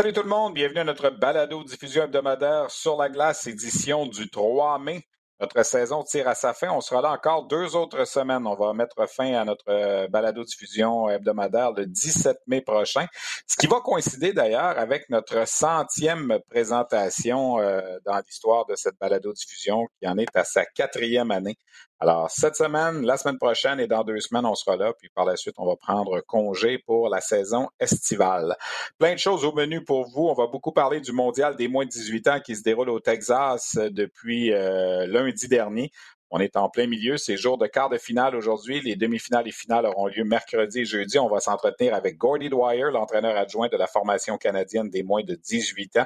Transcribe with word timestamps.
Salut 0.00 0.14
tout 0.14 0.22
le 0.22 0.30
monde, 0.30 0.54
bienvenue 0.54 0.80
à 0.80 0.84
notre 0.84 1.10
balado 1.10 1.62
diffusion 1.62 2.04
hebdomadaire 2.04 2.70
sur 2.70 2.96
la 2.96 3.10
glace, 3.10 3.46
édition 3.46 4.06
du 4.06 4.30
3 4.30 4.78
mai. 4.78 5.06
Notre 5.38 5.62
saison 5.62 6.02
tire 6.04 6.26
à 6.26 6.34
sa 6.34 6.54
fin. 6.54 6.70
On 6.70 6.80
sera 6.80 7.02
là 7.02 7.12
encore 7.12 7.46
deux 7.48 7.76
autres 7.76 8.06
semaines. 8.06 8.46
On 8.46 8.54
va 8.54 8.72
mettre 8.72 9.06
fin 9.10 9.34
à 9.34 9.44
notre 9.44 9.68
euh, 9.68 10.08
balado 10.08 10.42
diffusion 10.42 11.10
hebdomadaire 11.10 11.72
le 11.72 11.84
17 11.84 12.38
mai 12.46 12.62
prochain, 12.62 13.04
ce 13.46 13.56
qui 13.58 13.66
va 13.66 13.80
coïncider 13.80 14.32
d'ailleurs 14.32 14.78
avec 14.78 15.10
notre 15.10 15.46
centième 15.46 16.38
présentation 16.48 17.58
euh, 17.58 17.98
dans 18.06 18.16
l'histoire 18.26 18.64
de 18.64 18.76
cette 18.76 18.98
balado 18.98 19.34
diffusion 19.34 19.86
qui 20.00 20.08
en 20.08 20.16
est 20.16 20.34
à 20.34 20.44
sa 20.44 20.64
quatrième 20.64 21.30
année. 21.30 21.58
Alors, 22.02 22.30
cette 22.30 22.56
semaine, 22.56 23.04
la 23.04 23.18
semaine 23.18 23.36
prochaine 23.36 23.78
et 23.78 23.86
dans 23.86 24.04
deux 24.04 24.20
semaines, 24.20 24.46
on 24.46 24.54
sera 24.54 24.74
là. 24.74 24.94
Puis 24.98 25.10
par 25.14 25.26
la 25.26 25.36
suite, 25.36 25.56
on 25.58 25.66
va 25.66 25.76
prendre 25.76 26.20
congé 26.22 26.78
pour 26.78 27.10
la 27.10 27.20
saison 27.20 27.68
estivale. 27.78 28.56
Plein 28.98 29.12
de 29.12 29.18
choses 29.18 29.44
au 29.44 29.52
menu 29.52 29.84
pour 29.84 30.08
vous. 30.08 30.22
On 30.22 30.32
va 30.32 30.46
beaucoup 30.46 30.72
parler 30.72 31.00
du 31.00 31.12
mondial 31.12 31.56
des 31.56 31.68
moins 31.68 31.84
de 31.84 31.90
18 31.90 32.28
ans 32.28 32.40
qui 32.40 32.56
se 32.56 32.62
déroule 32.62 32.88
au 32.88 33.00
Texas 33.00 33.76
depuis 33.76 34.50
euh, 34.54 35.06
lundi 35.06 35.46
dernier. 35.46 35.92
On 36.32 36.38
est 36.38 36.56
en 36.56 36.68
plein 36.68 36.86
milieu. 36.86 37.16
C'est 37.16 37.36
jour 37.36 37.58
de 37.58 37.66
quart 37.66 37.88
de 37.88 37.98
finale 37.98 38.36
aujourd'hui. 38.36 38.80
Les 38.82 38.94
demi-finales 38.94 39.48
et 39.48 39.52
finales 39.52 39.84
auront 39.84 40.06
lieu 40.06 40.22
mercredi 40.22 40.80
et 40.80 40.84
jeudi. 40.84 41.18
On 41.18 41.28
va 41.28 41.40
s'entretenir 41.40 41.92
avec 41.92 42.16
Gordy 42.18 42.48
Dwyer, 42.48 42.90
l'entraîneur 42.92 43.36
adjoint 43.36 43.66
de 43.66 43.76
la 43.76 43.88
formation 43.88 44.38
canadienne 44.38 44.88
des 44.90 45.02
moins 45.02 45.24
de 45.24 45.34
18 45.34 45.96
ans. 45.96 46.04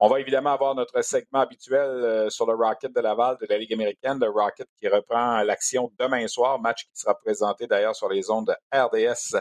On 0.00 0.08
va 0.08 0.20
évidemment 0.20 0.54
avoir 0.54 0.74
notre 0.74 1.02
segment 1.02 1.40
habituel 1.40 1.90
euh, 1.90 2.30
sur 2.30 2.46
le 2.46 2.54
Rocket 2.54 2.94
de 2.94 3.00
Laval 3.00 3.36
de 3.38 3.46
la 3.50 3.58
Ligue 3.58 3.74
américaine, 3.74 4.18
le 4.18 4.30
Rocket 4.30 4.66
qui 4.80 4.88
reprend 4.88 5.42
l'action 5.42 5.92
demain 5.98 6.26
soir, 6.26 6.58
match 6.58 6.84
qui 6.84 6.92
sera 6.94 7.14
présenté 7.18 7.66
d'ailleurs 7.66 7.94
sur 7.94 8.08
les 8.08 8.30
ondes 8.30 8.46
de 8.46 8.78
RDS 8.78 9.36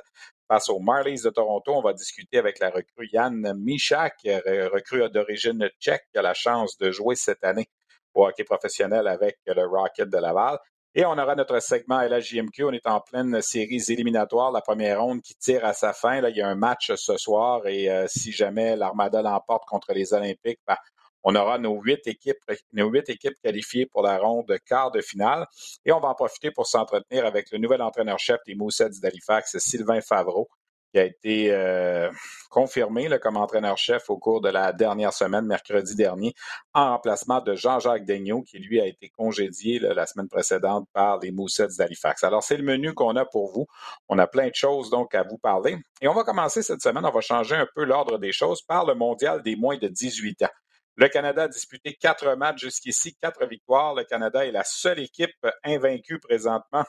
face 0.49 0.67
aux 0.67 0.79
Marlies 0.79 1.21
de 1.23 1.29
Toronto. 1.29 1.71
On 1.73 1.81
va 1.81 1.93
discuter 1.93 2.37
avec 2.37 2.59
la 2.59 2.71
recrue 2.71 3.07
Yann 3.13 3.53
Michak, 3.57 4.15
recrue 4.25 5.09
d'origine 5.09 5.69
tchèque, 5.79 6.03
qui 6.11 6.17
a 6.17 6.21
la 6.21 6.33
chance 6.33 6.77
de 6.77 6.91
jouer 6.91 7.15
cette 7.15 7.43
année 7.45 7.69
au 8.15 8.25
hockey 8.25 8.43
professionnel 8.43 9.07
avec 9.07 9.37
le 9.45 9.65
Rocket 9.65 10.09
de 10.09 10.17
Laval. 10.17 10.57
Et 10.97 11.05
on 11.05 11.11
aura 11.17 11.35
notre 11.35 11.59
segment 11.61 11.97
à 11.97 12.07
la 12.07 12.21
JMQ. 12.21 12.63
On 12.63 12.71
est 12.71 12.87
en 12.87 13.01
pleine 13.01 13.41
série 13.41 13.83
éliminatoire, 13.89 14.51
la 14.51 14.61
première 14.61 15.01
ronde 15.01 15.21
qui 15.21 15.35
tire 15.35 15.65
à 15.65 15.73
sa 15.73 15.91
fin. 15.91 16.21
Là, 16.21 16.29
il 16.29 16.37
y 16.37 16.41
a 16.41 16.47
un 16.47 16.55
match 16.55 16.93
ce 16.95 17.17
soir 17.17 17.67
et 17.67 17.91
euh, 17.91 18.05
si 18.07 18.31
jamais 18.31 18.77
l'Armada 18.77 19.21
l'emporte 19.21 19.65
contre 19.67 19.91
les 19.91 20.13
Olympiques, 20.13 20.61
ben, 20.65 20.77
on 21.25 21.35
aura 21.35 21.57
nos 21.57 21.81
huit 21.81 22.07
équipes, 22.07 22.37
nos 22.71 22.87
huit 22.87 23.09
équipes 23.09 23.35
qualifiées 23.43 23.87
pour 23.87 24.03
la 24.03 24.17
ronde 24.17 24.45
de 24.47 24.57
quart 24.57 24.91
de 24.91 25.01
finale. 25.01 25.45
Et 25.83 25.91
on 25.91 25.99
va 25.99 26.09
en 26.09 26.13
profiter 26.13 26.51
pour 26.51 26.65
s'entretenir 26.65 27.25
avec 27.25 27.51
le 27.51 27.57
nouvel 27.57 27.81
entraîneur-chef 27.81 28.39
des 28.45 28.55
Moussets 28.55 29.01
d'Halifax, 29.01 29.57
Sylvain 29.57 29.99
Favreau, 29.99 30.47
qui 30.95 30.99
a 30.99 31.03
été 31.03 31.51
euh, 31.51 32.09
confirmé 32.49 33.09
comme 33.21 33.35
entraîneur-chef 33.35 34.09
au 34.09 34.17
cours 34.17 34.39
de 34.39 34.47
la 34.47 34.71
dernière 34.71 35.11
semaine, 35.11 35.45
mercredi 35.45 35.93
dernier, 35.93 36.33
en 36.73 36.91
remplacement 36.91 37.41
de 37.41 37.53
Jean-Jacques 37.53 38.05
Daigneault, 38.05 38.43
qui 38.43 38.59
lui 38.59 38.79
a 38.79 38.85
été 38.85 39.09
congédié 39.09 39.79
la 39.79 40.05
semaine 40.05 40.29
précédente 40.29 40.87
par 40.93 41.19
les 41.19 41.31
Moussets 41.31 41.75
d'Halifax. 41.77 42.23
Alors, 42.23 42.43
c'est 42.43 42.55
le 42.55 42.63
menu 42.63 42.93
qu'on 42.93 43.17
a 43.17 43.25
pour 43.25 43.51
vous. 43.51 43.65
On 44.07 44.17
a 44.19 44.25
plein 44.25 44.47
de 44.47 44.55
choses 44.55 44.89
donc 44.89 45.13
à 45.15 45.23
vous 45.23 45.37
parler. 45.37 45.75
Et 45.99 46.07
on 46.07 46.13
va 46.13 46.23
commencer 46.23 46.61
cette 46.61 46.81
semaine, 46.81 47.05
on 47.05 47.11
va 47.11 47.19
changer 47.19 47.57
un 47.57 47.67
peu 47.75 47.83
l'ordre 47.83 48.17
des 48.17 48.31
choses 48.31 48.61
par 48.61 48.85
le 48.85 48.95
mondial 48.95 49.41
des 49.43 49.57
moins 49.57 49.77
de 49.77 49.89
18 49.89 50.43
ans. 50.43 50.49
Le 50.95 51.09
Canada 51.09 51.43
a 51.43 51.47
disputé 51.49 51.97
quatre 51.99 52.37
matchs 52.37 52.61
jusqu'ici, 52.61 53.17
quatre 53.21 53.45
victoires. 53.47 53.95
Le 53.95 54.05
Canada 54.05 54.45
est 54.45 54.53
la 54.53 54.63
seule 54.63 54.99
équipe 54.99 55.45
invaincue 55.65 56.19
présentement 56.19 56.85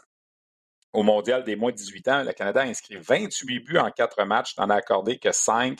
au 0.96 1.02
mondial 1.02 1.44
des 1.44 1.56
moins 1.56 1.70
de 1.70 1.76
18 1.76 2.08
ans, 2.08 2.22
le 2.24 2.32
Canada 2.32 2.62
a 2.62 2.64
inscrit 2.64 2.96
28 2.96 3.60
buts 3.60 3.78
en 3.78 3.90
quatre 3.90 4.24
matchs, 4.24 4.56
n'en 4.56 4.70
a 4.70 4.76
accordé 4.76 5.18
que 5.18 5.30
cinq. 5.30 5.78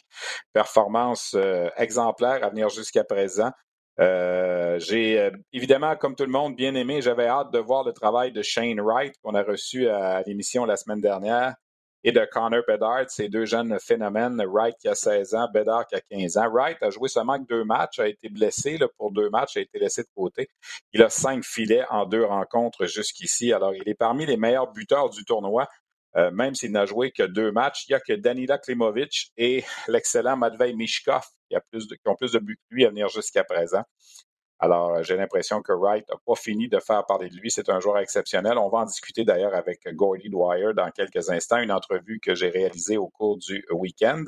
Performances 0.52 1.34
euh, 1.34 1.70
exemplaires 1.78 2.44
à 2.44 2.50
venir 2.50 2.68
jusqu'à 2.68 3.02
présent. 3.02 3.50
Euh, 3.98 4.78
j'ai 4.78 5.18
euh, 5.18 5.30
évidemment, 5.54 5.96
comme 5.96 6.14
tout 6.16 6.26
le 6.26 6.30
monde, 6.30 6.54
bien 6.54 6.74
aimé, 6.74 7.00
j'avais 7.00 7.26
hâte 7.26 7.50
de 7.50 7.58
voir 7.58 7.82
le 7.82 7.92
travail 7.92 8.30
de 8.30 8.42
Shane 8.42 8.78
Wright 8.78 9.14
qu'on 9.22 9.34
a 9.34 9.42
reçu 9.42 9.88
à 9.88 10.22
l'émission 10.26 10.66
la 10.66 10.76
semaine 10.76 11.00
dernière 11.00 11.54
et 12.06 12.12
de 12.12 12.24
Connor 12.24 12.62
Bedard, 12.68 13.10
ces 13.10 13.28
deux 13.28 13.46
jeunes 13.46 13.80
phénomènes, 13.80 14.40
Wright 14.46 14.76
qui 14.78 14.86
a 14.86 14.94
16 14.94 15.34
ans, 15.34 15.48
Bedard 15.52 15.88
qui 15.88 15.96
a 15.96 16.00
15 16.00 16.36
ans. 16.36 16.48
Wright 16.48 16.80
a 16.80 16.90
joué 16.90 17.08
seulement 17.08 17.36
deux 17.36 17.64
matchs, 17.64 17.98
a 17.98 18.06
été 18.06 18.28
blessé 18.28 18.78
là, 18.78 18.86
pour 18.96 19.10
deux 19.10 19.28
matchs, 19.28 19.56
a 19.56 19.60
été 19.60 19.80
laissé 19.80 20.02
de 20.02 20.08
côté. 20.14 20.48
Il 20.92 21.02
a 21.02 21.10
cinq 21.10 21.42
filets 21.44 21.84
en 21.90 22.06
deux 22.06 22.24
rencontres 22.24 22.86
jusqu'ici. 22.86 23.52
Alors, 23.52 23.74
il 23.74 23.88
est 23.88 23.96
parmi 23.96 24.24
les 24.24 24.36
meilleurs 24.36 24.72
buteurs 24.72 25.10
du 25.10 25.24
tournoi. 25.24 25.66
Euh, 26.16 26.30
même 26.30 26.54
s'il 26.54 26.70
n'a 26.70 26.86
joué 26.86 27.10
que 27.10 27.24
deux 27.24 27.50
matchs, 27.50 27.88
il 27.88 27.92
n'y 27.92 27.96
a 27.96 28.00
que 28.00 28.12
Danila 28.12 28.58
Klimovic 28.58 29.32
et 29.36 29.64
l'excellent 29.88 30.36
Matvei 30.36 30.74
Mishkov 30.74 31.24
qui, 31.50 31.56
plus 31.70 31.88
de, 31.88 31.96
qui 31.96 32.08
ont 32.08 32.14
plus 32.14 32.32
de 32.32 32.38
buts 32.38 32.56
que 32.56 32.74
lui 32.74 32.86
à 32.86 32.88
venir 32.88 33.08
jusqu'à 33.08 33.42
présent. 33.42 33.82
Alors, 34.58 34.94
euh, 34.94 35.02
j'ai 35.02 35.16
l'impression 35.16 35.60
que 35.60 35.72
Wright 35.72 36.08
n'a 36.08 36.16
pas 36.24 36.34
fini 36.34 36.68
de 36.68 36.78
faire 36.80 37.04
parler 37.04 37.28
de 37.28 37.36
lui. 37.36 37.50
C'est 37.50 37.68
un 37.68 37.80
joueur 37.80 37.98
exceptionnel. 37.98 38.58
On 38.58 38.68
va 38.68 38.78
en 38.78 38.84
discuter 38.86 39.24
d'ailleurs 39.24 39.54
avec 39.54 39.86
Gordy 39.94 40.30
Dwyer 40.30 40.72
dans 40.74 40.90
quelques 40.90 41.30
instants, 41.30 41.58
une 41.58 41.72
entrevue 41.72 42.20
que 42.20 42.34
j'ai 42.34 42.48
réalisée 42.48 42.96
au 42.96 43.08
cours 43.08 43.36
du 43.36 43.64
week-end. 43.70 44.24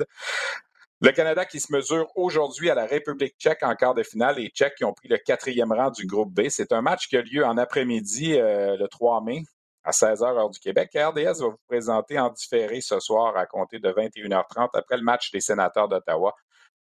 Le 1.01 1.11
Canada 1.11 1.45
qui 1.45 1.61
se 1.61 1.71
mesure 1.71 2.07
aujourd'hui 2.15 2.69
à 2.69 2.75
la 2.75 2.85
République 2.85 3.35
tchèque 3.39 3.63
en 3.63 3.73
quart 3.73 3.93
de 3.93 4.03
finale, 4.03 4.35
les 4.35 4.49
Tchèques 4.49 4.75
qui 4.75 4.83
ont 4.83 4.93
pris 4.93 5.07
le 5.07 5.17
quatrième 5.17 5.71
rang 5.71 5.91
du 5.91 6.05
groupe 6.05 6.33
B. 6.33 6.49
C'est 6.49 6.73
un 6.73 6.81
match 6.81 7.07
qui 7.07 7.15
a 7.15 7.21
lieu 7.21 7.45
en 7.45 7.57
après-midi 7.57 8.37
euh, 8.37 8.75
le 8.75 8.87
3 8.89 9.23
mai 9.23 9.43
à 9.85 9.91
16h 9.91 10.25
heure 10.25 10.49
du 10.49 10.59
Québec. 10.59 10.89
RDS 10.93 11.39
va 11.39 11.47
vous 11.47 11.59
présenter 11.69 12.19
en 12.19 12.29
différé 12.29 12.81
ce 12.81 12.99
soir 12.99 13.37
à 13.37 13.45
compter 13.45 13.79
de 13.79 13.89
21h30 13.89 14.71
après 14.73 14.97
le 14.97 15.03
match 15.03 15.31
des 15.31 15.39
sénateurs 15.39 15.87
d'Ottawa 15.87 16.35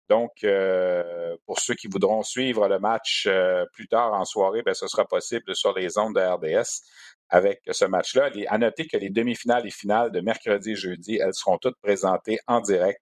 donc, 0.08 0.32
euh, 0.44 1.36
pour 1.46 1.60
ceux 1.60 1.74
qui 1.74 1.88
voudront 1.88 2.22
suivre 2.22 2.68
le 2.68 2.78
match 2.78 3.24
euh, 3.26 3.64
plus 3.72 3.88
tard 3.88 4.12
en 4.12 4.24
soirée, 4.24 4.62
bien, 4.62 4.74
ce 4.74 4.86
sera 4.86 5.06
possible 5.06 5.54
sur 5.54 5.72
les 5.74 5.96
ondes 5.96 6.14
de 6.14 6.20
RDS 6.20 6.82
avec 7.30 7.60
ce 7.70 7.86
match-là. 7.86 8.30
À 8.48 8.58
noter 8.58 8.86
que 8.86 8.98
les 8.98 9.08
demi-finales 9.08 9.66
et 9.66 9.70
finales 9.70 10.12
de 10.12 10.20
mercredi 10.20 10.72
et 10.72 10.76
jeudi, 10.76 11.16
elles 11.16 11.34
seront 11.34 11.56
toutes 11.58 11.78
présentées 11.80 12.38
en 12.46 12.60
direct. 12.60 13.00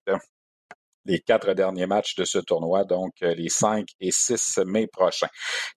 Les 1.05 1.19
quatre 1.19 1.53
derniers 1.55 1.87
matchs 1.87 2.15
de 2.15 2.25
ce 2.25 2.39
tournoi, 2.39 2.85
donc 2.85 3.15
euh, 3.23 3.34
les 3.34 3.49
5 3.49 3.89
et 3.99 4.13
6 4.13 4.59
mai 4.65 4.87
prochains. 4.87 5.27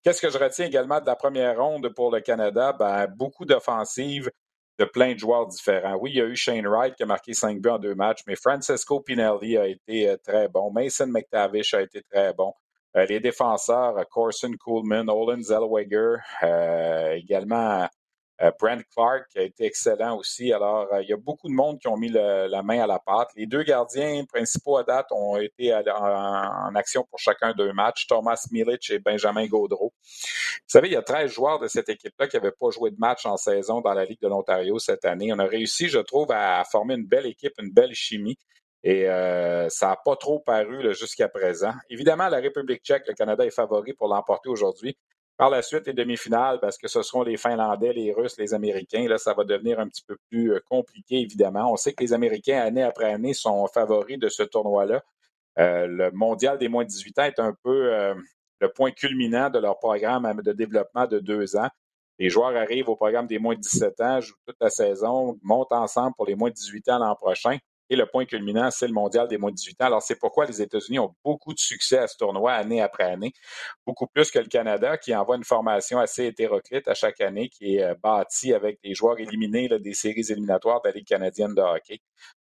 Qu'est-ce 0.03 0.22
que 0.22 0.30
je 0.30 0.38
retiens 0.38 0.68
également 0.68 1.02
de 1.02 1.07
la 1.07 1.16
première 1.16 1.57
ronde 1.57 1.90
pour 1.96 2.12
le 2.12 2.22
Canada? 2.22 2.74
Ben, 2.74 3.07
beaucoup 3.07 3.46
d'offensives, 3.46 4.30
de 4.77 4.86
plein 4.86 5.13
de 5.13 5.19
joueurs 5.19 5.48
différents. 5.48 5.95
Oui, 5.95 6.12
il 6.12 6.18
y 6.18 6.22
a 6.22 6.25
eu 6.25 6.36
Shane 6.36 6.68
Wright 6.68 6.95
qui 6.95 7.04
a 7.04 7.06
marqué 7.06 7.33
cinq 7.33 7.62
buts 7.62 7.69
en 7.69 7.80
deux 7.80 7.95
matchs, 7.95 8.24
mais 8.27 8.36
Francesco 8.36 9.00
Pinelli 9.00 9.57
a 9.57 9.68
été 9.68 10.10
euh, 10.10 10.18
très 10.18 10.48
bon. 10.48 10.72
Mason 10.72 11.07
McTavish 11.07 11.74
a 11.74 11.81
été 11.81 12.01
très 12.04 12.33
bon. 12.33 12.54
Euh, 12.95 13.06
les 13.06 13.19
défenseurs, 13.19 13.95
Corson 14.10 14.51
Coolman, 14.60 15.10
Olin 15.10 15.42
Zellweger, 15.42 16.18
euh, 16.44 17.13
également 17.13 17.88
euh, 18.41 18.51
Brent 18.59 18.83
Clark 18.93 19.25
a 19.37 19.41
été 19.41 19.65
excellent 19.65 20.17
aussi. 20.17 20.51
Alors, 20.51 20.91
euh, 20.93 21.01
il 21.01 21.09
y 21.09 21.13
a 21.13 21.17
beaucoup 21.17 21.47
de 21.47 21.53
monde 21.53 21.79
qui 21.79 21.87
ont 21.87 21.95
mis 21.95 22.09
la 22.09 22.61
main 22.63 22.81
à 22.81 22.87
la 22.87 22.99
pâte. 22.99 23.29
Les 23.35 23.45
deux 23.45 23.63
gardiens 23.63 24.25
principaux 24.25 24.77
à 24.77 24.83
date 24.83 25.07
ont 25.11 25.37
été 25.37 25.73
en, 25.73 26.75
action 26.75 27.05
pour 27.09 27.19
chacun 27.19 27.53
deux 27.53 27.71
matchs, 27.71 28.07
Thomas 28.07 28.45
Milic 28.51 28.89
et 28.89 28.99
Benjamin 28.99 29.47
Gaudreau. 29.47 29.93
Vous 29.95 30.61
savez, 30.67 30.89
il 30.89 30.93
y 30.93 30.97
a 30.97 31.01
13 31.01 31.31
joueurs 31.31 31.59
de 31.59 31.67
cette 31.67 31.87
équipe-là 31.87 32.27
qui 32.27 32.35
n'avaient 32.35 32.51
pas 32.51 32.69
joué 32.71 32.91
de 32.91 32.97
match 32.99 33.25
en 33.25 33.37
saison 33.37 33.81
dans 33.81 33.93
la 33.93 34.05
Ligue 34.05 34.21
de 34.21 34.27
l'Ontario 34.27 34.79
cette 34.79 35.05
année. 35.05 35.31
On 35.33 35.39
a 35.39 35.45
réussi, 35.45 35.87
je 35.87 35.99
trouve, 35.99 36.31
à 36.31 36.63
former 36.65 36.95
une 36.95 37.05
belle 37.05 37.27
équipe, 37.27 37.53
une 37.59 37.71
belle 37.71 37.93
chimie. 37.93 38.37
Et 38.83 39.09
euh, 39.09 39.67
ça 39.69 39.87
n'a 39.87 39.95
pas 39.95 40.15
trop 40.15 40.39
paru 40.39 40.93
jusqu'à 40.93 41.27
présent. 41.27 41.73
Évidemment, 41.89 42.29
la 42.29 42.37
République 42.37 42.83
tchèque, 42.83 43.07
le 43.07 43.15
Canada 43.15 43.43
est 43.43 43.49
favori 43.49 43.93
pour 43.93 44.07
l'emporter 44.07 44.47
aujourd'hui. 44.47 44.95
Par 45.37 45.49
la 45.49 45.61
suite, 45.61 45.87
les 45.87 45.93
demi-finales, 45.93 46.59
parce 46.61 46.77
que 46.77 46.87
ce 46.87 47.01
seront 47.01 47.23
les 47.23 47.35
Finlandais, 47.35 47.91
les 47.91 48.13
Russes, 48.13 48.37
les 48.37 48.53
Américains, 48.53 49.05
là, 49.07 49.17
ça 49.17 49.33
va 49.33 49.43
devenir 49.43 49.81
un 49.81 49.87
petit 49.89 50.03
peu 50.07 50.15
plus 50.29 50.53
euh, 50.53 50.61
compliqué, 50.69 51.17
évidemment. 51.19 51.71
On 51.73 51.75
sait 51.75 51.91
que 51.93 52.01
les 52.01 52.13
Américains, 52.13 52.59
année 52.61 52.83
après 52.83 53.11
année, 53.11 53.33
sont 53.33 53.67
favoris 53.67 54.17
de 54.17 54.29
ce 54.29 54.43
tournoi-là. 54.43 55.03
Euh, 55.59 55.87
le 55.87 56.11
mondial 56.11 56.57
des 56.57 56.69
moins 56.69 56.83
de 56.85 56.89
18 56.89 57.19
ans 57.19 57.23
est 57.23 57.39
un 57.39 57.53
peu 57.63 57.93
euh, 57.93 58.15
le 58.61 58.69
point 58.69 58.91
culminant 58.91 59.49
de 59.49 59.59
leur 59.59 59.77
programme 59.77 60.41
de 60.41 60.53
développement 60.53 61.05
de 61.05 61.19
deux 61.19 61.57
ans. 61.57 61.69
Les 62.17 62.29
joueurs 62.29 62.55
arrivent 62.55 62.87
au 62.87 62.95
programme 62.95 63.27
des 63.27 63.39
moins 63.39 63.55
de 63.55 63.59
17 63.59 63.99
ans, 64.01 64.21
jouent 64.21 64.35
toute 64.45 64.57
la 64.61 64.69
saison, 64.69 65.37
montent 65.43 65.73
ensemble 65.73 66.13
pour 66.15 66.25
les 66.25 66.35
moins 66.35 66.49
de 66.49 66.55
18 66.55 66.89
ans 66.89 66.99
l'an 66.99 67.15
prochain. 67.15 67.57
Et 67.89 67.95
le 67.95 68.05
point 68.05 68.25
culminant, 68.25 68.71
c'est 68.71 68.87
le 68.87 68.93
mondial 68.93 69.27
des 69.27 69.37
moins 69.37 69.51
de 69.51 69.55
18 69.55 69.81
ans. 69.81 69.85
Alors, 69.85 70.01
c'est 70.01 70.17
pourquoi 70.17 70.45
les 70.45 70.61
États-Unis 70.61 70.99
ont 70.99 71.13
beaucoup 71.23 71.53
de 71.53 71.59
succès 71.59 71.97
à 71.97 72.07
ce 72.07 72.17
tournoi 72.17 72.53
année 72.53 72.81
après 72.81 73.03
année, 73.03 73.31
beaucoup 73.85 74.07
plus 74.07 74.31
que 74.31 74.39
le 74.39 74.47
Canada, 74.47 74.97
qui 74.97 75.15
envoie 75.15 75.35
une 75.35 75.43
formation 75.43 75.99
assez 75.99 76.25
hétéroclite 76.25 76.87
à 76.87 76.95
chaque 76.95 77.21
année, 77.21 77.49
qui 77.49 77.75
est 77.75 77.83
euh, 77.83 77.95
bâtie 78.01 78.53
avec 78.53 78.79
des 78.83 78.95
joueurs 78.95 79.19
éliminés 79.19 79.69
des 79.69 79.93
séries 79.93 80.25
éliminatoires 80.29 80.81
de 80.81 80.89
la 80.89 80.95
Ligue 80.95 81.07
canadienne 81.07 81.53
de 81.53 81.61
hockey. 81.61 81.99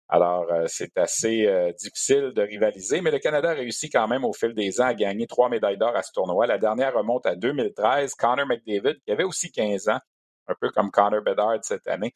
Alors, 0.10 0.46
euh, 0.52 0.66
c'est 0.68 0.98
assez 0.98 1.48
euh, 1.48 1.72
difficile 1.74 2.34
de 2.36 2.42
rivaliser, 2.42 3.02
mais 3.02 3.10
le 3.12 3.20
Canada 3.20 3.50
a 3.50 3.54
réussi 3.54 3.90
quand 3.90 4.08
même 4.08 4.24
au 4.24 4.34
fil 4.34 4.54
des 4.54 4.80
ans 4.80 4.86
à 4.86 4.94
gagner 4.94 5.28
trois 5.28 5.50
médailles 5.50 5.78
d'or 5.78 5.96
à 5.96 6.04
ce 6.04 6.12
tournoi. 6.12 6.46
La 6.46 6.58
dernière 6.58 6.94
remonte 6.94 7.26
à 7.26 7.36
2013. 7.36 8.14
Connor 8.16 8.46
McDavid, 8.46 9.00
qui 9.04 9.12
avait 9.12 9.24
aussi 9.24 9.52
15 9.52 9.90
ans, 9.90 10.00
un 10.48 10.54
peu 10.60 10.70
comme 10.70 10.92
Connor 10.92 11.22
Bedard 11.24 11.58
cette 11.64 11.88
année, 11.88 12.14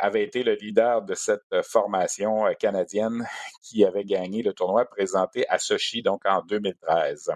avait 0.00 0.22
été 0.22 0.42
le 0.42 0.54
leader 0.54 1.02
de 1.02 1.14
cette 1.14 1.52
euh, 1.52 1.62
formation 1.62 2.46
euh, 2.46 2.52
canadienne 2.52 3.26
qui 3.62 3.84
avait 3.84 4.04
gagné 4.04 4.42
le 4.42 4.52
tournoi 4.52 4.84
présenté 4.84 5.48
à 5.48 5.58
Sochi, 5.58 6.02
donc 6.02 6.22
en 6.26 6.42
2013. 6.42 7.32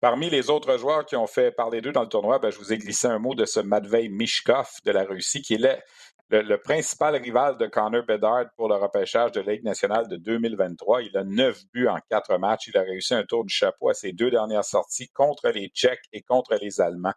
Parmi 0.00 0.28
les 0.28 0.50
autres 0.50 0.76
joueurs 0.78 1.06
qui 1.06 1.16
ont 1.16 1.26
fait 1.26 1.50
parler 1.50 1.80
d'eux 1.80 1.92
dans 1.92 2.02
le 2.02 2.08
tournoi, 2.08 2.38
ben, 2.38 2.50
je 2.50 2.58
vous 2.58 2.72
ai 2.72 2.78
glissé 2.78 3.06
un 3.06 3.18
mot 3.18 3.34
de 3.34 3.44
ce 3.44 3.60
Matvei 3.60 4.08
Mishkov 4.08 4.68
de 4.84 4.90
la 4.90 5.04
Russie, 5.04 5.42
qui 5.42 5.54
est 5.54 5.82
le, 6.28 6.56
principal 6.56 7.16
rival 7.16 7.56
de 7.56 7.66
Connor 7.66 8.04
Bedard 8.04 8.46
pour 8.56 8.68
le 8.68 8.74
repêchage 8.74 9.32
de 9.32 9.40
Ligue 9.40 9.64
nationale 9.64 10.08
de 10.08 10.16
2023. 10.16 11.02
Il 11.02 11.16
a 11.16 11.24
neuf 11.24 11.62
buts 11.72 11.88
en 11.88 11.98
quatre 12.10 12.36
matchs. 12.38 12.68
Il 12.68 12.76
a 12.76 12.82
réussi 12.82 13.14
un 13.14 13.24
tour 13.24 13.44
du 13.44 13.54
chapeau 13.54 13.88
à 13.88 13.94
ses 13.94 14.12
deux 14.12 14.30
dernières 14.30 14.64
sorties 14.64 15.08
contre 15.08 15.48
les 15.48 15.68
Tchèques 15.68 16.04
et 16.12 16.22
contre 16.22 16.56
les 16.60 16.80
Allemands. 16.80 17.14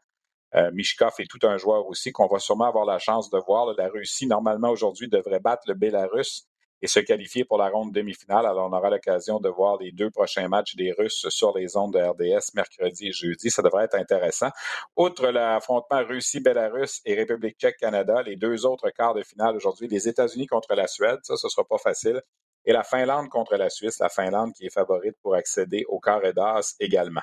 Euh, 0.55 0.71
est 0.71 1.29
tout 1.29 1.39
un 1.43 1.57
joueur 1.57 1.87
aussi 1.87 2.11
qu'on 2.11 2.27
va 2.27 2.39
sûrement 2.39 2.65
avoir 2.65 2.85
la 2.85 2.99
chance 2.99 3.29
de 3.29 3.37
voir. 3.37 3.73
La 3.77 3.89
Russie, 3.89 4.27
normalement, 4.27 4.69
aujourd'hui, 4.69 5.07
devrait 5.07 5.39
battre 5.39 5.63
le 5.67 5.75
Bélarus 5.75 6.47
et 6.81 6.87
se 6.87 6.99
qualifier 6.99 7.43
pour 7.43 7.57
la 7.57 7.69
ronde 7.69 7.91
demi-finale. 7.93 8.45
Alors, 8.45 8.69
on 8.71 8.75
aura 8.75 8.89
l'occasion 8.89 9.39
de 9.39 9.49
voir 9.49 9.77
les 9.77 9.91
deux 9.91 10.09
prochains 10.09 10.47
matchs 10.47 10.75
des 10.75 10.91
Russes 10.91 11.27
sur 11.29 11.57
les 11.57 11.75
ondes 11.75 11.93
de 11.93 11.99
RDS 11.99 12.53
mercredi 12.55 13.07
et 13.09 13.11
jeudi. 13.11 13.51
Ça 13.51 13.61
devrait 13.61 13.85
être 13.85 13.95
intéressant. 13.95 14.49
Outre 14.95 15.27
l'affrontement 15.27 16.03
Russie-Bélarus 16.05 17.01
et 17.05 17.15
République 17.15 17.57
tchèque-Canada, 17.57 18.23
les 18.23 18.37
deux 18.37 18.65
autres 18.65 18.89
quarts 18.91 19.13
de 19.13 19.23
finale 19.23 19.55
aujourd'hui, 19.55 19.87
les 19.87 20.07
États-Unis 20.07 20.47
contre 20.47 20.73
la 20.73 20.87
Suède, 20.87 21.19
ça, 21.23 21.35
ce 21.35 21.49
sera 21.49 21.65
pas 21.65 21.77
facile. 21.77 22.21
Et 22.65 22.73
la 22.73 22.83
Finlande 22.83 23.29
contre 23.29 23.55
la 23.55 23.69
Suisse, 23.69 23.99
la 23.99 24.09
Finlande 24.09 24.53
qui 24.53 24.65
est 24.65 24.73
favorite 24.73 25.15
pour 25.21 25.35
accéder 25.35 25.85
au 25.87 25.99
carré 25.99 26.33
d'as 26.33 26.75
également. 26.79 27.21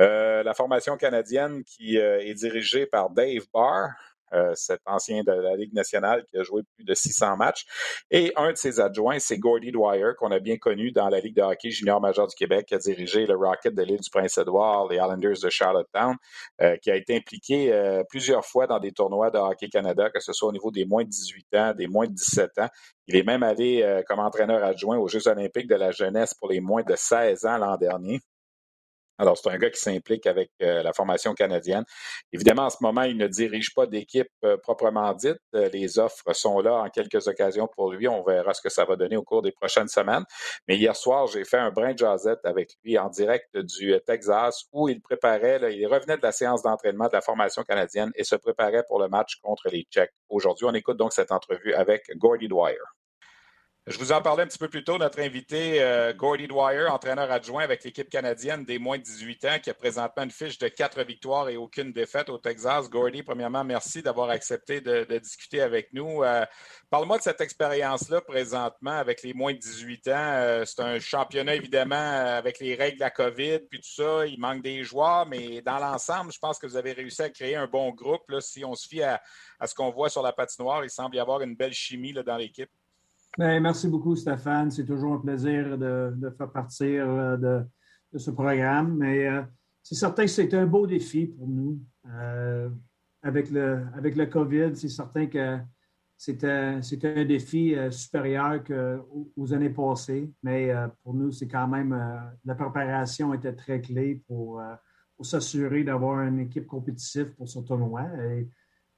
Euh, 0.00 0.42
la 0.42 0.54
formation 0.54 0.96
canadienne 0.96 1.62
qui 1.64 1.98
euh, 1.98 2.20
est 2.20 2.34
dirigée 2.34 2.86
par 2.86 3.10
Dave 3.10 3.46
Barr, 3.52 3.90
cet 4.54 4.80
ancien 4.86 5.22
de 5.22 5.32
la 5.32 5.56
Ligue 5.56 5.74
nationale 5.74 6.24
qui 6.24 6.38
a 6.38 6.42
joué 6.42 6.62
plus 6.74 6.84
de 6.84 6.94
600 6.94 7.36
matchs. 7.36 7.64
Et 8.10 8.32
un 8.36 8.52
de 8.52 8.56
ses 8.56 8.80
adjoints, 8.80 9.18
c'est 9.18 9.38
Gordy 9.38 9.72
Dwyer, 9.72 10.12
qu'on 10.18 10.30
a 10.30 10.38
bien 10.38 10.56
connu 10.56 10.92
dans 10.92 11.08
la 11.08 11.20
Ligue 11.20 11.36
de 11.36 11.42
hockey 11.42 11.70
junior 11.70 12.00
majeur 12.00 12.26
du 12.26 12.34
Québec, 12.34 12.66
qui 12.66 12.74
a 12.74 12.78
dirigé 12.78 13.26
le 13.26 13.36
Rocket 13.36 13.74
de 13.74 13.82
l'île 13.82 14.00
du 14.00 14.10
Prince-Édouard, 14.10 14.88
les 14.88 14.96
Islanders 14.96 15.40
de 15.42 15.50
Charlottetown, 15.50 16.16
euh, 16.60 16.76
qui 16.76 16.90
a 16.90 16.96
été 16.96 17.16
impliqué 17.16 17.72
euh, 17.72 18.02
plusieurs 18.08 18.44
fois 18.44 18.66
dans 18.66 18.78
des 18.78 18.92
tournois 18.92 19.30
de 19.30 19.38
hockey 19.38 19.68
Canada, 19.68 20.10
que 20.10 20.20
ce 20.20 20.32
soit 20.32 20.48
au 20.48 20.52
niveau 20.52 20.70
des 20.70 20.84
moins 20.84 21.04
de 21.04 21.08
18 21.08 21.54
ans, 21.54 21.74
des 21.74 21.86
moins 21.86 22.06
de 22.06 22.14
17 22.14 22.58
ans. 22.58 22.68
Il 23.06 23.16
est 23.16 23.24
même 23.24 23.42
allé 23.42 24.02
comme 24.06 24.20
entraîneur 24.20 24.62
adjoint 24.62 24.96
aux 24.96 25.08
Jeux 25.08 25.26
olympiques 25.26 25.68
de 25.68 25.74
la 25.74 25.90
jeunesse 25.90 26.34
pour 26.34 26.48
les 26.48 26.60
moins 26.60 26.82
de 26.82 26.94
16 26.94 27.44
ans 27.46 27.58
l'an 27.58 27.76
dernier. 27.76 28.20
Alors, 29.18 29.36
c'est 29.36 29.50
un 29.50 29.58
gars 29.58 29.70
qui 29.70 29.80
s'implique 29.80 30.26
avec 30.26 30.50
euh, 30.62 30.82
la 30.82 30.92
formation 30.92 31.34
canadienne. 31.34 31.84
Évidemment, 32.32 32.64
en 32.64 32.70
ce 32.70 32.78
moment, 32.80 33.02
il 33.02 33.16
ne 33.16 33.26
dirige 33.26 33.74
pas 33.74 33.86
d'équipe 33.86 34.28
euh, 34.44 34.56
proprement 34.56 35.12
dite. 35.12 35.38
Euh, 35.54 35.68
les 35.72 35.98
offres 35.98 36.32
sont 36.32 36.60
là 36.60 36.74
en 36.74 36.88
quelques 36.88 37.28
occasions 37.28 37.68
pour 37.74 37.92
lui. 37.92 38.08
On 38.08 38.22
verra 38.22 38.54
ce 38.54 38.62
que 38.62 38.70
ça 38.70 38.84
va 38.84 38.96
donner 38.96 39.16
au 39.16 39.22
cours 39.22 39.42
des 39.42 39.52
prochaines 39.52 39.88
semaines. 39.88 40.24
Mais 40.66 40.76
hier 40.76 40.96
soir, 40.96 41.26
j'ai 41.26 41.44
fait 41.44 41.58
un 41.58 41.70
brin 41.70 41.92
de 41.92 41.98
jazzette 41.98 42.40
avec 42.44 42.72
lui 42.84 42.98
en 42.98 43.10
direct 43.10 43.56
du 43.56 43.94
Texas 44.06 44.64
où 44.72 44.88
il 44.88 45.00
préparait, 45.00 45.60
il 45.74 45.86
revenait 45.86 46.16
de 46.16 46.22
la 46.22 46.32
séance 46.32 46.62
d'entraînement 46.62 47.06
de 47.06 47.12
la 47.12 47.20
formation 47.20 47.62
canadienne 47.62 48.10
et 48.14 48.24
se 48.24 48.36
préparait 48.36 48.84
pour 48.88 49.00
le 49.00 49.08
match 49.08 49.36
contre 49.42 49.68
les 49.70 49.86
Tchèques. 49.90 50.14
Aujourd'hui, 50.30 50.66
on 50.66 50.74
écoute 50.74 50.96
donc 50.96 51.12
cette 51.12 51.32
entrevue 51.32 51.74
avec 51.74 52.10
Gordy 52.16 52.48
Dwyer. 52.48 52.78
Je 53.88 53.98
vous 53.98 54.12
en 54.12 54.22
parlais 54.22 54.44
un 54.44 54.46
petit 54.46 54.58
peu 54.58 54.68
plus 54.68 54.84
tôt, 54.84 54.96
notre 54.96 55.18
invité 55.18 55.82
euh, 55.82 56.12
Gordy 56.12 56.46
Dwyer, 56.46 56.86
entraîneur 56.86 57.28
adjoint 57.32 57.64
avec 57.64 57.82
l'équipe 57.82 58.08
canadienne 58.08 58.64
des 58.64 58.78
moins 58.78 58.96
de 58.96 59.02
18 59.02 59.44
ans, 59.46 59.58
qui 59.60 59.70
a 59.70 59.74
présentement 59.74 60.22
une 60.22 60.30
fiche 60.30 60.56
de 60.58 60.68
quatre 60.68 61.02
victoires 61.02 61.48
et 61.48 61.56
aucune 61.56 61.92
défaite 61.92 62.28
au 62.28 62.38
Texas. 62.38 62.88
Gordy, 62.88 63.24
premièrement, 63.24 63.64
merci 63.64 64.00
d'avoir 64.00 64.30
accepté 64.30 64.80
de, 64.80 65.02
discuter 65.18 65.60
avec 65.60 65.92
nous. 65.92 66.22
Euh, 66.22 66.46
parle-moi 66.90 67.18
de 67.18 67.24
cette 67.24 67.40
expérience-là 67.40 68.20
présentement 68.20 68.92
avec 68.92 69.24
les 69.24 69.34
moins 69.34 69.52
de 69.52 69.58
18 69.58 70.06
ans. 70.06 70.12
Euh, 70.14 70.64
c'est 70.64 70.80
un 70.80 71.00
championnat, 71.00 71.56
évidemment, 71.56 71.96
avec 72.36 72.60
les 72.60 72.76
règles 72.76 72.98
de 72.98 73.04
la 73.04 73.10
COVID, 73.10 73.62
puis 73.68 73.80
tout 73.80 73.94
ça. 73.96 74.24
Il 74.28 74.38
manque 74.38 74.62
des 74.62 74.84
joueurs, 74.84 75.26
mais 75.26 75.60
dans 75.60 75.80
l'ensemble, 75.80 76.32
je 76.32 76.38
pense 76.38 76.60
que 76.60 76.68
vous 76.68 76.76
avez 76.76 76.92
réussi 76.92 77.22
à 77.22 77.30
créer 77.30 77.56
un 77.56 77.66
bon 77.66 77.90
groupe. 77.90 78.32
si 78.38 78.64
on 78.64 78.76
se 78.76 78.86
fie 78.86 79.02
à, 79.02 79.20
ce 79.66 79.74
qu'on 79.74 79.90
voit 79.90 80.08
sur 80.08 80.22
la 80.22 80.32
patinoire, 80.32 80.84
il 80.84 80.90
semble 80.90 81.16
y 81.16 81.18
avoir 81.18 81.40
une 81.40 81.56
belle 81.56 81.74
chimie 81.74 82.12
dans 82.12 82.36
l'équipe. 82.36 82.70
Ben, 83.38 83.62
merci 83.62 83.88
beaucoup, 83.88 84.14
Stéphane. 84.14 84.70
C'est 84.70 84.84
toujours 84.84 85.14
un 85.14 85.18
plaisir 85.18 85.78
de, 85.78 86.30
faire 86.36 86.50
partir 86.50 87.08
euh, 87.08 87.36
de, 88.12 88.18
ce 88.18 88.30
programme. 88.30 88.98
Mais 88.98 89.26
euh, 89.26 89.42
c'est 89.82 89.94
certain 89.94 90.24
que 90.24 90.30
c'est 90.30 90.52
un 90.52 90.66
beau 90.66 90.86
défi 90.86 91.26
pour 91.26 91.48
nous. 91.48 91.80
Euh, 92.14 92.68
avec, 93.22 93.50
le, 93.50 93.86
avec 93.96 94.16
le 94.16 94.26
COVID, 94.26 94.76
c'est 94.76 94.90
certain 94.90 95.26
que 95.26 95.58
c'était 96.18 96.50
un 97.04 97.24
défi 97.24 97.74
supérieur 97.90 98.62
qu'aux 98.64 99.54
années 99.54 99.70
passées. 99.70 100.30
Mais 100.42 100.70
pour 101.02 101.14
nous, 101.14 101.32
c'est 101.32 101.48
quand 101.48 101.68
même 101.68 101.98
la 102.44 102.54
préparation 102.54 103.32
était 103.32 103.54
très 103.54 103.80
clé 103.80 104.22
pour, 104.26 104.60
s'assurer 105.22 105.84
d'avoir 105.84 106.20
une 106.22 106.40
équipe 106.40 106.66
compétitive 106.66 107.32
pour 107.36 107.48
ce 107.48 107.60
tournoi. 107.60 108.06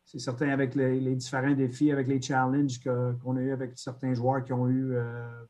C'est 0.05 0.19
certain 0.19 0.51
avec 0.51 0.75
les, 0.75 1.15
différents 1.17 1.55
défis, 1.55 1.91
avec 1.91 2.07
les 2.09 2.21
challenges 2.21 2.81
qu'on 2.83 3.37
a 3.37 3.41
eu 3.41 3.53
avec 3.53 3.73
certains 3.77 4.15
joueurs 4.15 4.45
qui 4.45 4.53
ont 4.53 4.69
eu 4.69 4.95
euh, 4.95 5.45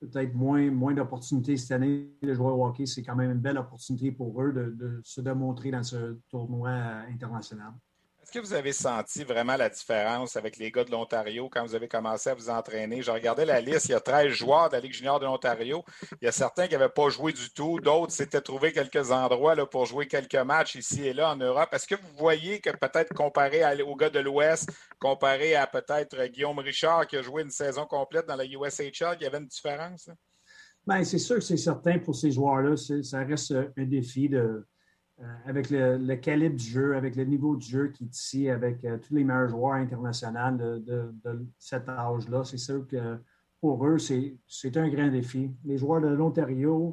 peut-être 0.00 0.34
moins, 0.34 0.70
moins 0.70 0.94
d'opportunités 0.94 1.56
cette 1.56 1.72
année 1.72 2.10
de 2.22 2.34
jouer 2.34 2.50
au 2.50 2.64
hockey, 2.66 2.86
c'est 2.86 3.02
quand 3.02 3.16
même 3.16 3.30
une 3.30 3.40
belle 3.40 3.58
opportunité 3.58 4.12
pour 4.12 4.40
eux 4.42 4.52
de 4.52 5.00
se 5.02 5.20
démontrer 5.20 5.70
dans 5.70 5.82
ce 5.82 6.18
tournoi 6.28 6.70
international. 7.10 7.72
Est-ce 8.24 8.32
que 8.32 8.38
vous 8.38 8.54
avez 8.54 8.72
senti 8.72 9.22
vraiment 9.22 9.54
la 9.54 9.68
différence 9.68 10.34
avec 10.36 10.56
les 10.56 10.70
gars 10.70 10.84
de 10.84 10.90
l'Ontario 10.90 11.50
quand 11.50 11.62
vous 11.62 11.74
avez 11.74 11.88
commencé 11.88 12.30
à 12.30 12.34
vous 12.34 12.48
entraîner? 12.48 13.02
Je 13.02 13.10
regardais 13.10 13.44
la 13.44 13.60
liste, 13.60 13.90
il 13.90 13.90
y 13.90 13.94
a 13.94 14.00
13 14.00 14.28
joueurs 14.28 14.70
de 14.70 14.76
la 14.76 14.80
Ligue 14.80 14.94
junior 14.94 15.20
de 15.20 15.26
l'Ontario. 15.26 15.84
Il 16.22 16.24
y 16.24 16.28
a 16.28 16.32
certains 16.32 16.66
qui 16.66 16.72
n'avaient 16.72 16.88
pas 16.88 17.10
joué 17.10 17.34
du 17.34 17.50
tout, 17.50 17.80
d'autres 17.80 18.12
s'étaient 18.12 18.40
trouvé 18.40 18.72
quelques 18.72 19.10
endroits 19.10 19.54
là, 19.54 19.66
pour 19.66 19.84
jouer 19.84 20.06
quelques 20.06 20.36
matchs 20.36 20.76
ici 20.76 21.06
et 21.06 21.12
là 21.12 21.32
en 21.32 21.36
Europe. 21.36 21.68
Est-ce 21.74 21.86
que 21.86 21.96
vous 21.96 22.16
voyez 22.16 22.60
que 22.60 22.70
peut-être 22.70 23.12
comparé 23.12 23.60
aux 23.82 23.94
gars 23.94 24.08
de 24.08 24.20
l'Ouest, 24.20 24.70
comparé 24.98 25.54
à 25.54 25.66
peut-être 25.66 26.24
Guillaume 26.28 26.60
Richard 26.60 27.06
qui 27.06 27.18
a 27.18 27.22
joué 27.22 27.42
une 27.42 27.50
saison 27.50 27.84
complète 27.84 28.26
dans 28.26 28.36
la 28.36 28.46
USHL, 28.46 29.18
il 29.20 29.24
y 29.24 29.26
avait 29.26 29.36
une 29.36 29.48
différence? 29.48 30.08
Bien, 30.86 31.04
c'est 31.04 31.18
sûr 31.18 31.36
que 31.36 31.42
c'est 31.42 31.58
certain 31.58 31.98
pour 31.98 32.14
ces 32.14 32.30
joueurs-là, 32.30 32.74
ça 33.02 33.18
reste 33.18 33.52
un 33.76 33.84
défi 33.84 34.30
de 34.30 34.38
euh, 34.38 34.66
avec 35.46 35.70
le, 35.70 36.14
calibre 36.16 36.56
du 36.56 36.64
jeu, 36.64 36.96
avec 36.96 37.16
le 37.16 37.24
niveau 37.24 37.56
du 37.56 37.66
jeu 37.66 37.88
qui 37.88 38.04
est 38.04 38.16
ici, 38.16 38.48
avec 38.48 38.84
euh, 38.84 38.98
tous 38.98 39.14
les 39.14 39.24
meilleurs 39.24 39.48
joueurs 39.48 39.74
internationaux 39.74 40.78
de, 40.78 41.46
cet 41.58 41.88
âge-là, 41.88 42.44
c'est 42.44 42.58
sûr 42.58 42.86
que 42.86 43.18
pour 43.60 43.86
eux, 43.86 43.98
c'est 43.98 44.76
un 44.76 44.88
grand 44.88 45.08
défi. 45.08 45.50
Les 45.64 45.78
joueurs 45.78 46.00
de 46.00 46.08
l'Ontario, 46.08 46.92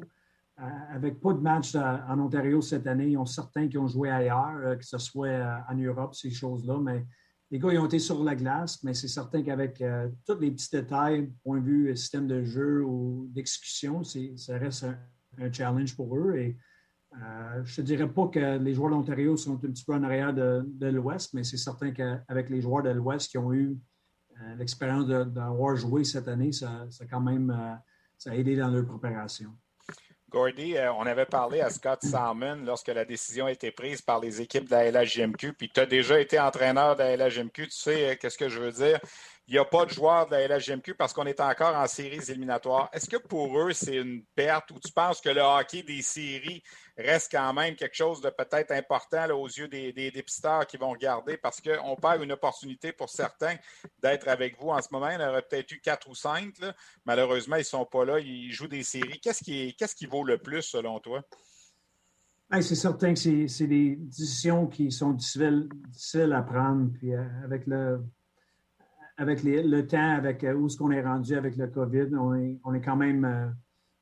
euh, 0.58 0.62
avec 0.90 1.20
pas 1.20 1.32
de 1.32 1.40
matchs 1.40 1.74
en 1.74 2.18
Ontario 2.18 2.60
cette 2.60 2.86
année, 2.86 3.08
ils 3.08 3.18
ont 3.18 3.26
certains 3.26 3.68
qui 3.68 3.78
ont 3.78 3.88
joué 3.88 4.10
ailleurs, 4.10 4.78
que 4.78 4.84
ce 4.84 4.98
soit 4.98 5.64
en 5.68 5.74
Europe, 5.74 6.14
ces 6.14 6.30
choses-là, 6.30 6.78
mais 6.80 7.04
les 7.50 7.58
gars, 7.58 7.70
ils 7.70 7.78
ont 7.78 7.84
été 7.84 7.98
sur 7.98 8.22
la 8.24 8.34
glace, 8.34 8.82
mais 8.82 8.94
c'est 8.94 9.08
certain 9.08 9.42
qu'avec 9.42 9.82
tous 10.26 10.38
les 10.38 10.50
petits 10.50 10.70
détails, 10.70 11.30
point 11.44 11.60
de 11.60 11.64
vue 11.66 11.96
système 11.96 12.26
de 12.26 12.42
jeu 12.44 12.82
ou 12.82 13.28
d'exécution, 13.30 14.02
ça 14.02 14.56
reste 14.56 14.84
un, 14.84 14.96
un, 15.38 15.52
challenge 15.52 15.94
pour 15.94 16.16
eux. 16.16 16.34
Et 16.36 16.56
euh, 17.14 17.62
je 17.64 17.80
ne 17.80 17.86
dirais 17.86 18.08
pas 18.08 18.28
que 18.28 18.58
les 18.58 18.74
joueurs 18.74 18.90
de 18.90 18.94
l'Ontario 18.94 19.36
sont 19.36 19.54
un 19.54 19.70
petit 19.70 19.84
peu 19.84 19.92
en 19.92 20.02
arrière 20.02 20.32
de, 20.32 20.86
l'Ouest, 20.86 21.34
mais 21.34 21.44
c'est 21.44 21.58
certain 21.58 21.90
qu'avec 21.90 22.48
les 22.48 22.60
joueurs 22.60 22.82
de 22.82 22.90
l'Ouest 22.90 23.30
qui 23.30 23.38
ont 23.38 23.52
eu 23.52 23.76
euh, 24.40 24.54
l'expérience 24.56 25.06
d'avoir 25.06 25.76
joué 25.76 26.04
cette 26.04 26.28
année, 26.28 26.52
ça, 26.52 26.86
quand 27.10 27.20
même 27.20 27.50
euh, 27.50 27.74
ça 28.16 28.34
aidé 28.34 28.56
dans 28.56 28.68
leur 28.68 28.86
préparation. 28.86 29.50
Gordy, 30.30 30.76
on 30.98 31.02
avait 31.02 31.26
parlé 31.26 31.60
à 31.60 31.68
Scott 31.68 32.02
Salmon 32.02 32.62
lorsque 32.64 32.88
la 32.88 33.04
décision 33.04 33.44
a 33.44 33.52
été 33.52 33.70
prise 33.70 34.00
par 34.00 34.18
les 34.18 34.40
équipes 34.40 34.64
de 34.64 34.70
la 34.70 34.90
LHJMQ, 34.90 35.52
puis 35.52 35.68
tu 35.68 35.78
as 35.78 35.84
déjà 35.84 36.18
été 36.18 36.40
entraîneur 36.40 36.96
de 36.96 37.02
la 37.02 37.16
LHJMQ, 37.18 37.64
tu 37.64 37.70
sais 37.70 38.16
qu'est-ce 38.18 38.38
que 38.38 38.48
je 38.48 38.58
veux 38.58 38.72
dire? 38.72 38.98
Il 39.52 39.56
n'y 39.56 39.58
a 39.58 39.66
pas 39.66 39.84
de 39.84 39.90
joueurs 39.90 40.24
de 40.24 40.30
la 40.30 40.48
LHJMQ 40.48 40.94
parce 40.94 41.12
qu'on 41.12 41.26
est 41.26 41.38
encore 41.38 41.76
en 41.76 41.86
séries 41.86 42.22
éliminatoires. 42.26 42.88
Est-ce 42.90 43.06
que 43.06 43.18
pour 43.18 43.60
eux, 43.60 43.74
c'est 43.74 43.96
une 43.96 44.24
perte 44.34 44.70
ou 44.70 44.80
tu 44.80 44.90
penses 44.90 45.20
que 45.20 45.28
le 45.28 45.42
hockey 45.42 45.82
des 45.82 46.00
séries 46.00 46.62
reste 46.96 47.30
quand 47.30 47.52
même 47.52 47.76
quelque 47.76 47.94
chose 47.94 48.22
de 48.22 48.30
peut-être 48.30 48.70
important 48.70 49.28
aux 49.28 49.46
yeux 49.46 49.68
des, 49.68 49.92
dépisteurs 49.92 50.66
qui 50.66 50.78
vont 50.78 50.92
regarder? 50.92 51.36
Parce 51.36 51.60
qu'on 51.60 51.96
perd 51.96 52.22
une 52.22 52.32
opportunité 52.32 52.92
pour 52.92 53.10
certains 53.10 53.56
d'être 54.02 54.26
avec 54.26 54.58
vous 54.58 54.70
en 54.70 54.80
ce 54.80 54.88
moment. 54.90 55.10
Il 55.10 55.20
y 55.20 55.22
en 55.22 55.28
aurait 55.28 55.42
peut-être 55.42 55.70
eu 55.70 55.82
quatre 55.82 56.08
ou 56.08 56.14
cinq. 56.14 56.54
Malheureusement, 57.04 57.56
ils 57.56 57.58
ne 57.58 57.64
sont 57.64 57.84
pas 57.84 58.06
là. 58.06 58.20
Ils 58.20 58.52
jouent 58.52 58.68
des 58.68 58.82
séries. 58.82 59.20
Qu'est-ce 59.20 59.44
qui, 59.44 59.76
qui 59.76 60.06
vaut 60.06 60.24
le 60.24 60.38
plus 60.38 60.62
selon 60.62 60.98
toi? 60.98 61.20
c'est 62.52 62.74
certain 62.74 63.12
que 63.12 63.18
c'est, 63.18 63.66
des 63.66 63.96
décisions 63.96 64.66
qui 64.66 64.90
sont 64.90 65.12
difficiles, 65.12 66.32
à 66.32 66.40
prendre. 66.40 66.90
Puis 66.94 67.12
euh, 67.12 67.22
avec 67.44 67.66
le, 67.66 68.00
avec 69.16 69.42
le 69.42 69.86
temps, 69.86 70.14
avec 70.16 70.44
euh, 70.44 70.54
où 70.54 70.66
est-ce 70.66 70.76
qu'on 70.76 70.90
est 70.90 71.02
rendu 71.02 71.34
avec 71.34 71.56
le 71.56 71.66
COVID, 71.66 72.08
on 72.16 72.34
est, 72.74 72.80
quand 72.80 72.96
même 72.96 73.24
euh, 73.24 73.48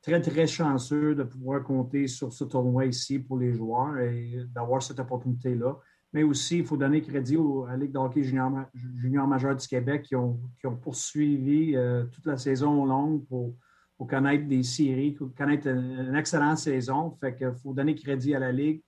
très, 0.02 0.20
très 0.20 0.46
chanceux 0.46 1.14
de 1.14 1.24
pouvoir 1.24 1.62
compter 1.62 2.06
sur 2.06 2.32
ce 2.32 2.44
tournoi 2.44 2.86
ici 2.86 3.18
pour 3.18 3.38
les 3.38 3.52
joueurs 3.52 3.98
et 3.98 4.44
d'avoir 4.54 4.82
cette 4.82 5.00
opportunité-là. 5.00 5.78
Mais 6.12 6.22
aussi, 6.24 6.58
il 6.58 6.64
faut 6.64 6.76
donner 6.76 7.02
crédit 7.02 7.36
à 7.36 7.72
la 7.72 7.76
Ligue 7.76 7.92
de 7.92 7.98
hockey 7.98 8.22
junior, 8.22 8.50
junior 8.74 9.28
du 9.56 9.68
Québec 9.68 10.02
qui 10.02 10.16
ont, 10.16 10.40
qui 10.58 10.66
ont 10.66 10.76
poursuivi 10.76 11.76
euh, 11.76 12.04
toute 12.06 12.26
la 12.26 12.36
saison 12.36 12.84
longue 12.84 13.24
pour, 13.26 13.54
pour, 13.96 14.08
connaître 14.08 14.46
des 14.48 14.64
séries, 14.64 15.16
connaître 15.36 15.68
une, 15.68 16.16
excellente 16.16 16.58
saison. 16.58 17.16
Fait 17.20 17.36
faut 17.62 17.72
donner 17.72 17.94
crédit 17.94 18.34
à 18.34 18.40
la 18.40 18.50
Ligue. 18.50 18.82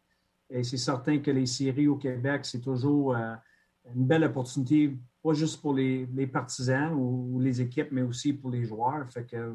Et 0.51 0.65
c'est 0.65 0.79
certain 0.79 1.19
que 1.19 1.31
les 1.31 1.47
séries 1.47 1.87
au 1.87 1.97
Québec, 1.97 2.45
c'est 2.45 2.61
toujours 2.61 3.15
une 3.15 4.07
belle 4.07 4.25
opportunité, 4.25 4.95
pas 5.23 5.33
juste 5.35 5.61
pour 5.61 5.75
les, 5.75 6.07
les 6.07 6.27
partisans 6.27 6.93
ou, 6.95 7.39
les 7.41 7.61
équipes, 7.61 7.89
mais 7.93 8.03
aussi 8.03 8.33
pour 8.33 8.51
les 8.51 8.65
joueurs. 8.65 9.11
Fait 9.11 9.25
que 9.25 9.37
euh, 9.37 9.55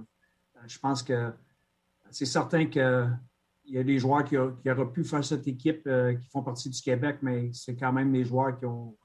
je 0.66 0.80
pense 0.80 1.04
que 1.04 1.34
c'est 2.10 2.26
certain 2.26 2.66
qu'il 2.66 3.20
y 3.66 3.78
a 3.78 3.84
des 3.84 4.00
joueurs 4.00 4.24
qui, 4.24 4.38
auraient 4.38 4.92
pu 4.94 5.04
faire 5.04 5.24
cette 5.24 5.48
équipe 5.48 5.86
euh, 5.88 6.16
qui 6.16 6.30
font 6.30 6.42
partie 6.42 6.70
du 6.70 6.82
Québec, 6.82 7.18
mais 7.22 7.52
c'est 7.54 7.76
quand 7.76 7.92
même 7.92 8.12
des 8.12 8.24
joueurs 8.24 8.58
qui 8.58 8.66
ont, 8.66 8.98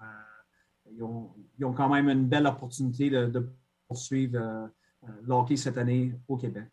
euh, 1.01 1.05
ont, 1.05 1.73
quand 1.73 1.89
même 1.89 2.09
une 2.09 2.29
belle 2.29 2.47
opportunité 2.47 3.11
de, 3.11 3.51
poursuivre 3.89 4.71
l'hockey 5.25 5.57
cette 5.57 5.77
année 5.77 6.15
au 6.27 6.39
Québec. 6.39 6.65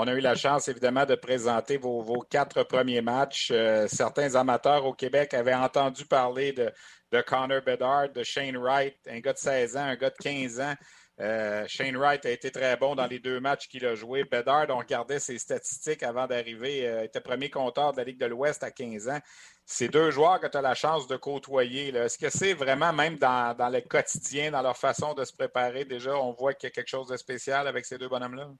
On 0.00 0.06
a 0.06 0.12
eu 0.12 0.20
la 0.20 0.36
chance, 0.36 0.68
évidemment, 0.68 1.04
de 1.04 1.16
présenter 1.16 1.76
vos, 1.76 2.24
quatre 2.30 2.62
premiers 2.62 3.02
matchs. 3.02 3.52
certains 3.88 4.36
amateurs 4.36 4.86
au 4.86 4.94
Québec 4.94 5.34
avaient 5.34 5.52
entendu 5.52 6.04
parler 6.04 6.52
de, 6.52 6.72
de 7.10 7.20
Connor 7.20 7.62
Bedard, 7.62 8.08
de 8.10 8.22
Shane 8.22 8.56
Wright, 8.56 8.96
un 9.10 9.18
gars 9.18 9.32
de 9.32 9.38
16 9.38 9.76
ans, 9.76 9.82
un 9.82 9.96
gars 9.96 10.10
de 10.10 10.16
15 10.22 10.60
ans. 10.60 10.74
Euh, 11.20 11.64
Shane 11.66 11.96
Wright 11.96 12.24
a 12.26 12.30
été 12.30 12.50
très 12.50 12.76
bon 12.76 12.94
dans 12.94 13.06
les 13.06 13.18
deux 13.18 13.40
matchs 13.40 13.66
qu'il 13.66 13.84
a 13.86 13.94
joués. 13.96 14.24
Bedard, 14.24 14.66
on 14.68 14.78
regardait 14.78 15.18
ses 15.18 15.38
statistiques 15.38 16.04
avant 16.04 16.28
d'arriver, 16.28 16.86
euh, 16.86 17.04
était 17.04 17.20
premier 17.20 17.50
compteur 17.50 17.92
de 17.92 17.98
la 17.98 18.04
Ligue 18.04 18.20
de 18.20 18.26
l'Ouest 18.26 18.62
à 18.62 18.70
15 18.70 19.08
ans. 19.08 19.18
Ces 19.66 19.88
deux 19.88 20.10
joueurs 20.12 20.38
que 20.40 20.46
tu 20.46 20.56
as 20.56 20.62
la 20.62 20.74
chance 20.74 21.08
de 21.08 21.16
côtoyer, 21.16 21.88
est-ce 21.88 22.16
que 22.18 22.30
c'est 22.30 22.54
vraiment 22.54 22.92
même 22.92 23.16
dans, 23.16 23.54
le 23.58 23.80
quotidien, 23.80 24.52
dans 24.52 24.62
leur 24.62 24.76
façon 24.76 25.12
de 25.14 25.24
se 25.24 25.32
préparer, 25.32 25.84
déjà, 25.84 26.16
on 26.16 26.32
voit 26.32 26.54
qu'il 26.54 26.68
y 26.68 26.70
a 26.70 26.74
quelque 26.74 26.88
chose 26.88 27.08
de 27.08 27.16
spécial 27.16 27.66
avec 27.66 27.84
ces 27.84 27.98
deux 27.98 28.08
bonhommes-là? 28.08 28.50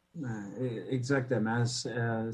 Exactement. 0.91 1.63
Euh, 1.87 2.33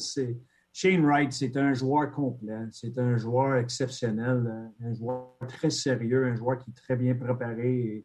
Shane 0.72 1.04
Wright, 1.04 1.32
c'est 1.32 1.56
un 1.56 1.72
joueur 1.74 2.10
complet, 2.10 2.66
c'est 2.72 2.98
un 2.98 3.16
joueur 3.16 3.58
exceptionnel, 3.58 4.72
un 4.82 4.94
joueur 4.94 5.36
très 5.46 5.70
sérieux, 5.70 6.26
un 6.26 6.34
joueur 6.34 6.58
qui 6.58 6.70
est 6.70 6.74
très 6.74 6.96
bien 6.96 7.14
préparé 7.14 8.04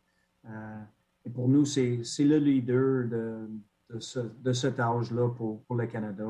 pour 1.33 1.49
nous, 1.49 1.65
c'est 1.65 2.01
le 2.19 2.37
leader 2.37 3.07
de, 3.07 3.47
de, 3.89 4.53
cet 4.53 4.79
âge-là 4.79 5.29
pour, 5.29 5.63
pour, 5.63 5.75
le 5.75 5.87
Canada. 5.87 6.25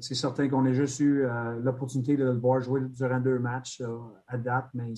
C'est 0.00 0.14
certain 0.14 0.48
qu'on 0.48 0.64
a 0.66 0.72
juste 0.72 1.00
eu 1.00 1.24
euh, 1.24 1.58
l'opportunité 1.60 2.16
de 2.16 2.24
le 2.24 2.32
voir 2.32 2.60
jouer 2.60 2.82
durant 2.82 3.18
deux 3.18 3.38
matchs 3.38 3.80
euh, 3.80 3.96
à 4.26 4.36
date, 4.36 4.68
mais 4.74 4.92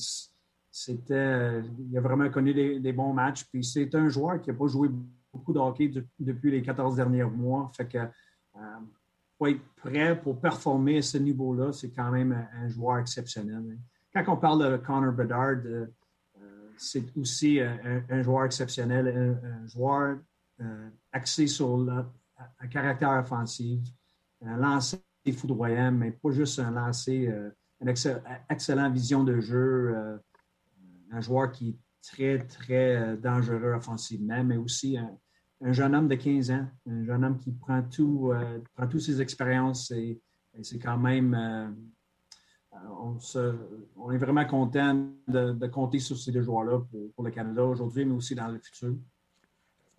c'était, 0.71 1.63
il 1.79 1.97
a 1.97 2.01
vraiment 2.01 2.29
connu 2.31 2.53
des, 2.53 2.93
bons 2.93 3.13
matchs. 3.13 3.45
Puis 3.45 3.65
c'est 3.65 3.95
un 3.95 4.09
joueur 4.09 4.41
qui 4.41 4.51
n'a 4.51 4.57
pas 4.57 4.67
joué 4.67 4.91
beaucoup 5.33 5.53
de 5.53 5.59
hockey 5.59 5.93
depuis 6.19 6.51
les 6.51 6.63
14 6.63 6.97
derniers 6.97 7.25
mois. 7.25 7.71
Fait 7.77 7.87
que 7.87 7.99
pour 9.37 9.47
euh, 9.47 9.51
être 9.51 9.63
prêt 9.77 10.21
pour 10.21 10.41
performer 10.41 10.99
à 10.99 11.03
ce 11.03 11.19
niveau-là, 11.19 11.73
c'est 11.73 11.91
quand 11.91 12.11
même 12.11 12.47
un, 12.55 12.69
joueur 12.69 12.99
exceptionnel. 12.99 13.79
Quand 14.13 14.25
on 14.27 14.37
parle 14.37 14.73
de 14.73 14.77
Connor 14.79 15.13
Bedard, 15.13 15.59
c'est 16.79 17.17
aussi 17.17 17.61
euh, 17.61 18.01
un, 18.09 18.23
joueur 18.23 18.45
exceptionnel, 18.45 19.39
un, 19.43 19.67
joueur 19.67 20.19
euh, 20.61 20.89
axé 21.13 21.47
sur 21.47 21.77
le, 21.77 22.05
un 22.61 22.67
caractère 22.69 23.11
offensif, 23.11 23.81
un 24.45 24.57
lancer 24.57 25.03
foudroyant, 25.37 25.93
mais 25.93 26.13
pas 26.13 26.31
juste 26.31 26.59
un 26.59 26.71
lancer, 26.71 27.29
euh, 27.29 27.51
une 27.81 27.89
excellente 28.49 28.93
vision 28.95 29.23
de 29.25 29.41
jeu, 29.41 29.95
un 31.13 31.21
joueur 31.21 31.53
qui 31.53 31.69
est 31.69 31.77
très, 32.03 32.39
très 32.39 33.17
dangereux 33.19 33.75
offensivement, 33.75 34.43
mais 34.43 34.57
aussi 34.57 34.97
un, 34.97 35.73
jeune 35.73 35.95
homme 35.95 36.09
de 36.09 36.17
15 36.17 36.51
ans, 36.51 36.67
un 36.87 37.05
jeune 37.05 37.25
homme 37.25 37.39
qui 37.39 37.53
prend 37.53 37.83
tout, 37.83 38.33
prend 38.75 38.89
toutes 38.89 39.03
ses 39.03 39.21
expériences 39.21 39.93
et 39.93 40.21
c'est 40.63 40.81
quand 40.81 40.99
même 40.99 41.77
on, 43.97 44.13
est 44.13 44.19
vraiment 44.19 44.45
content 44.45 45.07
de, 45.27 45.67
compter 45.67 45.99
sur 45.99 46.17
ces 46.17 46.33
deux 46.33 46.43
joueurs-là 46.43 46.81
pour, 47.15 47.25
le 47.25 47.31
Canada 47.31 47.65
aujourd'hui, 47.65 48.05
mais 48.05 48.15
aussi 48.15 48.35
dans 48.35 48.49
le 48.49 48.59
futur. 48.59 48.95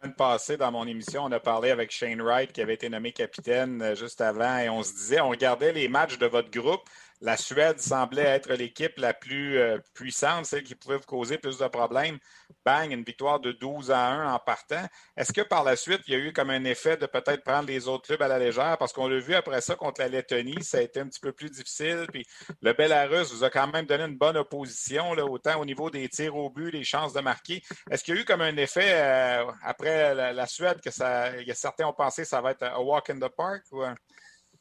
La 0.01 0.03
semaine 0.03 0.15
passée, 0.15 0.57
dans 0.57 0.71
mon 0.71 0.87
émission, 0.87 1.23
on 1.25 1.31
a 1.31 1.39
parlé 1.39 1.71
avec 1.71 1.91
Shane 1.91 2.21
Wright, 2.21 2.51
qui 2.53 2.61
avait 2.61 2.75
été 2.75 2.89
nommé 2.89 3.11
capitaine 3.11 3.81
euh, 3.81 3.95
juste 3.95 4.21
avant, 4.21 4.57
et 4.57 4.69
on 4.69 4.81
se 4.81 4.93
disait, 4.93 5.19
on 5.19 5.29
regardait 5.29 5.73
les 5.73 5.89
matchs 5.89 6.17
de 6.17 6.25
votre 6.25 6.49
groupe, 6.49 6.81
la 7.21 7.35
Suède 7.35 7.79
semblait 7.79 8.23
être 8.23 8.53
l'équipe 8.53 8.97
la 8.97 9.13
plus 9.13 9.57
euh, 9.57 9.77
puissante, 9.93 10.45
celle 10.45 10.63
qui 10.63 10.75
pouvait 10.75 10.97
vous 10.97 11.03
causer 11.03 11.37
plus 11.37 11.57
de 11.57 11.67
problèmes. 11.67 12.17
Bang, 12.65 12.91
une 12.91 13.03
victoire 13.03 13.39
de 13.39 13.51
12 13.51 13.91
à 13.91 14.07
1 14.07 14.33
en 14.33 14.39
partant. 14.39 14.85
Est-ce 15.17 15.33
que 15.33 15.41
par 15.41 15.63
la 15.63 15.75
suite, 15.75 16.01
il 16.07 16.13
y 16.13 16.15
a 16.15 16.19
eu 16.19 16.31
comme 16.31 16.49
un 16.49 16.63
effet 16.63 16.97
de 16.97 17.05
peut-être 17.05 17.43
prendre 17.43 17.67
les 17.67 17.87
autres 17.87 18.07
clubs 18.07 18.21
à 18.21 18.27
la 18.27 18.39
légère? 18.39 18.77
Parce 18.77 18.93
qu'on 18.93 19.07
l'a 19.07 19.19
vu 19.19 19.35
après 19.35 19.59
ça 19.61 19.75
contre 19.75 20.01
la 20.01 20.07
Lettonie, 20.07 20.63
ça 20.63 20.77
a 20.77 20.81
été 20.81 21.01
un 21.01 21.07
petit 21.07 21.19
peu 21.19 21.33
plus 21.33 21.49
difficile. 21.49 22.07
Puis 22.11 22.25
le 22.61 22.73
Belarus 22.73 23.33
vous 23.33 23.43
a 23.43 23.49
quand 23.49 23.67
même 23.67 23.85
donné 23.85 24.05
une 24.05 24.17
bonne 24.17 24.37
opposition, 24.37 25.11
autant 25.11 25.59
au 25.59 25.65
niveau 25.65 25.89
des 25.89 26.07
tirs 26.07 26.35
au 26.35 26.49
but, 26.49 26.71
des 26.71 26.83
chances 26.83 27.13
de 27.13 27.19
marquer. 27.19 27.61
Est-ce 27.91 28.03
qu'il 28.03 28.15
y 28.15 28.17
a 28.17 28.21
eu 28.21 28.25
comme 28.25 28.41
un 28.41 28.55
effet 28.57 28.91
euh, 28.93 29.51
après 29.63 30.15
la, 30.15 30.47
Suède 30.47 30.79
que 30.81 30.89
a 31.01 31.53
certains 31.53 31.85
ont 31.85 31.93
pensé 31.93 32.23
que 32.23 32.27
ça 32.27 32.41
va 32.41 32.51
être 32.51 32.63
un 32.63 32.79
walk 32.79 33.09
in 33.09 33.19
the 33.19 33.29
park? 33.29 33.63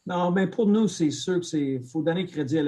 Non, 0.09 0.31
mais 0.31 0.47
pour 0.47 0.67
nous, 0.67 0.89
c'est 0.89 1.11
sûr 1.11 1.39
qu'il 1.41 1.85
faut 1.85 2.03
donner 2.03 2.25
crédit 2.25 2.59
à 2.59 2.63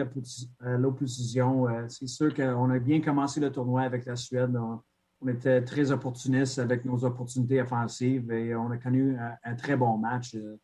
l'opposition. 0.76 1.66
Euh, 1.68 1.86
c'est 1.88 2.06
sûr 2.06 2.34
qu'on 2.34 2.68
a 2.68 2.78
bien 2.78 3.00
commencé 3.00 3.40
le 3.40 3.50
tournoi 3.50 3.80
avec 3.80 4.04
la 4.04 4.14
Suède. 4.14 4.54
On, 4.54 5.26
était 5.26 5.62
très 5.62 5.90
opportunistes 5.90 6.58
avec 6.58 6.84
nos 6.84 7.02
opportunités 7.02 7.62
offensives 7.62 8.30
et 8.30 8.54
on 8.54 8.70
a 8.70 8.76
connu 8.76 9.16
un, 9.42 9.54
très 9.54 9.74
bon 9.74 9.96
match. 9.96 10.34
Euh, 10.34 10.58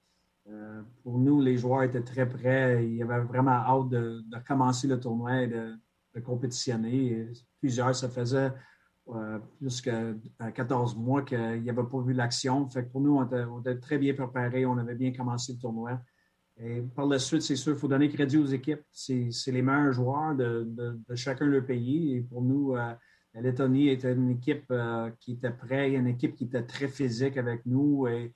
euh, 0.51 0.83
pour 1.03 1.19
nous, 1.19 1.41
les 1.41 1.57
joueurs 1.57 1.85
étaient 1.85 2.03
très 2.03 2.29
prêts. 2.29 2.87
Ils 2.87 3.03
avaient 3.03 3.25
vraiment 3.25 3.53
hâte 3.53 3.89
de, 3.89 4.23
commencer 4.47 4.87
le 4.87 5.01
tournoi 5.01 5.45
et 5.45 5.47
de, 5.47 5.79
compétitionner. 6.23 7.27
plusieurs, 7.59 7.95
ça 7.95 8.11
faisait 8.11 8.53
plus 9.59 9.81
que 9.81 10.15
14 10.55 10.95
mois 10.95 11.23
qu'ils 11.23 11.65
n'avaient 11.65 11.89
pas 11.91 12.01
vu 12.03 12.13
l'action. 12.13 12.69
Pour 12.93 13.01
nous, 13.01 13.17
on 13.17 13.61
était, 13.61 13.79
très 13.79 13.97
bien 13.97 14.13
préparés. 14.13 14.67
On 14.67 14.77
avait 14.77 14.95
bien 14.95 15.13
commencé 15.13 15.55
le 15.55 15.59
tournoi. 15.59 15.99
Et 16.59 16.81
par 16.81 17.07
la 17.07 17.19
suite, 17.19 17.43
c'est 17.43 17.57
sûr, 17.57 17.75
il 17.75 17.79
faut 17.79 17.89
donner 17.89 18.09
crédit 18.09 18.39
aux 18.39 18.47
équipes. 18.47 18.81
C'est 18.91 19.31
les 19.49 19.63
meilleurs 19.63 19.93
joueurs 19.93 20.35
de, 20.35 20.67
chacun 21.15 21.47
de 21.47 21.51
leur 21.51 21.67
pays. 21.67 22.15
Et 22.17 22.21
pour 22.23 22.43
nous, 22.43 22.75
euh, 22.75 22.95
la 23.35 23.41
Lettonie 23.43 23.91
était 23.91 24.15
une 24.15 24.31
équipe 24.31 24.65
euh, 24.71 25.11
qui 25.21 25.33
était 25.33 25.51
prête, 25.51 25.93
une 25.93 26.07
équipe 26.07 26.35
qui 26.35 26.45
était 26.45 26.63
très 26.63 26.89
physique 26.89 27.37
avec 27.37 27.67
nous. 27.67 28.07
Et, 28.07 28.33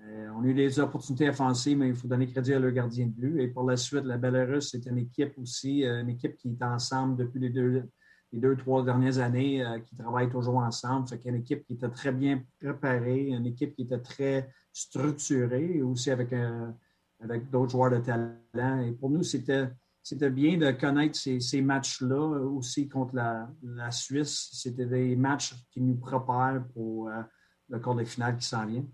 euh, 0.00 0.28
on 0.36 0.42
a 0.42 0.46
eu 0.46 0.54
des 0.54 0.80
opportunités 0.80 1.30
offensives, 1.30 1.78
mais 1.78 1.88
il 1.88 1.94
faut 1.94 2.08
donner 2.08 2.26
crédit 2.26 2.52
à 2.52 2.58
leur 2.58 2.72
gardien 2.72 3.06
de 3.06 3.12
but. 3.12 3.40
Et 3.40 3.48
par 3.48 3.64
la 3.64 3.78
suite, 3.78 4.04
la 4.04 4.18
Belarus, 4.18 4.70
c'est 4.70 4.84
une 4.86 4.98
équipe 4.98 5.38
aussi, 5.38 5.84
une 5.84 6.10
équipe 6.10 6.36
qui 6.36 6.48
est 6.48 6.64
ensemble 6.64 7.16
depuis 7.16 7.40
les 7.40 7.50
deux, 7.50 7.84
les 8.32 8.40
deux 8.40 8.56
trois 8.56 8.84
dernières 8.84 9.18
années, 9.18 9.64
qui 9.86 9.96
travaille 9.96 10.28
toujours 10.28 10.56
ensemble. 10.56 11.08
Fait 11.08 11.20
une 11.24 11.36
équipe 11.36 11.64
qui 11.64 11.74
était 11.74 11.88
très 11.88 12.12
bien 12.12 12.42
préparée, 12.60 13.28
une 13.28 13.46
équipe 13.46 13.74
qui 13.74 13.82
était 13.82 14.00
très 14.00 14.50
structurée, 14.72 15.80
aussi 15.82 16.10
avec 16.10 16.32
un 16.32 16.74
avec 17.22 17.50
d'autres 17.50 17.72
joueurs 17.72 17.90
de 17.90 17.98
talent. 17.98 18.82
Et 18.82 18.92
pour 18.92 19.10
nous, 19.10 19.22
c'était, 19.22 19.68
c'était 20.02 20.30
bien 20.30 20.56
de 20.56 20.70
connaître 20.72 21.16
ces, 21.16 21.40
ces 21.40 21.62
matchs-là 21.62 22.40
aussi 22.40 22.88
contre 22.88 23.14
la, 23.16 23.48
la, 23.62 23.90
Suisse. 23.90 24.50
C'était 24.52 24.86
des 24.86 25.16
matchs 25.16 25.54
qui 25.70 25.80
nous 25.80 25.96
préparent 25.96 26.64
pour 26.74 27.08
euh, 27.08 27.22
le 27.68 27.78
cours 27.78 27.94
de 27.94 28.04
finale 28.04 28.36
qui 28.36 28.46
s'en 28.46 28.66
vient. 28.66 28.84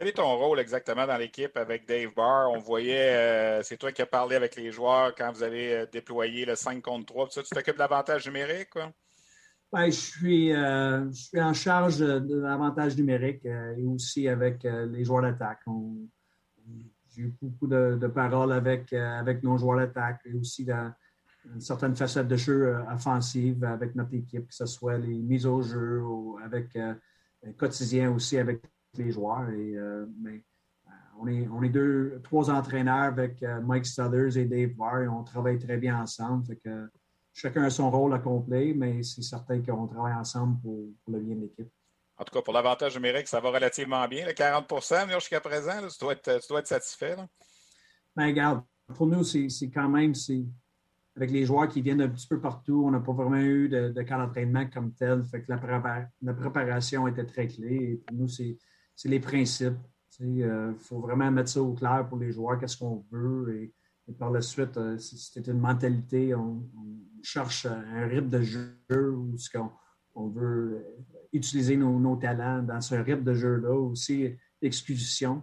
Quel 0.00 0.08
est 0.08 0.12
ton 0.12 0.34
rôle 0.34 0.58
exactement 0.60 1.06
dans 1.06 1.18
l'équipe 1.18 1.54
avec 1.58 1.86
Dave 1.86 2.14
Barr? 2.16 2.50
On 2.52 2.58
voyait, 2.58 3.14
euh, 3.14 3.62
c'est 3.62 3.76
toi 3.76 3.92
qui 3.92 4.00
as 4.00 4.06
parlé 4.06 4.34
avec 4.34 4.56
les 4.56 4.72
joueurs 4.72 5.14
quand 5.14 5.30
vous 5.30 5.42
avez 5.42 5.74
euh, 5.74 5.86
déployé 5.92 6.46
le 6.46 6.54
5 6.54 6.80
contre 6.80 7.04
3. 7.04 7.28
tu 7.28 7.42
t'occupes 7.42 7.74
de 7.74 7.80
l'avantage 7.80 8.26
numérique? 8.26 8.70
Quoi? 8.70 8.90
Ben, 9.70 9.90
je, 9.90 10.00
suis, 10.00 10.54
euh, 10.54 11.12
je 11.12 11.20
suis 11.24 11.40
en 11.42 11.52
charge 11.52 11.98
de, 11.98 12.34
l'avantage 12.34 12.96
numérique 12.96 13.44
et 13.44 13.84
aussi 13.84 14.26
avec 14.26 14.62
les 14.62 15.04
joueurs 15.04 15.20
d'attaque. 15.20 15.60
J'ai 17.10 17.22
eu 17.22 17.34
beaucoup 17.40 17.66
de, 17.66 18.06
paroles 18.06 18.52
avec, 18.52 18.92
avec 18.92 19.42
nos 19.42 19.58
joueurs 19.58 19.78
d'attaque 19.78 20.20
et 20.24 20.34
aussi 20.34 20.64
dans 20.64 20.92
une 21.54 21.60
certaine 21.60 21.96
facette 21.96 22.28
de 22.28 22.36
jeu 22.36 22.76
offensive 22.90 23.64
avec 23.64 23.94
notre 23.94 24.14
équipe, 24.14 24.48
que 24.48 24.54
ce 24.54 24.66
soit 24.66 24.98
les 24.98 25.18
mises 25.18 25.46
au 25.46 25.62
jeu 25.62 26.02
ou 26.02 26.38
avec 26.42 26.76
quotidien 27.56 28.12
aussi 28.12 28.38
avec 28.38 28.62
les 28.94 29.10
joueurs. 29.10 29.46
Euh, 29.50 30.06
mais, 30.20 30.44
euh, 30.86 31.46
on, 31.50 31.62
est, 31.62 31.68
deux, 31.68 32.20
trois 32.24 32.50
entraîneurs 32.50 33.04
avec 33.04 33.42
euh, 33.42 33.60
Mike 33.60 33.86
Stuthers 33.86 34.36
et 34.36 34.46
Dave 34.46 34.70
Barr 34.70 35.02
et 35.02 35.08
on 35.08 35.22
travaille 35.22 35.58
très 35.58 35.76
bien 35.76 36.00
ensemble. 36.00 36.44
Chacun 37.32 37.62
a 37.62 37.70
son 37.70 37.90
rôle 37.90 38.12
à 38.12 38.16
accompli, 38.16 38.74
mais 38.74 39.02
c'est 39.02 39.22
certain 39.22 39.62
qu'on 39.62 39.86
travaille 39.86 40.14
ensemble 40.14 40.60
pour, 40.60 40.78
le 41.08 41.20
bien 41.20 41.36
de 41.36 41.42
l'équipe. 41.42 41.70
En 42.20 42.24
tout 42.24 42.34
cas, 42.34 42.42
pour 42.42 42.52
l'avantage 42.52 42.94
numérique, 42.96 43.28
ça 43.28 43.40
va 43.40 43.48
relativement 43.48 44.06
bien. 44.06 44.26
Le 44.26 44.32
40% 44.32 45.10
jusqu'à 45.14 45.40
présent, 45.40 45.72
tu, 45.88 45.98
dois 45.98 46.12
être, 46.12 46.66
satisfait. 46.66 47.16
Ben, 48.14 48.26
regarde, 48.26 48.62
pour 48.94 49.06
nous, 49.06 49.24
c'est 49.24 49.48
quand 49.72 49.88
même, 49.88 50.12
avec 51.16 51.30
les 51.30 51.46
joueurs 51.46 51.66
qui 51.66 51.80
viennent 51.80 52.02
un 52.02 52.10
petit 52.10 52.26
peu 52.26 52.38
partout, 52.38 52.84
on 52.86 52.90
n'a 52.90 53.00
pas 53.00 53.14
vraiment 53.14 53.38
eu 53.38 53.70
de, 53.70 53.88
de 53.88 54.02
camp 54.02 54.18
d'entraînement 54.18 54.66
comme 54.66 54.92
tel. 54.92 55.24
Fait 55.24 55.42
que 55.42 55.50
la, 55.50 56.34
préparation 56.34 57.08
était 57.08 57.24
très 57.24 57.48
clé. 57.48 57.74
Et 57.74 57.96
pour 58.06 58.14
nous, 58.14 58.28
c'est 58.28 58.58
les 59.04 59.20
principes. 59.20 59.78
Il 60.18 60.42
euh, 60.42 60.74
faut 60.74 61.00
vraiment 61.00 61.30
mettre 61.30 61.48
ça 61.48 61.62
au 61.62 61.72
clair 61.72 62.06
pour 62.06 62.18
les 62.18 62.32
joueurs, 62.32 62.58
qu'est-ce 62.58 62.76
qu'on 62.76 63.02
veut. 63.10 63.62
Et, 63.62 63.72
par 64.18 64.30
la 64.30 64.42
suite, 64.42 64.76
euh, 64.76 64.98
c'était 64.98 65.52
une 65.52 65.60
mentalité, 65.60 66.34
on, 66.34 66.68
cherche 67.22 67.64
un 67.66 68.06
rythme 68.06 68.28
de 68.28 68.42
jeu 68.42 68.74
où 68.90 69.36
on, 70.14 70.28
veut 70.28 70.84
utiliser 71.32 71.76
nos, 71.76 72.16
talents 72.16 72.62
dans 72.62 72.80
ce 72.80 72.94
rythme 72.94 73.24
de 73.24 73.34
jeu-là. 73.34 73.72
Aussi, 73.72 74.34
l'exclusion. 74.60 75.42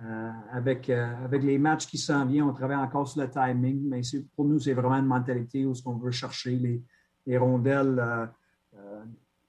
Euh, 0.00 0.30
avec, 0.50 0.90
avec 0.90 1.42
les 1.42 1.58
matchs 1.58 1.86
qui 1.86 1.98
s'en 1.98 2.26
viennent, 2.26 2.44
on 2.44 2.52
travaille 2.52 2.76
encore 2.76 3.06
sur 3.06 3.20
le 3.20 3.30
timing, 3.30 3.88
mais 3.88 4.00
pour 4.34 4.46
nous, 4.46 4.58
c'est 4.58 4.72
vraiment 4.72 4.96
une 4.96 5.06
mentalité 5.06 5.64
où 5.64 5.74
on 5.84 5.96
veut 5.96 6.10
chercher 6.10 6.56
les, 6.56 6.82
les 7.26 7.36
rondelles 7.36 8.30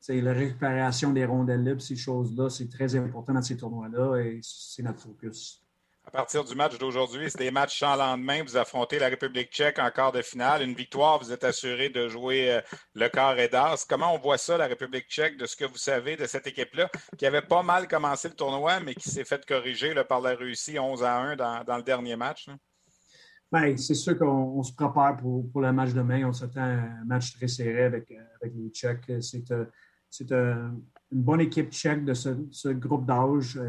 c'est 0.03 0.19
la 0.19 0.33
récupération 0.33 1.13
des 1.13 1.23
rondelles 1.23 1.63
libres, 1.63 1.81
ces 1.81 1.95
choses-là, 1.95 2.49
c'est 2.49 2.69
très 2.69 2.93
important 2.93 3.33
dans 3.33 3.41
ces 3.41 3.55
tournois-là 3.55 4.17
et 4.17 4.41
c'est 4.43 4.83
notre 4.83 4.99
focus. 4.99 5.62
À 6.05 6.11
partir 6.11 6.43
du 6.43 6.53
match 6.53 6.77
d'aujourd'hui, 6.77 7.31
c'est 7.31 7.39
des 7.39 7.49
matchs 7.49 7.79
sans 7.79 7.95
lendemain. 7.95 8.43
Vous 8.43 8.57
affrontez 8.57 8.99
la 8.99 9.07
République 9.07 9.51
tchèque 9.51 9.79
en 9.79 9.89
quart 9.89 10.11
de 10.11 10.21
finale. 10.21 10.61
Une 10.61 10.75
victoire, 10.75 11.17
vous 11.17 11.31
êtes 11.31 11.43
assuré 11.43 11.89
de 11.89 12.07
jouer 12.07 12.51
euh, 12.51 12.61
le 12.93 13.07
quart 13.07 13.39
et 13.39 13.47
d'as. 13.47 13.85
Comment 13.87 14.13
on 14.13 14.19
voit 14.19 14.37
ça, 14.37 14.57
la 14.57 14.67
République 14.67 15.07
tchèque, 15.07 15.37
de 15.37 15.45
ce 15.45 15.55
que 15.55 15.65
vous 15.65 15.77
savez 15.77 16.15
de 16.17 16.25
cette 16.25 16.45
équipe-là, 16.45 16.89
qui 17.17 17.25
avait 17.25 17.41
pas 17.41 17.63
mal 17.63 17.87
commencé 17.87 18.27
le 18.27 18.35
tournoi, 18.35 18.79
mais 18.81 18.93
qui 18.93 19.09
s'est 19.09 19.23
fait 19.23 19.43
corriger 19.45 19.95
par 20.07 20.21
la 20.21 20.35
Russie 20.35 20.77
11 20.77 21.03
à 21.03 21.17
1 21.17 21.35
dans, 21.37 21.77
le 21.77 21.83
dernier 21.83 22.15
match? 22.15 22.47
Bien, 23.51 23.75
c'est 23.77 23.95
sûr 23.95 24.17
qu'on 24.17 24.61
se 24.61 24.73
prépare 24.73 25.17
pour, 25.17 25.61
le 25.61 25.71
match 25.71 25.93
demain. 25.93 26.27
On 26.27 26.33
s'attend 26.33 26.61
à 26.61 26.65
un 26.65 27.05
match 27.05 27.33
très 27.33 27.47
serré 27.47 27.85
avec, 27.85 28.09
les 28.41 28.69
Tchèques. 28.69 29.11
C'est 29.21 29.49
euh, 29.51 29.65
c'est 30.13 30.31
une 31.13 31.21
bonne 31.21 31.41
équipe 31.41 31.71
tchèque 31.71 32.03
de 32.03 32.13
ce, 32.13 32.69
groupe 32.69 33.05
d'âge. 33.05 33.59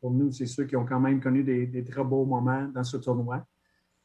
Pour 0.00 0.10
nous, 0.10 0.32
c'est 0.32 0.46
ceux 0.46 0.64
qui 0.64 0.76
ont 0.76 0.86
quand 0.86 1.00
même 1.00 1.20
connu 1.20 1.44
des, 1.44 1.84
très 1.84 2.02
beaux 2.02 2.24
moments 2.24 2.66
dans 2.74 2.84
ce 2.84 2.96
tournoi. 2.96 3.46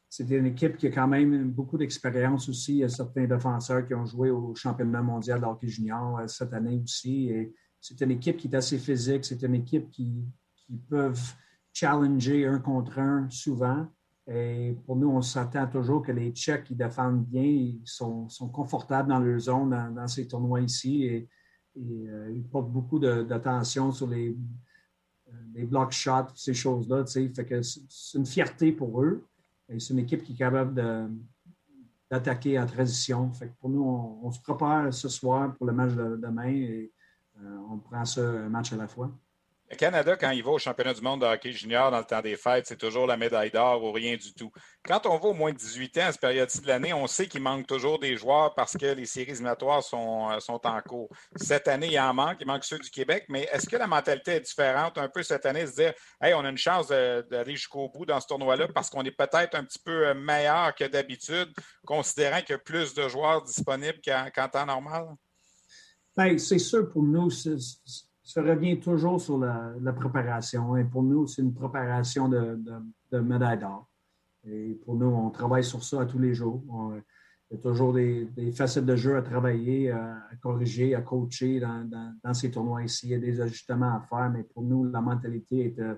C'est 0.08 0.28
une 0.30 0.46
équipe 0.46 0.76
qui 0.76 0.88
a 0.88 0.90
quand 0.90 1.08
même 1.08 1.50
beaucoup 1.50 1.78
d'expérience 1.78 2.48
aussi. 2.48 2.74
Il 2.74 2.78
y 2.78 2.84
a 2.84 2.88
certains 2.88 3.26
défenseurs 3.26 3.86
qui 3.86 3.94
ont 3.94 4.04
joué 4.04 4.30
au 4.30 4.54
championnat 4.54 5.02
mondial 5.02 5.40
de 5.40 5.46
hockey 5.46 5.68
junior 5.68 6.18
euh, 6.18 6.26
cette 6.26 6.52
année 6.52 6.80
aussi. 6.82 7.32
c'est 7.80 8.00
une 8.00 8.10
équipe 8.10 8.36
qui 8.36 8.48
est 8.48 8.56
assez 8.56 8.78
physique. 8.78 9.24
C'est 9.24 9.42
une 9.42 9.54
équipe 9.54 9.88
qui, 9.90 10.24
qui 10.56 10.76
peuvent 10.76 11.34
challenger 11.72 12.46
un 12.46 12.58
contre 12.58 12.98
un 12.98 13.30
souvent. 13.30 13.86
Et 14.26 14.76
pour 14.84 14.96
nous, 14.96 15.08
on 15.08 15.22
s'attend 15.22 15.66
toujours 15.66 16.02
que 16.02 16.12
les 16.12 16.30
Tchèques 16.30 16.64
qui 16.64 16.74
défendent 16.74 17.24
bien, 17.24 17.42
ils 17.42 17.82
sont, 17.84 18.28
confortables 18.52 19.08
dans 19.08 19.18
leur 19.18 19.40
zone 19.40 19.70
dans, 19.70 20.06
ces 20.06 20.28
tournois 20.28 20.60
ici. 20.60 21.04
Et 21.04 21.28
et 21.76 22.08
euh, 22.08 22.32
ils 22.34 22.44
portent 22.44 22.70
beaucoup 22.70 22.98
d'attention 22.98 23.92
sur 23.92 24.08
les, 24.08 24.36
euh, 25.28 25.32
les 25.54 25.64
block 25.64 25.92
shots, 25.92 26.34
ces 26.34 26.54
choses-là. 26.54 27.04
C'est 27.06 27.30
une 28.14 28.26
fierté 28.26 28.72
pour 28.72 29.02
eux. 29.02 29.26
C'est 29.78 29.92
une 29.92 30.00
équipe 30.00 30.24
qui 30.24 30.32
est 30.32 30.36
capable 30.36 30.74
d'attaquer 32.10 32.58
en 32.58 32.66
transition. 32.66 33.30
Pour 33.60 33.70
nous, 33.70 33.84
on, 33.84 34.30
se 34.32 34.40
prépare 34.40 34.92
ce 34.92 35.08
soir 35.08 35.54
pour 35.54 35.66
le 35.66 35.72
match 35.72 35.92
de 35.92 36.16
demain 36.16 36.48
et 36.48 36.92
euh, 37.40 37.58
on 37.70 37.78
prend 37.78 38.02
un 38.18 38.48
match 38.48 38.72
à 38.72 38.76
la 38.76 38.88
fois. 38.88 39.16
Le 39.70 39.76
Canada, 39.76 40.16
quand 40.16 40.30
il 40.30 40.42
va 40.42 40.50
au 40.50 40.58
championnat 40.58 40.92
du 40.92 41.00
monde 41.00 41.20
de 41.20 41.26
hockey 41.26 41.52
junior 41.52 41.92
dans 41.92 41.98
le 41.98 42.04
temps 42.04 42.20
des 42.20 42.34
fêtes, 42.34 42.66
c'est 42.66 42.76
toujours 42.76 43.06
la 43.06 43.16
médaille 43.16 43.52
d'or 43.52 43.84
ou 43.84 43.92
rien 43.92 44.16
du 44.16 44.34
tout. 44.34 44.50
Quand 44.84 45.06
on 45.06 45.16
va 45.16 45.28
au 45.28 45.32
moins 45.32 45.52
de 45.52 45.58
18 45.58 45.98
ans 45.98 46.06
à 46.06 46.12
cette 46.12 46.20
période-ci 46.20 46.60
de 46.60 46.66
l'année, 46.66 46.92
on 46.92 47.06
sait 47.06 47.28
qu'il 47.28 47.40
manque 47.40 47.68
toujours 47.68 48.00
des 48.00 48.16
joueurs 48.16 48.52
parce 48.56 48.76
que 48.76 48.86
les 48.86 49.06
séries 49.06 49.30
éliminatoires 49.30 49.84
sont, 49.84 50.28
euh, 50.28 50.40
sont 50.40 50.60
en 50.66 50.80
cours. 50.80 51.08
Cette 51.36 51.68
année, 51.68 51.86
il 51.86 52.00
en 52.00 52.12
manque, 52.12 52.38
il 52.40 52.48
manque 52.48 52.64
ceux 52.64 52.80
du 52.80 52.90
Québec, 52.90 53.26
mais 53.28 53.48
est-ce 53.52 53.68
que 53.68 53.76
la 53.76 53.86
mentalité 53.86 54.32
est 54.32 54.40
différente 54.40 54.98
un 54.98 55.08
peu 55.08 55.22
cette 55.22 55.46
année, 55.46 55.64
se 55.68 55.76
dire, 55.76 55.92
hey, 56.20 56.34
on 56.34 56.44
a 56.44 56.48
une 56.48 56.58
chance 56.58 56.88
d'aller 56.88 57.54
jusqu'au 57.54 57.88
bout 57.90 58.04
dans 58.04 58.18
ce 58.18 58.26
tournoi-là 58.26 58.66
parce 58.74 58.90
qu'on 58.90 59.04
est 59.04 59.16
peut-être 59.16 59.54
un 59.54 59.62
petit 59.62 59.78
peu 59.78 60.08
euh, 60.08 60.14
meilleur 60.14 60.74
que 60.74 60.84
d'habitude, 60.84 61.48
considérant 61.86 62.40
qu'il 62.40 62.50
y 62.50 62.54
a 62.54 62.58
plus 62.58 62.92
de 62.92 63.08
joueurs 63.08 63.44
disponibles 63.44 64.00
qu'en 64.34 64.48
temps 64.48 64.66
normal? 64.66 65.06
Bien, 66.16 66.36
c'est 66.38 66.58
sûr 66.58 66.90
pour 66.90 67.04
nous, 67.04 67.30
ça 68.30 68.42
revient 68.42 68.78
toujours 68.78 69.20
sur 69.20 69.38
la, 69.38 69.92
préparation. 69.92 70.76
Et 70.76 70.84
pour 70.84 71.02
nous, 71.02 71.26
c'est 71.26 71.42
une 71.42 71.52
préparation 71.52 72.28
de, 72.28 72.60
de, 73.10 73.18
médaille 73.18 73.58
d'or. 73.58 73.88
Et 74.46 74.78
pour 74.84 74.94
nous, 74.94 75.06
on 75.06 75.30
travaille 75.30 75.64
sur 75.64 75.82
ça 75.82 76.06
tous 76.06 76.20
les 76.20 76.32
jours. 76.32 76.62
il 77.50 77.56
y 77.56 77.58
a 77.58 77.62
toujours 77.62 77.92
des, 77.92 78.28
facettes 78.54 78.86
de 78.86 78.94
jeu 78.94 79.16
à 79.16 79.22
travailler, 79.22 79.90
à, 79.90 80.28
corriger, 80.40 80.94
à 80.94 81.02
coacher 81.02 81.58
dans, 81.58 82.34
ces 82.34 82.52
tournois 82.52 82.84
ici. 82.84 83.08
Il 83.08 83.10
y 83.10 83.14
a 83.14 83.18
des 83.18 83.40
ajustements 83.40 83.96
à 83.96 84.06
faire, 84.08 84.30
mais 84.30 84.44
pour 84.44 84.62
nous, 84.62 84.84
la 84.84 85.00
mentalité 85.00 85.66
est, 85.66 85.80
euh, 85.80 85.96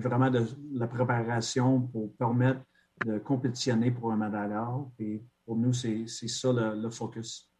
vraiment 0.00 0.30
de 0.30 0.46
la 0.72 0.86
préparation 0.86 1.82
pour 1.82 2.14
permettre 2.16 2.62
de 3.04 3.18
compétitionner 3.18 3.90
pour 3.90 4.10
un 4.10 4.16
médaille 4.16 4.48
d'or. 4.48 4.90
Et 4.98 5.22
pour 5.44 5.56
nous, 5.56 5.74
c'est 5.74 6.06
ça 6.06 6.50
le 6.50 6.88
focus. 6.88 7.51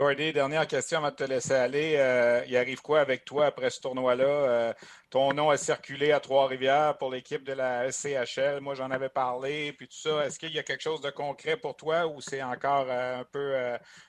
Gordy, 0.00 0.32
dernière 0.32 0.66
question 0.66 0.96
avant 0.96 1.10
de 1.10 1.14
te 1.14 1.24
laisser 1.24 1.52
aller. 1.52 1.96
Euh, 1.98 2.42
il 2.48 2.56
arrive 2.56 2.80
quoi 2.80 3.00
avec 3.00 3.22
toi 3.22 3.44
après 3.44 3.68
ce 3.68 3.82
tournoi-là? 3.82 4.24
Euh, 4.24 4.72
ton 5.10 5.34
nom 5.34 5.50
a 5.50 5.58
circulé 5.58 6.10
à 6.10 6.20
Trois-Rivières 6.20 6.96
pour 6.96 7.10
l'équipe 7.10 7.44
de 7.44 7.52
la 7.52 7.92
SCHL. 7.92 8.62
Moi, 8.62 8.74
j'en 8.74 8.90
avais 8.90 9.10
parlé, 9.10 9.74
puis 9.74 9.86
tout 9.88 9.98
ça. 9.98 10.24
Est-ce 10.24 10.38
qu'il 10.38 10.54
y 10.54 10.58
a 10.58 10.62
quelque 10.62 10.80
chose 10.80 11.02
de 11.02 11.10
concret 11.10 11.58
pour 11.58 11.76
toi 11.76 12.06
ou 12.06 12.18
c'est 12.22 12.42
encore 12.42 12.86
euh, 12.88 13.20
un 13.20 13.24
peu 13.30 13.54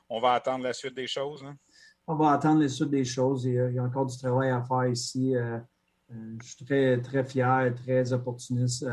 on 0.07 0.21
va 0.21 0.31
attendre 0.31 0.63
la 0.63 0.71
suite 0.71 0.95
des 0.95 1.07
choses? 1.07 1.43
On 2.07 2.15
va 2.15 2.31
attendre 2.31 2.61
la 2.61 2.69
suite 2.69 2.89
des 2.89 3.03
choses. 3.03 3.43
Il 3.43 3.55
y 3.55 3.77
a, 3.77 3.83
encore 3.83 4.05
du 4.05 4.17
travail 4.17 4.49
à 4.49 4.61
faire 4.61 4.87
ici. 4.87 5.35
je 6.09 6.45
suis 6.47 6.65
très, 6.65 7.01
très 7.01 7.25
fier, 7.25 7.73
très 7.75 8.13
opportuniste 8.13 8.87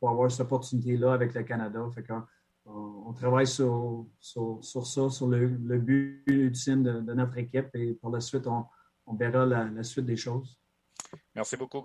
pour 0.00 0.08
avoir 0.08 0.30
cette 0.30 0.40
opportunité-là 0.40 1.12
avec 1.12 1.34
le 1.34 1.42
Canada. 1.42 1.80
On, 2.66 3.12
travaille 3.12 3.46
sur, 3.46 4.06
ça, 4.20 5.08
sur 5.10 5.28
le, 5.28 5.78
but 5.78 6.22
ultime 6.26 6.82
de, 6.82 7.14
notre 7.14 7.38
équipe 7.38 7.68
et 7.74 7.94
pour 7.94 8.10
la 8.10 8.20
suite, 8.20 8.46
on, 8.46 8.66
verra 9.14 9.46
la, 9.46 9.82
suite 9.82 10.06
des 10.06 10.16
choses. 10.16 10.58
Merci 11.34 11.56
beaucoup. 11.56 11.84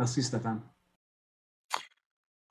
Merci 0.00 0.22
Stéphane. 0.22 0.62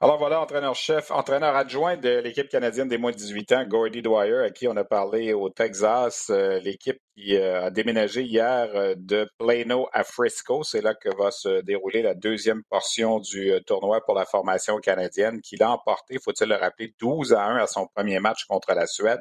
Alors 0.01 0.17
voilà, 0.17 0.39
entraîneur-chef, 0.39 1.11
entraîneur 1.11 1.57
adjoint 1.57 1.97
de 1.97 2.19
l'équipe 2.19 2.47
canadienne 2.47 2.87
des 2.87 2.97
moins 2.97 3.11
de 3.11 3.17
18 3.17 3.51
ans, 3.51 3.65
Gordy 3.65 4.01
Dwyer, 4.01 4.45
à 4.45 4.49
qui 4.49 4.65
on 4.69 4.77
a 4.77 4.85
parlé 4.85 5.33
au 5.33 5.49
Texas, 5.49 6.29
euh, 6.29 6.57
l'équipe 6.61 7.01
qui 7.17 7.35
euh, 7.35 7.65
a 7.65 7.69
déménagé 7.69 8.21
hier 8.21 8.69
euh, 8.75 8.95
de 8.95 9.29
Plano 9.37 9.89
à 9.91 10.05
Frisco. 10.05 10.63
C'est 10.63 10.79
là 10.79 10.93
que 10.93 11.09
va 11.17 11.31
se 11.31 11.59
dérouler 11.63 12.01
la 12.01 12.13
deuxième 12.13 12.63
portion 12.69 13.19
du 13.19 13.51
tournoi 13.67 13.99
pour 14.05 14.15
la 14.15 14.23
formation 14.23 14.77
canadienne, 14.77 15.41
qu'il 15.41 15.61
a 15.63 15.71
emporté, 15.71 16.17
faut-il 16.17 16.47
le 16.47 16.55
rappeler, 16.55 16.95
12 16.97 17.33
à 17.33 17.43
1 17.43 17.57
à 17.57 17.67
son 17.67 17.85
premier 17.93 18.21
match 18.21 18.45
contre 18.45 18.73
la 18.73 18.87
Suède. 18.87 19.19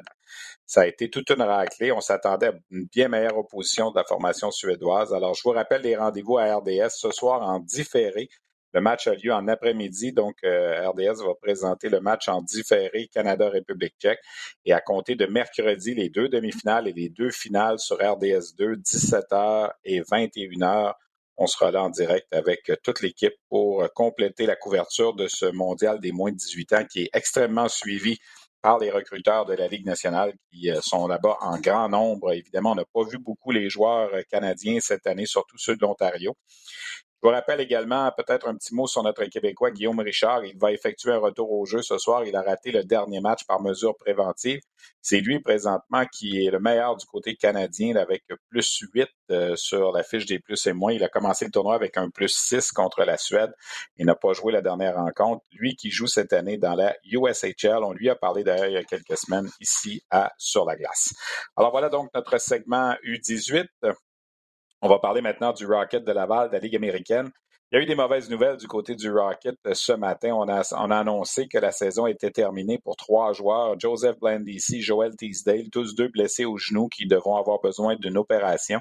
Ça 0.65 0.81
a 0.83 0.85
été 0.85 1.09
toute 1.09 1.29
une 1.29 1.41
raclée. 1.41 1.91
On 1.91 1.99
s'attendait 1.99 2.47
à 2.47 2.53
une 2.71 2.85
bien 2.85 3.09
meilleure 3.09 3.37
opposition 3.37 3.91
de 3.91 3.97
la 3.97 4.05
formation 4.05 4.49
suédoise. 4.49 5.13
Alors, 5.13 5.33
je 5.33 5.41
vous 5.43 5.51
rappelle 5.51 5.81
les 5.81 5.97
rendez-vous 5.97 6.37
à 6.37 6.55
RDS 6.55 6.91
ce 6.91 7.11
soir 7.11 7.41
en 7.41 7.59
différé 7.59 8.29
le 8.73 8.81
match 8.81 9.07
a 9.07 9.15
lieu 9.15 9.33
en 9.33 9.47
après-midi, 9.47 10.13
donc 10.13 10.35
euh, 10.43 10.87
RDS 10.89 11.23
va 11.25 11.33
présenter 11.41 11.89
le 11.89 11.99
match 12.01 12.29
en 12.29 12.41
différé 12.41 13.07
Canada-République 13.13 13.95
tchèque. 13.99 14.19
Et 14.65 14.73
à 14.73 14.81
compter 14.81 15.15
de 15.15 15.25
mercredi, 15.25 15.95
les 15.95 16.09
deux 16.09 16.29
demi-finales 16.29 16.87
et 16.87 16.93
les 16.93 17.09
deux 17.09 17.31
finales 17.31 17.79
sur 17.79 17.97
RDS 17.97 18.55
2, 18.57 18.75
17h 18.75 19.71
et 19.85 20.01
21h. 20.01 20.93
On 21.37 21.47
sera 21.47 21.71
là 21.71 21.83
en 21.83 21.89
direct 21.89 22.27
avec 22.33 22.71
toute 22.83 23.01
l'équipe 23.01 23.33
pour 23.47 23.87
compléter 23.93 24.45
la 24.45 24.57
couverture 24.57 25.15
de 25.15 25.27
ce 25.27 25.45
mondial 25.45 25.99
des 25.99 26.11
moins 26.11 26.31
de 26.31 26.37
18 26.37 26.73
ans 26.73 26.85
qui 26.85 27.03
est 27.03 27.09
extrêmement 27.13 27.69
suivi 27.69 28.19
par 28.61 28.77
les 28.77 28.91
recruteurs 28.91 29.45
de 29.45 29.53
la 29.53 29.67
Ligue 29.67 29.85
nationale 29.85 30.33
qui 30.51 30.69
euh, 30.69 30.79
sont 30.81 31.07
là-bas 31.07 31.37
en 31.41 31.57
grand 31.59 31.89
nombre. 31.89 32.33
Évidemment, 32.33 32.73
on 32.73 32.75
n'a 32.75 32.85
pas 32.93 33.03
vu 33.03 33.17
beaucoup 33.17 33.51
les 33.51 33.69
joueurs 33.69 34.11
canadiens 34.29 34.79
cette 34.79 35.07
année, 35.07 35.25
surtout 35.25 35.57
ceux 35.57 35.75
de 35.75 35.81
l'Ontario. 35.81 36.35
Je 37.21 37.27
vous 37.27 37.33
rappelle 37.33 37.59
également 37.59 38.09
peut-être 38.15 38.47
un 38.47 38.55
petit 38.55 38.73
mot 38.73 38.87
sur 38.87 39.03
notre 39.03 39.25
Québécois 39.25 39.71
Guillaume 39.71 39.99
Richard. 39.99 40.45
Il 40.45 40.57
va 40.57 40.71
effectuer 40.71 41.11
un 41.11 41.17
retour 41.17 41.51
au 41.51 41.65
jeu 41.65 41.81
ce 41.81 41.97
soir. 41.97 42.23
Il 42.23 42.33
a 42.37 42.41
raté 42.41 42.71
le 42.71 42.85
dernier 42.85 43.19
match 43.19 43.43
par 43.45 43.61
mesure 43.61 43.97
préventive. 43.97 44.61
C'est 45.01 45.19
lui 45.19 45.41
présentement 45.41 46.05
qui 46.05 46.45
est 46.45 46.49
le 46.49 46.61
meilleur 46.61 46.95
du 46.95 47.05
côté 47.05 47.35
canadien 47.35 47.97
avec 47.97 48.23
plus 48.49 48.83
8 48.93 49.09
euh, 49.31 49.55
sur 49.57 49.91
la 49.91 50.01
fiche 50.03 50.27
des 50.27 50.39
plus 50.39 50.65
et 50.65 50.71
moins. 50.71 50.93
Il 50.93 51.03
a 51.03 51.09
commencé 51.09 51.43
le 51.43 51.51
tournoi 51.51 51.75
avec 51.75 51.97
un 51.97 52.09
plus 52.09 52.33
6 52.33 52.71
contre 52.71 53.03
la 53.03 53.17
Suède. 53.17 53.51
Il 53.97 54.05
n'a 54.05 54.15
pas 54.15 54.31
joué 54.31 54.53
la 54.53 54.61
dernière 54.61 54.95
rencontre. 54.95 55.43
Lui 55.51 55.75
qui 55.75 55.91
joue 55.91 56.07
cette 56.07 56.31
année 56.31 56.57
dans 56.57 56.75
la 56.75 56.95
USHL. 57.03 57.83
On 57.83 57.91
lui 57.91 58.09
a 58.09 58.15
parlé 58.15 58.45
d'ailleurs 58.45 58.67
il 58.67 58.73
y 58.75 58.77
a 58.77 58.83
quelques 58.85 59.17
semaines 59.17 59.49
ici 59.59 60.01
à 60.09 60.31
Sur 60.37 60.63
la 60.63 60.77
glace. 60.77 61.13
Alors 61.57 61.71
voilà 61.71 61.89
donc 61.89 62.11
notre 62.13 62.39
segment 62.39 62.93
U18. 63.03 63.67
On 64.81 64.87
va 64.87 64.99
parler 64.99 65.21
maintenant 65.21 65.51
du 65.51 65.65
Rocket 65.65 66.05
de 66.05 66.11
Laval, 66.13 66.47
de 66.47 66.53
la 66.53 66.59
Ligue 66.59 66.77
américaine. 66.77 67.29
Il 67.71 67.75
y 67.75 67.79
a 67.79 67.83
eu 67.83 67.85
des 67.85 67.95
mauvaises 67.95 68.31
nouvelles 68.31 68.57
du 68.57 68.65
côté 68.65 68.95
du 68.95 69.11
Rocket 69.11 69.55
ce 69.73 69.91
matin. 69.91 70.33
On 70.33 70.47
a, 70.49 70.61
on 70.75 70.89
a 70.89 70.97
annoncé 70.97 71.47
que 71.47 71.59
la 71.59 71.71
saison 71.71 72.07
était 72.07 72.31
terminée 72.31 72.79
pour 72.79 72.95
trois 72.95 73.31
joueurs, 73.31 73.79
Joseph 73.79 74.17
Blandisi, 74.17 74.81
Joel 74.81 75.15
Teasdale, 75.15 75.69
tous 75.69 75.93
deux 75.93 76.07
blessés 76.07 76.45
au 76.45 76.57
genou 76.57 76.87
qui 76.87 77.05
devront 77.05 77.35
avoir 77.35 77.59
besoin 77.61 77.95
d'une 77.97 78.17
opération. 78.17 78.79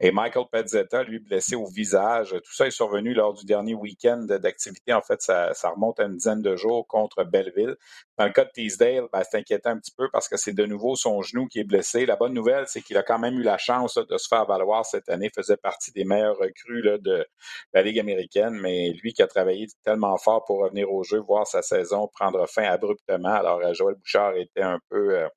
Et 0.00 0.12
Michael 0.12 0.46
Pezzetta, 0.50 1.02
lui, 1.02 1.18
blessé 1.18 1.56
au 1.56 1.66
visage. 1.66 2.30
Tout 2.30 2.54
ça 2.54 2.66
est 2.66 2.70
survenu 2.70 3.12
lors 3.12 3.34
du 3.34 3.44
dernier 3.44 3.74
week-end 3.74 4.24
d'activité. 4.26 4.94
En 4.94 5.02
fait, 5.02 5.20
ça, 5.20 5.52
remonte 5.74 6.00
à 6.00 6.04
une 6.04 6.16
dizaine 6.16 6.40
de 6.40 6.56
jours 6.56 6.86
contre 6.86 7.24
Belleville. 7.24 7.76
Dans 8.22 8.28
le 8.28 8.32
cas 8.34 8.44
de 8.44 8.50
Teasdale, 8.50 9.08
ben, 9.12 9.24
c'est 9.28 9.38
inquiétant 9.38 9.70
un 9.70 9.78
petit 9.80 9.90
peu 9.90 10.08
parce 10.12 10.28
que 10.28 10.36
c'est 10.36 10.52
de 10.52 10.64
nouveau 10.64 10.94
son 10.94 11.22
genou 11.22 11.48
qui 11.48 11.58
est 11.58 11.64
blessé. 11.64 12.06
La 12.06 12.14
bonne 12.14 12.32
nouvelle, 12.32 12.68
c'est 12.68 12.80
qu'il 12.80 12.96
a 12.96 13.02
quand 13.02 13.18
même 13.18 13.36
eu 13.36 13.42
la 13.42 13.58
chance 13.58 13.96
de 13.96 14.16
se 14.16 14.28
faire 14.28 14.46
valoir 14.46 14.86
cette 14.86 15.08
année. 15.08 15.28
Faisait 15.34 15.56
partie 15.56 15.90
des 15.90 16.04
meilleurs 16.04 16.38
recrues 16.38 16.82
de 17.00 17.26
la 17.72 17.82
Ligue 17.82 17.98
américaine, 17.98 18.54
mais 18.54 18.92
lui 19.02 19.12
qui 19.12 19.22
a 19.22 19.26
travaillé 19.26 19.66
tellement 19.82 20.16
fort 20.18 20.44
pour 20.44 20.60
revenir 20.60 20.92
au 20.92 21.02
jeu, 21.02 21.18
voir 21.18 21.48
sa 21.48 21.62
saison 21.62 22.06
prendre 22.06 22.46
fin 22.48 22.62
abruptement. 22.62 23.34
Alors, 23.34 23.58
euh, 23.58 23.74
Joël 23.74 23.96
Bouchard 23.96 24.36
était 24.36 24.62
un 24.62 24.78
peu... 24.88 25.18
Euh, 25.18 25.28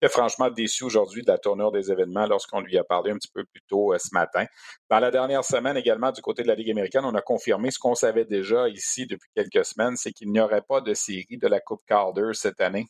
est 0.00 0.08
franchement 0.08 0.50
déçu 0.50 0.84
aujourd'hui 0.84 1.22
de 1.22 1.30
la 1.30 1.38
tournure 1.38 1.72
des 1.72 1.90
événements 1.90 2.26
lorsqu'on 2.26 2.60
lui 2.60 2.78
a 2.78 2.84
parlé 2.84 3.10
un 3.10 3.16
petit 3.16 3.30
peu 3.32 3.44
plus 3.44 3.62
tôt 3.68 3.92
euh, 3.92 3.98
ce 3.98 4.08
matin. 4.12 4.46
Dans 4.90 4.98
la 4.98 5.10
dernière 5.10 5.44
semaine 5.44 5.76
également, 5.76 6.12
du 6.12 6.22
côté 6.22 6.42
de 6.42 6.48
la 6.48 6.54
Ligue 6.54 6.70
américaine, 6.70 7.04
on 7.04 7.14
a 7.14 7.22
confirmé 7.22 7.70
ce 7.70 7.78
qu'on 7.78 7.94
savait 7.94 8.24
déjà 8.24 8.68
ici 8.68 9.06
depuis 9.06 9.30
quelques 9.34 9.64
semaines, 9.64 9.96
c'est 9.96 10.12
qu'il 10.12 10.30
n'y 10.30 10.40
aurait 10.40 10.62
pas 10.62 10.80
de 10.80 10.94
série 10.94 11.38
de 11.38 11.46
la 11.46 11.60
Coupe 11.60 11.82
Calder 11.86 12.30
cette 12.34 12.60
année. 12.60 12.86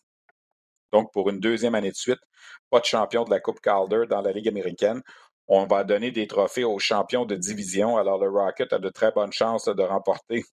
Donc, 0.92 1.12
pour 1.12 1.28
une 1.28 1.40
deuxième 1.40 1.74
année 1.74 1.90
de 1.90 1.96
suite, 1.96 2.20
pas 2.70 2.80
de 2.80 2.84
champion 2.84 3.24
de 3.24 3.30
la 3.30 3.40
Coupe 3.40 3.60
Calder 3.60 4.04
dans 4.08 4.22
la 4.22 4.32
Ligue 4.32 4.48
américaine. 4.48 5.02
On 5.46 5.66
va 5.66 5.84
donner 5.84 6.10
des 6.10 6.26
trophées 6.26 6.64
aux 6.64 6.78
champions 6.78 7.24
de 7.24 7.34
division. 7.34 7.96
Alors, 7.96 8.18
le 8.18 8.28
Rocket 8.28 8.72
a 8.72 8.78
de 8.78 8.88
très 8.90 9.12
bonnes 9.12 9.32
chances 9.32 9.66
de 9.66 9.82
remporter 9.82 10.44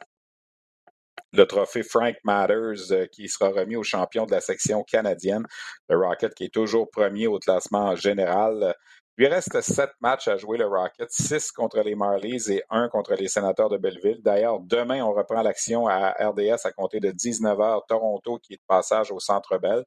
le 1.36 1.45
trophée 1.45 1.84
Frank 1.84 2.15
Matters 2.24 2.91
euh, 2.91 3.06
qui 3.08 3.28
sera 3.28 3.50
remis 3.50 3.76
aux 3.76 3.84
champions 3.84 4.26
de 4.26 4.32
la 4.32 4.41
section 4.41 4.84
canadienne. 4.84 5.45
Le 5.89 5.98
Rocket 5.98 6.34
qui 6.34 6.45
est 6.45 6.54
toujours 6.54 6.89
premier 6.89 7.28
au 7.28 7.39
classement 7.39 7.95
général. 7.95 8.76
Il 9.17 9.26
lui 9.26 9.28
reste 9.34 9.62
sept 9.62 9.91
matchs 10.02 10.28
à 10.28 10.36
jouer 10.38 10.58
le 10.58 10.67
Rocket, 10.67 11.10
six 11.10 11.52
contre 11.52 11.80
les 11.82 11.95
Marlies 11.95 12.52
et 12.52 12.63
un 12.69 12.89
contre 12.89 13.13
les 13.13 13.30
sénateurs 13.30 13.69
de 13.69 13.78
Belleville. 13.78 14.21
D'ailleurs, 14.21 14.60
demain, 14.60 15.04
on 15.04 15.13
reprend 15.13 15.41
l'action 15.41 15.88
à 15.88 16.12
RDS 16.19 16.65
à 16.65 16.71
compter 16.71 17.00
de 17.00 17.12
19h, 17.12 17.82
Toronto 17.88 18.39
qui 18.39 18.54
est 18.54 18.58
de 18.58 18.62
passage 18.67 19.12
au 19.12 19.19
Centre 19.19 19.58
Bell. 19.58 19.84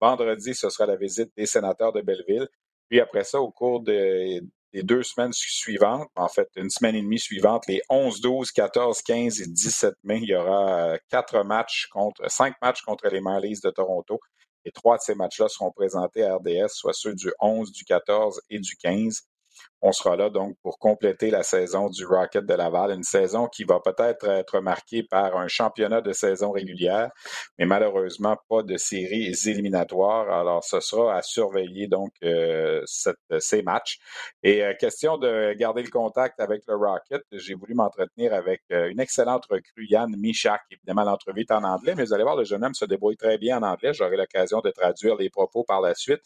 Vendredi, 0.00 0.54
ce 0.54 0.70
sera 0.70 0.86
la 0.86 0.96
visite 0.96 1.30
des 1.36 1.46
sénateurs 1.46 1.92
de 1.92 2.00
Belleville. 2.00 2.48
Puis 2.88 3.00
après 3.00 3.24
ça, 3.24 3.40
au 3.40 3.50
cours 3.50 3.80
de, 3.82 4.40
les 4.72 4.82
deux 4.82 5.02
semaines 5.02 5.32
suivantes, 5.32 6.08
en 6.14 6.28
fait, 6.28 6.48
une 6.56 6.70
semaine 6.70 6.94
et 6.94 7.02
demie 7.02 7.18
suivante, 7.18 7.64
les 7.66 7.82
11, 7.88 8.20
12, 8.20 8.52
14, 8.52 9.02
15 9.02 9.40
et 9.40 9.46
17 9.46 9.94
mai, 10.04 10.20
il 10.22 10.28
y 10.28 10.34
aura 10.34 10.92
euh, 10.92 10.98
quatre 11.08 11.42
matchs 11.42 11.88
contre, 11.88 12.30
cinq 12.30 12.54
matchs 12.62 12.82
contre 12.82 13.08
les 13.08 13.20
Marlies 13.20 13.58
de 13.62 13.70
Toronto. 13.70 14.20
Et 14.64 14.72
trois 14.72 14.98
de 14.98 15.02
ces 15.02 15.14
matchs-là 15.14 15.48
seront 15.48 15.72
présentés 15.72 16.22
à 16.22 16.36
RDS, 16.36 16.68
soit 16.68 16.92
ceux 16.92 17.14
du 17.14 17.32
11, 17.40 17.72
du 17.72 17.84
14 17.84 18.42
et 18.50 18.58
du 18.58 18.76
15. 18.76 19.22
On 19.82 19.92
sera 19.92 20.14
là 20.14 20.28
donc 20.28 20.56
pour 20.62 20.78
compléter 20.78 21.30
la 21.30 21.42
saison 21.42 21.88
du 21.88 22.04
Rocket 22.04 22.44
de 22.44 22.52
Laval, 22.52 22.90
une 22.90 23.02
saison 23.02 23.46
qui 23.46 23.64
va 23.64 23.80
peut-être 23.80 24.28
être 24.28 24.60
marquée 24.60 25.02
par 25.02 25.38
un 25.38 25.48
championnat 25.48 26.02
de 26.02 26.12
saison 26.12 26.50
régulière, 26.50 27.10
mais 27.58 27.64
malheureusement 27.64 28.36
pas 28.50 28.62
de 28.62 28.76
séries 28.76 29.34
éliminatoires. 29.46 30.30
Alors 30.30 30.62
ce 30.64 30.80
sera 30.80 31.16
à 31.16 31.22
surveiller 31.22 31.86
donc 31.86 32.12
euh, 32.22 32.82
ces 33.38 33.62
matchs. 33.62 33.98
Et 34.42 34.62
euh, 34.62 34.74
question 34.74 35.16
de 35.16 35.54
garder 35.54 35.82
le 35.82 35.90
contact 35.90 36.40
avec 36.40 36.62
le 36.68 36.76
Rocket, 36.76 37.22
j'ai 37.32 37.54
voulu 37.54 37.74
m'entretenir 37.74 38.34
avec 38.34 38.60
euh, 38.72 38.90
une 38.90 39.00
excellente 39.00 39.46
recrue, 39.48 39.86
Yann 39.88 40.14
Michak. 40.14 40.60
Évidemment, 40.70 41.04
l'entrevue 41.04 41.40
est 41.40 41.52
en 41.52 41.64
anglais, 41.64 41.94
mais 41.96 42.04
vous 42.04 42.12
allez 42.12 42.24
voir, 42.24 42.36
le 42.36 42.44
jeune 42.44 42.62
homme 42.64 42.74
se 42.74 42.84
débrouille 42.84 43.16
très 43.16 43.38
bien 43.38 43.58
en 43.58 43.62
anglais. 43.62 43.94
J'aurai 43.94 44.18
l'occasion 44.18 44.60
de 44.60 44.70
traduire 44.70 45.16
les 45.16 45.30
propos 45.30 45.64
par 45.64 45.80
la 45.80 45.94
suite. 45.94 46.20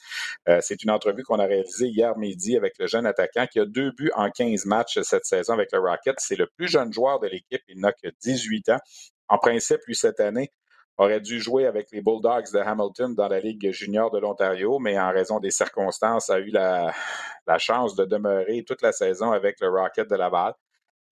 C'est 0.60 0.82
une 0.82 0.90
entrevue 0.90 1.22
qu'on 1.22 1.38
a 1.38 1.46
réalisée 1.46 1.88
hier 1.88 2.16
midi 2.18 2.56
avec 2.56 2.74
le 2.78 2.86
jeune 2.86 3.06
attaquant 3.06 3.43
qui 3.46 3.61
a 3.61 3.64
deux 3.64 3.90
buts 3.92 4.11
en 4.14 4.30
15 4.30 4.66
matchs 4.66 5.00
cette 5.02 5.24
saison 5.24 5.54
avec 5.54 5.70
le 5.72 5.80
Rocket. 5.80 6.16
C'est 6.18 6.37
le 6.37 6.46
plus 6.57 6.68
jeune 6.68 6.92
joueur 6.92 7.20
de 7.20 7.26
l'équipe. 7.28 7.62
Il 7.68 7.80
n'a 7.80 7.92
que 7.92 8.09
18 8.22 8.70
ans. 8.70 8.78
En 9.28 9.38
principe, 9.38 9.80
lui, 9.87 9.94
cette 9.94 10.20
année, 10.20 10.52
aurait 10.96 11.20
dû 11.20 11.40
jouer 11.40 11.66
avec 11.66 11.88
les 11.92 12.00
Bulldogs 12.00 12.52
de 12.52 12.59
Hamilton 12.59 13.14
dans 13.14 13.28
la 13.28 13.40
Ligue 13.40 13.70
junior 13.72 14.11
de 14.11 14.18
l'Ontario, 14.18 14.78
mais 14.78 14.98
en 14.98 15.11
raison 15.12 15.40
des 15.40 15.50
circonstances, 15.50 16.30
a 16.30 16.38
eu 16.38 16.50
la, 16.50 16.92
chance 17.59 17.94
de 17.96 18.04
demeurer 18.04 18.64
toute 18.64 18.83
la 18.83 18.92
saison 18.92 19.33
avec 19.33 19.61
le 19.61 19.68
Rocket 19.68 20.09
de 20.09 20.16
Laval. 20.16 20.54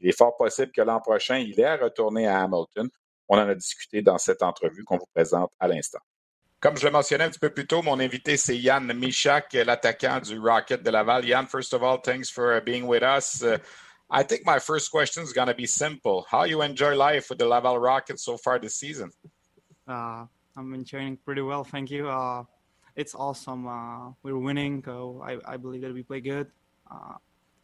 Il 0.00 0.08
est 0.08 0.16
fort 0.16 0.36
possible 0.36 0.72
que 0.72 0.82
l'an 0.82 1.00
prochain, 1.00 1.38
il 1.38 1.58
ait 1.60 1.64
à 1.64 1.76
retourner 1.76 2.26
à 2.26 2.42
Hamilton. 2.42 2.88
On 3.28 3.38
en 3.38 3.48
a 3.48 3.54
discuté 3.54 4.02
dans 4.02 4.18
cette 4.18 4.42
entrevue 4.42 4.84
qu'on 4.84 4.98
vous 4.98 5.06
présente 5.14 5.50
à 5.58 5.68
l'instant. 5.68 6.00
Comme 6.62 6.76
je 6.76 6.86
le 6.86 6.92
mentionnais 6.92 7.24
un 7.24 7.28
petit 7.28 7.40
peu 7.40 7.50
plus 7.50 7.66
tôt, 7.66 7.82
mon 7.82 7.98
invité, 7.98 8.36
c'est 8.36 8.56
Yann 8.56 8.92
Michak, 8.92 9.52
l'attaquant 9.52 10.20
du 10.20 10.38
Rocket 10.38 10.80
de 10.80 10.90
Laval. 10.90 11.24
Yann, 11.24 11.44
first 11.48 11.74
of 11.74 11.82
all, 11.82 11.98
thanks 12.00 12.30
for 12.30 12.56
uh, 12.56 12.60
being 12.60 12.86
with 12.86 13.02
us. 13.02 13.42
Uh, 13.42 13.58
I 14.08 14.22
think 14.22 14.46
my 14.46 14.60
first 14.60 14.92
question 14.92 15.24
is 15.24 15.32
going 15.32 15.48
to 15.48 15.54
be 15.54 15.66
simple. 15.66 16.24
How 16.30 16.44
you 16.44 16.62
enjoy 16.62 16.94
life 16.94 17.30
with 17.30 17.40
the 17.40 17.48
Laval 17.48 17.78
Rocket 17.78 18.20
so 18.20 18.36
far 18.36 18.60
this 18.60 18.76
season? 18.76 19.10
Uh, 19.88 20.26
I'm 20.56 20.72
enjoying 20.72 21.16
pretty 21.16 21.42
well, 21.42 21.64
thank 21.64 21.90
you. 21.90 22.08
Uh, 22.08 22.44
it's 22.94 23.16
awesome. 23.16 23.66
Uh, 23.66 24.12
we're 24.22 24.38
winning, 24.38 24.84
so 24.84 25.20
I, 25.26 25.38
I, 25.44 25.56
believe 25.56 25.82
that 25.82 25.92
we 25.92 26.04
play 26.04 26.20
good. 26.20 26.46
Uh, 26.88 27.14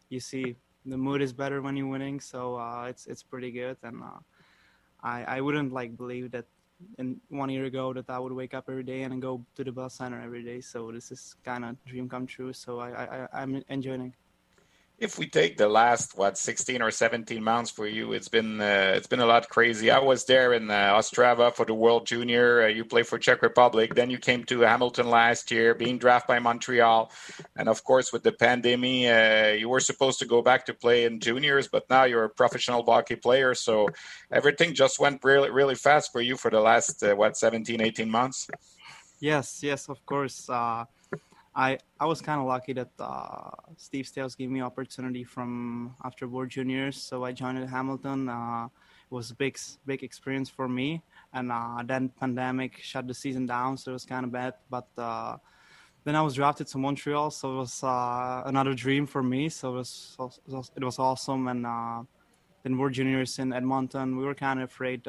you 0.09 0.19
see, 0.19 0.57
the 0.85 0.97
mood 0.97 1.21
is 1.21 1.31
better 1.31 1.61
when 1.61 1.77
you're 1.77 1.87
winning, 1.87 2.19
so 2.19 2.57
uh, 2.57 2.87
it's 2.89 3.07
it's 3.07 3.23
pretty 3.23 3.51
good. 3.51 3.77
And 3.81 4.03
uh, 4.03 4.19
I 5.01 5.37
I 5.37 5.41
wouldn't 5.41 5.71
like 5.71 5.95
believe 5.95 6.31
that 6.31 6.47
in 6.97 7.19
one 7.29 7.49
year 7.49 7.65
ago 7.65 7.93
that 7.93 8.09
I 8.09 8.19
would 8.19 8.31
wake 8.33 8.53
up 8.53 8.65
every 8.69 8.83
day 8.83 9.03
and 9.03 9.21
go 9.21 9.45
to 9.55 9.63
the 9.63 9.71
bus 9.71 9.95
center 9.95 10.21
every 10.21 10.43
day. 10.43 10.61
So 10.61 10.91
this 10.91 11.11
is 11.11 11.35
kind 11.43 11.65
of 11.65 11.75
dream 11.85 12.09
come 12.09 12.25
true. 12.25 12.53
So 12.53 12.79
I, 12.79 12.89
I 13.23 13.27
I'm 13.41 13.63
enjoying. 13.69 14.13
If 14.99 15.17
we 15.17 15.27
take 15.27 15.57
the 15.57 15.67
last 15.67 16.17
what 16.17 16.37
16 16.37 16.81
or 16.81 16.91
17 16.91 17.41
months 17.41 17.71
for 17.71 17.87
you 17.87 18.11
it's 18.11 18.27
been 18.27 18.59
uh, 18.59 18.93
it's 18.95 19.07
been 19.07 19.21
a 19.21 19.25
lot 19.25 19.47
crazy. 19.49 19.89
I 19.89 19.99
was 19.99 20.25
there 20.25 20.53
in 20.53 20.69
uh, 20.69 20.93
ostrava 20.93 21.53
for 21.55 21.65
the 21.65 21.73
world 21.73 22.05
junior. 22.05 22.63
Uh, 22.63 22.67
you 22.67 22.83
play 22.83 23.03
for 23.03 23.17
czech 23.17 23.41
republic. 23.41 23.95
Then 23.95 24.09
you 24.09 24.17
came 24.17 24.43
to 24.45 24.61
hamilton 24.61 25.09
last 25.09 25.51
year 25.51 25.73
being 25.73 25.97
drafted 25.97 26.27
by 26.27 26.39
montreal. 26.39 27.11
And 27.55 27.69
of 27.69 27.83
course 27.83 28.11
with 28.11 28.23
the 28.23 28.33
pandemic 28.33 29.07
uh, 29.07 29.53
you 29.57 29.69
were 29.69 29.79
supposed 29.79 30.19
to 30.19 30.25
go 30.25 30.41
back 30.41 30.65
to 30.65 30.73
play 30.73 31.05
in 31.05 31.19
juniors 31.19 31.67
but 31.67 31.89
now 31.89 32.03
you're 32.03 32.25
a 32.25 32.29
professional 32.29 32.83
hockey 32.83 33.15
player. 33.15 33.53
So 33.55 33.87
everything 34.31 34.73
just 34.73 34.99
went 34.99 35.23
really 35.23 35.49
really 35.49 35.75
fast 35.75 36.11
for 36.11 36.21
you 36.21 36.35
for 36.35 36.51
the 36.51 36.59
last 36.59 37.01
uh, 37.03 37.15
what 37.15 37.37
17 37.37 37.81
18 37.81 38.09
months? 38.09 38.47
Yes 39.21 39.63
yes 39.63 39.87
of 39.87 40.05
course. 40.05 40.49
Uh, 40.49 40.83
I 41.59 41.77
I 41.99 42.05
was 42.05 42.21
kind 42.21 42.39
of 42.39 42.47
lucky 42.47 42.71
that 42.73 42.91
uh, 42.99 43.51
Steve 43.75 44.05
Staios 44.05 44.37
gave 44.37 44.49
me 44.49 44.61
opportunity 44.61 45.25
from 45.25 45.93
after 46.05 46.25
World 46.25 46.49
Juniors, 46.49 46.95
so 46.95 47.25
I 47.25 47.33
joined 47.33 47.69
Hamilton. 47.69 48.29
Uh, 48.29 48.67
it 49.11 49.13
was 49.13 49.31
a 49.31 49.35
big 49.35 49.59
big 49.85 50.01
experience 50.01 50.49
for 50.49 50.69
me, 50.69 51.03
and 51.33 51.51
uh, 51.51 51.83
then 51.83 52.09
pandemic 52.17 52.79
shut 52.81 53.07
the 53.07 53.13
season 53.13 53.45
down, 53.45 53.75
so 53.75 53.91
it 53.91 53.97
was 53.99 54.05
kind 54.05 54.23
of 54.25 54.31
bad. 54.31 54.53
But 54.69 54.87
uh, 54.97 55.35
then 56.05 56.15
I 56.15 56.21
was 56.21 56.33
drafted 56.35 56.67
to 56.67 56.77
Montreal, 56.77 57.29
so 57.29 57.51
it 57.55 57.57
was 57.57 57.83
uh, 57.83 58.43
another 58.45 58.73
dream 58.73 59.05
for 59.05 59.21
me. 59.21 59.49
So 59.49 59.73
it 59.73 59.75
was 59.75 60.71
it 60.77 60.83
was 60.83 60.97
awesome, 60.97 61.49
and 61.49 61.65
uh, 61.65 62.03
then 62.63 62.77
World 62.77 62.93
Juniors 62.93 63.37
in 63.37 63.51
Edmonton. 63.51 64.15
We 64.15 64.23
were 64.23 64.35
kind 64.35 64.61
of 64.61 64.69
afraid 64.71 65.01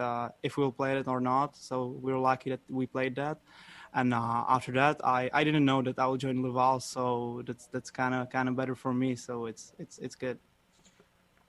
if 0.43 0.57
we 0.57 0.65
will 0.65 0.73
play 0.73 0.99
it 0.99 1.07
or 1.07 1.21
not, 1.21 1.57
so 1.57 1.95
we 2.03 2.13
were 2.13 2.19
lucky 2.19 2.51
that 2.51 2.61
we 2.69 2.87
played 2.87 3.15
that 3.15 3.39
and 3.95 4.15
uh, 4.15 4.45
after 4.49 4.73
that 4.73 5.01
I, 5.05 5.31
I 5.33 5.45
didn't 5.45 5.65
know 5.65 5.83
that 5.83 5.99
I 5.99 6.07
would 6.07 6.21
join 6.21 6.43
Laval 6.43 6.81
so 6.81 7.43
that's 7.47 7.67
that's 7.67 7.91
kind 7.91 8.15
of 8.15 8.31
kind 8.31 8.49
of 8.49 8.57
better 8.57 8.75
for 8.75 8.93
me 8.93 9.17
so 9.17 9.47
it's 9.47 9.73
it's 9.79 9.99
it's 9.99 10.15
good. 10.15 10.39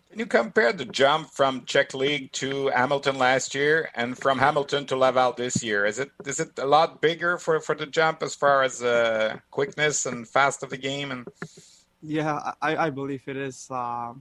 Can 0.09 0.19
you 0.19 0.25
compare 0.25 0.73
the 0.73 0.83
jump 0.83 1.29
from 1.29 1.63
Czech 1.63 1.93
League 1.93 2.33
to 2.33 2.67
Hamilton 2.67 3.17
last 3.17 3.55
year 3.55 3.89
and 3.95 4.17
from 4.17 4.39
Hamilton 4.39 4.85
to 4.87 4.97
Laval 4.97 5.31
this 5.31 5.63
year? 5.63 5.85
Is 5.85 5.99
it 5.99 6.11
is 6.25 6.41
it 6.41 6.59
a 6.59 6.65
lot 6.65 7.01
bigger 7.01 7.37
for 7.37 7.61
for 7.61 7.75
the 7.75 7.85
jump 7.85 8.21
as 8.21 8.35
far 8.35 8.61
as 8.63 8.83
uh, 8.83 9.37
quickness 9.51 10.05
and 10.05 10.27
fast 10.27 10.63
of 10.63 10.69
the 10.69 10.77
game 10.77 11.11
and 11.11 11.27
yeah 12.01 12.51
I, 12.61 12.87
I 12.87 12.89
believe 12.89 13.23
it 13.27 13.37
is 13.37 13.67
uh, 13.71 14.13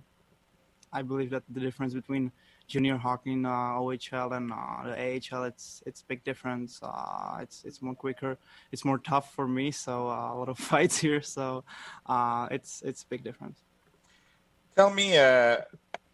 I 0.92 1.02
believe 1.02 1.30
that 1.30 1.42
the 1.48 1.60
difference 1.60 1.94
between 1.94 2.30
junior 2.70 2.96
hockey 2.96 3.32
in 3.32 3.44
uh, 3.44 3.82
OHL 3.82 4.36
and 4.36 4.52
uh, 4.52 4.84
the 4.84 4.96
AHL, 4.96 5.44
it's 5.44 5.82
it's 5.84 6.02
big 6.02 6.22
difference. 6.24 6.80
Uh, 6.82 7.38
it's 7.42 7.64
it's 7.64 7.82
more 7.82 7.94
quicker. 7.94 8.38
It's 8.72 8.84
more 8.84 8.98
tough 8.98 9.34
for 9.34 9.46
me. 9.46 9.72
So 9.72 10.08
uh, 10.08 10.32
a 10.32 10.34
lot 10.34 10.48
of 10.48 10.58
fights 10.72 10.96
here. 10.98 11.20
So 11.20 11.64
uh, 12.06 12.48
it's 12.50 12.80
it's 12.82 13.04
big 13.04 13.22
difference. 13.24 13.58
Tell 14.76 14.90
me, 14.90 15.18
uh, 15.18 15.56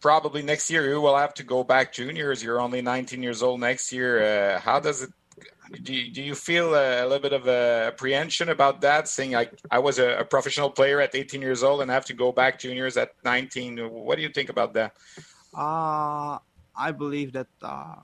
probably 0.01 0.41
next 0.41 0.69
year 0.69 0.89
you 0.89 0.99
will 0.99 1.15
have 1.15 1.33
to 1.35 1.43
go 1.43 1.63
back 1.63 1.93
juniors. 1.93 2.43
You're 2.43 2.59
only 2.59 2.81
19 2.81 3.21
years 3.21 3.43
old 3.43 3.59
next 3.59 3.93
year. 3.93 4.59
how 4.59 4.79
does 4.79 5.03
it? 5.03 5.11
Do 5.83 5.93
you, 5.93 6.11
do 6.13 6.21
you 6.23 6.33
feel 6.33 6.75
a, 6.75 7.03
little 7.03 7.19
bit 7.19 7.33
of 7.33 7.45
a 7.45 7.91
apprehension 7.91 8.47
about 8.49 8.81
that? 8.81 9.07
Saying 9.07 9.35
I 9.35 9.49
I 9.69 9.79
was 9.79 9.99
a, 9.99 10.19
a 10.23 10.25
professional 10.25 10.71
player 10.71 10.99
at 11.01 11.13
18 11.13 11.41
years 11.41 11.61
old 11.61 11.81
and 11.81 11.91
have 11.91 12.05
to 12.05 12.13
go 12.13 12.31
back 12.31 12.57
juniors 12.57 12.97
at 12.97 13.11
19. 13.23 13.77
What 13.91 14.15
do 14.15 14.21
you 14.23 14.29
think 14.29 14.49
about 14.49 14.73
that? 14.73 14.93
Uh, 15.53 16.37
I 16.77 16.91
believe 16.91 17.33
that 17.33 17.47
uh, 17.61 17.95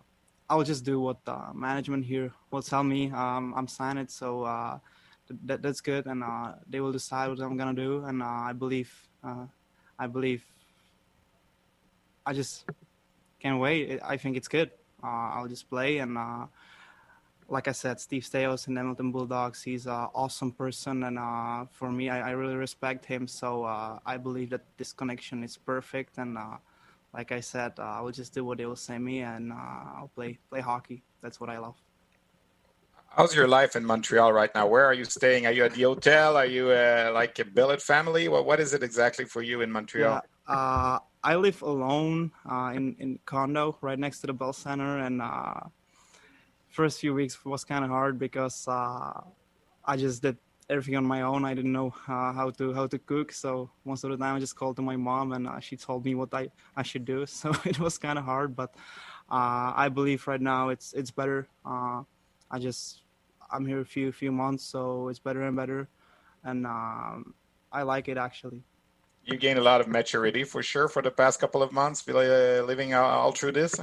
I 0.50 0.56
will 0.56 0.64
just 0.64 0.84
do 0.84 1.00
what 1.00 1.18
uh, 1.28 1.54
management 1.54 2.06
here 2.06 2.34
will 2.52 2.64
tell 2.64 2.84
me. 2.84 3.12
Um, 3.12 3.54
I'm 3.56 3.68
signed, 3.68 4.10
so 4.10 4.44
uh, 4.44 4.80
that 5.46 5.62
that's 5.62 5.80
good, 5.80 6.08
and 6.08 6.24
uh, 6.24 6.54
they 6.68 6.80
will 6.80 6.92
decide 6.92 7.30
what 7.30 7.40
I'm 7.40 7.56
gonna 7.56 7.74
do. 7.74 8.04
And 8.06 8.22
uh, 8.22 8.50
I 8.50 8.54
believe, 8.54 8.92
I 9.24 10.08
believe, 10.08 10.44
I 12.26 12.34
just 12.34 12.66
can't 13.40 13.60
wait. 13.60 14.00
I 14.04 14.18
think 14.18 14.36
it's 14.36 14.48
good. 14.48 14.72
I'll 15.04 15.48
just 15.48 15.70
play, 15.70 16.00
and 16.00 16.18
like 17.50 17.68
I 17.68 17.74
said, 17.74 18.00
Steve 18.00 18.24
Staios 18.24 18.68
and 18.68 18.78
Hamilton 18.78 19.12
Bulldogs, 19.12 19.62
he's 19.62 19.86
an 19.86 20.08
awesome 20.16 20.52
person, 20.52 21.04
and 21.04 21.70
for 21.72 21.92
me, 21.92 22.10
I, 22.10 22.30
I, 22.30 22.32
really 22.32 22.56
respect 22.56 23.06
him. 23.06 23.28
So 23.28 23.66
I 23.66 24.18
believe 24.18 24.50
that 24.52 24.64
this 24.78 24.94
connection 24.94 25.44
is 25.44 25.58
perfect, 25.58 26.18
and 26.18 26.38
like 27.14 27.32
I 27.32 27.40
said, 27.40 27.74
uh, 27.78 27.84
I 27.84 28.02
will 28.02 28.12
just 28.12 28.34
do 28.34 28.44
what 28.44 28.58
they 28.58 28.66
will 28.66 28.76
send 28.76 29.06
me, 29.06 29.22
and 29.22 29.52
uh, 29.52 29.56
I'll 29.56 30.12
play 30.16 30.40
play 30.50 30.62
hockey. 30.62 31.04
That's 31.22 31.40
what 31.40 31.50
I 31.50 31.60
love. 31.60 31.76
How's 33.10 33.36
your 33.36 33.48
life 33.48 33.76
in 33.76 33.86
Montreal 33.86 34.34
right 34.34 34.50
now? 34.56 34.66
Where 34.66 34.86
are 34.86 34.94
you 34.94 35.06
staying? 35.06 35.46
Are 35.46 35.52
you 35.52 35.64
at 35.64 35.76
the 35.76 35.84
hotel? 35.84 36.36
Are 36.36 36.48
you 36.48 36.72
uh, 36.72 37.12
like 37.14 37.38
a 37.38 37.46
billet 37.46 37.82
family? 37.82 38.28
What 38.28 38.46
what 38.46 38.60
is 38.60 38.74
it 38.74 38.82
exactly 38.82 39.26
for 39.26 39.44
you 39.44 39.62
in 39.62 39.72
Montreal? 39.72 40.22
Yeah, 40.48 40.54
uh, 40.54 41.00
I 41.24 41.36
live 41.36 41.62
alone 41.62 42.32
uh, 42.50 42.72
in 42.74 42.96
in 43.00 43.20
condo 43.26 43.78
right 43.82 44.00
next 44.00 44.22
to 44.22 44.28
the 44.28 44.34
Bell 44.34 44.54
Center, 44.54 44.98
and 44.98 45.22
uh, 45.22 45.62
first 46.70 47.00
few 47.00 47.14
weeks 47.14 47.46
was 47.46 47.64
kind 47.64 47.86
of 47.86 47.92
hard 47.92 48.18
because 48.18 48.68
I 48.68 49.98
just 49.98 50.24
did 50.24 50.38
everything 50.70 50.96
on 50.96 51.06
my 51.06 51.22
own. 51.22 51.46
I 51.46 51.54
didn't 51.54 51.72
know 51.72 51.94
uh, 52.08 52.34
how 52.34 52.52
to 52.58 52.74
how 52.74 52.88
to 52.88 53.00
cook, 53.00 53.32
so 53.32 53.70
most 53.86 54.04
of 54.04 54.12
the 54.12 54.18
time 54.18 54.36
I 54.36 54.40
just 54.40 54.56
called 54.56 54.76
to 54.78 54.82
my 54.82 54.96
mom, 54.96 55.34
and 55.34 55.48
uh, 55.48 55.60
she 55.60 55.78
told 55.78 56.06
me 56.06 56.16
what 56.16 56.34
I 56.34 56.50
I 56.76 56.84
should 56.84 57.06
do. 57.06 57.26
So 57.40 57.52
it 57.66 57.80
was 57.80 57.98
kind 57.98 58.18
of 58.18 58.26
hard, 58.26 58.56
but 58.56 58.76
uh, 59.30 59.74
I 59.76 59.90
believe 59.90 60.28
right 60.28 60.42
now 60.42 60.70
it's 60.70 60.94
it's 60.94 61.12
better. 61.12 61.48
Uh, 61.66 62.04
I 62.52 62.60
just 62.60 63.04
I'm 63.52 63.66
here 63.66 63.82
a 63.82 63.86
few 63.86 64.12
few 64.12 64.32
months, 64.32 64.64
so 64.64 65.10
it's 65.10 65.20
better 65.20 65.44
and 65.44 65.56
better, 65.56 65.90
and 66.44 66.66
um, 66.66 67.34
I 67.72 67.84
like 67.84 68.08
it 68.08 68.18
actually. 68.18 68.64
You 69.26 69.38
gain 69.38 69.58
a 69.58 69.62
lot 69.62 69.80
of 69.80 69.88
maturity 69.88 70.44
for 70.44 70.62
sure 70.62 70.90
for 70.90 71.02
the 71.02 71.12
past 71.12 71.40
couple 71.40 71.64
of 71.64 71.72
months, 71.72 72.04
uh, 72.10 72.62
living 72.68 72.94
all 72.94 73.32
through 73.32 73.54
this. 73.54 73.80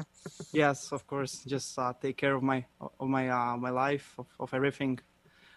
Yes, 0.53 0.93
of 0.93 1.07
course. 1.07 1.43
Just 1.47 1.79
uh, 1.79 1.95
take 1.99 2.19
care 2.19 2.35
of 2.35 2.43
my 2.43 2.67
of 2.79 3.09
my 3.09 3.25
my 3.57 3.71
life, 3.71 4.15
of, 4.19 4.27
of 4.39 4.53
everything 4.53 5.01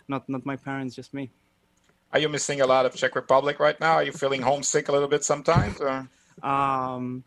not 0.08 0.28
not 0.30 0.46
my 0.46 0.56
parents, 0.56 0.96
just 0.96 1.14
me. 1.14 1.32
Are 2.12 2.20
you 2.20 2.30
missing 2.30 2.62
a 2.62 2.68
lot 2.68 2.86
of 2.86 2.94
Czech 2.94 3.16
Republic 3.16 3.60
right 3.60 3.80
now? 3.80 3.94
Are 3.94 4.04
you 4.04 4.12
feeling 4.12 4.42
homesick 4.42 4.88
a 4.88 4.92
little 4.92 5.08
bit 5.08 5.24
sometimes? 5.24 5.82
Or? 5.82 6.08
Um, 6.44 7.24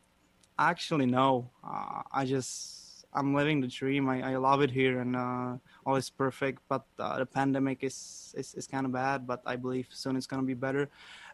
actually, 0.59 1.07
no. 1.07 1.51
Uh, 1.65 2.03
I 2.13 2.25
just 2.25 3.05
I'm 3.13 3.35
living 3.35 3.61
the 3.61 3.67
dream. 3.67 4.09
I, 4.09 4.33
I 4.33 4.37
love 4.37 4.63
it 4.63 4.71
here, 4.71 5.01
and 5.01 5.17
uh, 5.17 5.57
all 5.85 5.97
is 5.97 6.11
perfect. 6.11 6.63
But 6.69 6.85
uh, 6.99 7.19
the 7.19 7.27
pandemic 7.27 7.83
is 7.83 8.35
is, 8.37 8.55
is 8.55 8.67
kind 8.67 8.87
of 8.87 8.93
bad. 8.93 9.27
But 9.27 9.43
I 9.45 9.57
believe 9.57 9.89
soon 9.91 10.17
it's 10.17 10.27
gonna 10.27 10.45
be 10.45 10.55
better. 10.55 10.89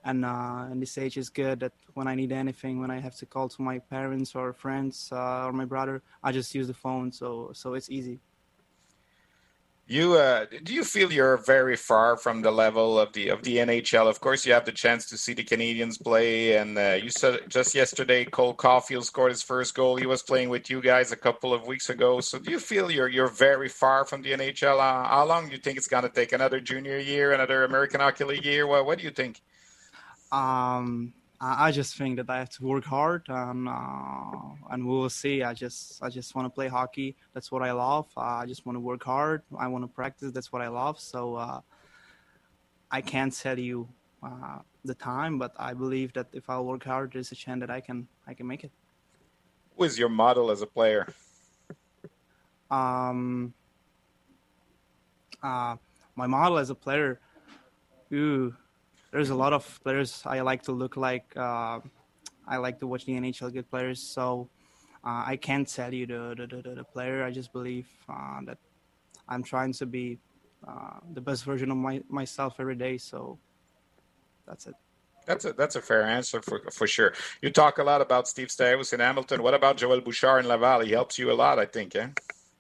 And 0.04 0.24
uh, 0.24 0.68
and 0.70 0.80
this 0.80 0.96
age 0.96 1.18
is 1.18 1.28
good. 1.28 1.60
That 1.60 1.72
when 1.94 2.08
I 2.08 2.14
need 2.14 2.32
anything, 2.32 2.80
when 2.80 2.90
I 2.90 3.00
have 3.00 3.16
to 3.16 3.26
call 3.26 3.48
to 3.50 3.62
my 3.62 3.80
parents 3.80 4.34
or 4.34 4.52
friends 4.54 5.10
uh, 5.12 5.44
or 5.44 5.52
my 5.52 5.66
brother, 5.66 6.02
I 6.22 6.32
just 6.32 6.54
use 6.54 6.68
the 6.68 6.74
phone. 6.74 7.12
So 7.12 7.50
so 7.52 7.74
it's 7.74 7.90
easy. 7.90 8.20
You 9.92 10.14
uh, 10.14 10.46
do 10.62 10.72
you 10.72 10.84
feel 10.84 11.12
you're 11.12 11.36
very 11.36 11.76
far 11.76 12.16
from 12.16 12.40
the 12.40 12.50
level 12.50 12.98
of 12.98 13.12
the 13.12 13.28
of 13.28 13.42
the 13.42 13.58
NHL? 13.58 14.08
Of 14.08 14.20
course, 14.20 14.46
you 14.46 14.54
have 14.54 14.64
the 14.64 14.72
chance 14.72 15.04
to 15.10 15.18
see 15.18 15.34
the 15.34 15.44
Canadians 15.44 15.98
play, 15.98 16.56
and 16.56 16.78
uh, 16.78 16.96
you 17.02 17.10
said 17.10 17.40
just 17.48 17.74
yesterday 17.74 18.24
Cole 18.24 18.56
Caufield 18.56 19.04
scored 19.04 19.32
his 19.32 19.42
first 19.42 19.74
goal. 19.74 19.96
He 19.96 20.06
was 20.06 20.22
playing 20.22 20.48
with 20.48 20.70
you 20.70 20.80
guys 20.80 21.12
a 21.12 21.16
couple 21.16 21.52
of 21.52 21.66
weeks 21.66 21.90
ago. 21.90 22.20
So, 22.22 22.38
do 22.38 22.50
you 22.50 22.58
feel 22.58 22.90
you're 22.90 23.08
you're 23.08 23.28
very 23.48 23.68
far 23.68 24.06
from 24.06 24.22
the 24.22 24.32
NHL? 24.32 24.78
Uh, 24.80 25.06
how 25.08 25.26
long 25.26 25.48
do 25.48 25.52
you 25.52 25.60
think 25.60 25.76
it's 25.76 25.88
going 25.88 26.04
to 26.04 26.08
take? 26.08 26.32
Another 26.32 26.58
junior 26.58 26.96
year, 26.96 27.32
another 27.32 27.64
American 27.64 28.00
Hockey 28.00 28.24
League 28.24 28.46
year? 28.46 28.66
What 28.66 28.86
What 28.86 28.96
do 28.96 29.04
you 29.04 29.10
think? 29.10 29.42
Um, 30.32 31.12
I 31.44 31.72
just 31.72 31.96
think 31.96 32.18
that 32.18 32.30
I 32.30 32.38
have 32.38 32.50
to 32.50 32.64
work 32.64 32.84
hard, 32.84 33.24
and 33.26 33.68
uh, 33.68 34.70
and 34.70 34.86
we 34.86 34.92
will 34.92 35.10
see. 35.10 35.42
I 35.42 35.52
just 35.54 36.00
I 36.00 36.08
just 36.08 36.36
want 36.36 36.46
to 36.46 36.50
play 36.50 36.68
hockey. 36.68 37.16
That's 37.34 37.50
what 37.50 37.62
I 37.62 37.72
love. 37.72 38.06
Uh, 38.16 38.20
I 38.42 38.46
just 38.46 38.64
want 38.64 38.76
to 38.76 38.80
work 38.80 39.02
hard. 39.02 39.42
I 39.58 39.66
want 39.66 39.82
to 39.82 39.88
practice. 39.88 40.30
That's 40.30 40.52
what 40.52 40.62
I 40.62 40.68
love. 40.68 41.00
So 41.00 41.34
uh, 41.34 41.60
I 42.92 43.00
can't 43.00 43.36
tell 43.36 43.58
you 43.58 43.88
uh, 44.22 44.58
the 44.84 44.94
time, 44.94 45.36
but 45.36 45.52
I 45.58 45.74
believe 45.74 46.12
that 46.12 46.28
if 46.32 46.48
I 46.48 46.60
work 46.60 46.84
hard, 46.84 47.12
there's 47.12 47.32
a 47.32 47.34
chance 47.34 47.58
that 47.58 47.70
I 47.70 47.80
can 47.80 48.06
I 48.24 48.34
can 48.34 48.46
make 48.46 48.62
it. 48.62 48.70
Who 49.76 49.82
is 49.82 49.98
your 49.98 50.10
model 50.10 50.52
as 50.52 50.62
a 50.62 50.66
player? 50.66 51.08
Um, 52.70 53.52
uh, 55.42 55.76
my 56.14 56.26
model 56.26 56.58
as 56.58 56.70
a 56.70 56.74
player, 56.74 57.20
ooh, 58.12 58.54
there's 59.12 59.30
a 59.30 59.34
lot 59.34 59.52
of 59.52 59.80
players 59.84 60.22
I 60.26 60.40
like 60.40 60.62
to 60.64 60.72
look 60.72 60.96
like. 60.96 61.26
Uh, 61.36 61.80
I 62.48 62.56
like 62.56 62.80
to 62.80 62.86
watch 62.86 63.04
the 63.04 63.12
NHL 63.12 63.52
good 63.52 63.70
players. 63.70 64.00
So 64.00 64.48
uh, 65.04 65.22
I 65.26 65.36
can't 65.36 65.68
tell 65.68 65.92
you 65.92 66.06
the 66.06 66.34
the, 66.36 66.62
the, 66.62 66.74
the 66.76 66.84
player. 66.84 67.22
I 67.22 67.30
just 67.30 67.52
believe 67.52 67.88
uh, 68.08 68.40
that 68.46 68.58
I'm 69.28 69.42
trying 69.42 69.74
to 69.74 69.86
be 69.86 70.18
uh, 70.66 70.98
the 71.12 71.20
best 71.20 71.44
version 71.44 71.70
of 71.70 71.76
my, 71.76 72.02
myself 72.08 72.56
every 72.58 72.76
day. 72.76 72.98
So 72.98 73.38
that's 74.46 74.66
it. 74.66 74.74
That's 75.26 75.44
a 75.44 75.52
that's 75.52 75.76
a 75.76 75.82
fair 75.82 76.02
answer 76.02 76.42
for 76.42 76.62
for 76.72 76.86
sure. 76.86 77.12
You 77.42 77.50
talk 77.50 77.78
a 77.78 77.84
lot 77.84 78.00
about 78.00 78.26
Steve 78.26 78.48
Staios 78.48 78.92
in 78.92 79.00
Hamilton. 79.00 79.42
What 79.42 79.54
about 79.54 79.76
Joel 79.76 80.00
Bouchard 80.00 80.44
in 80.44 80.48
Laval? 80.48 80.80
He 80.80 80.90
helps 80.90 81.18
you 81.18 81.30
a 81.30 81.34
lot, 81.34 81.58
I 81.58 81.66
think. 81.66 81.94
Yeah. 81.94 82.08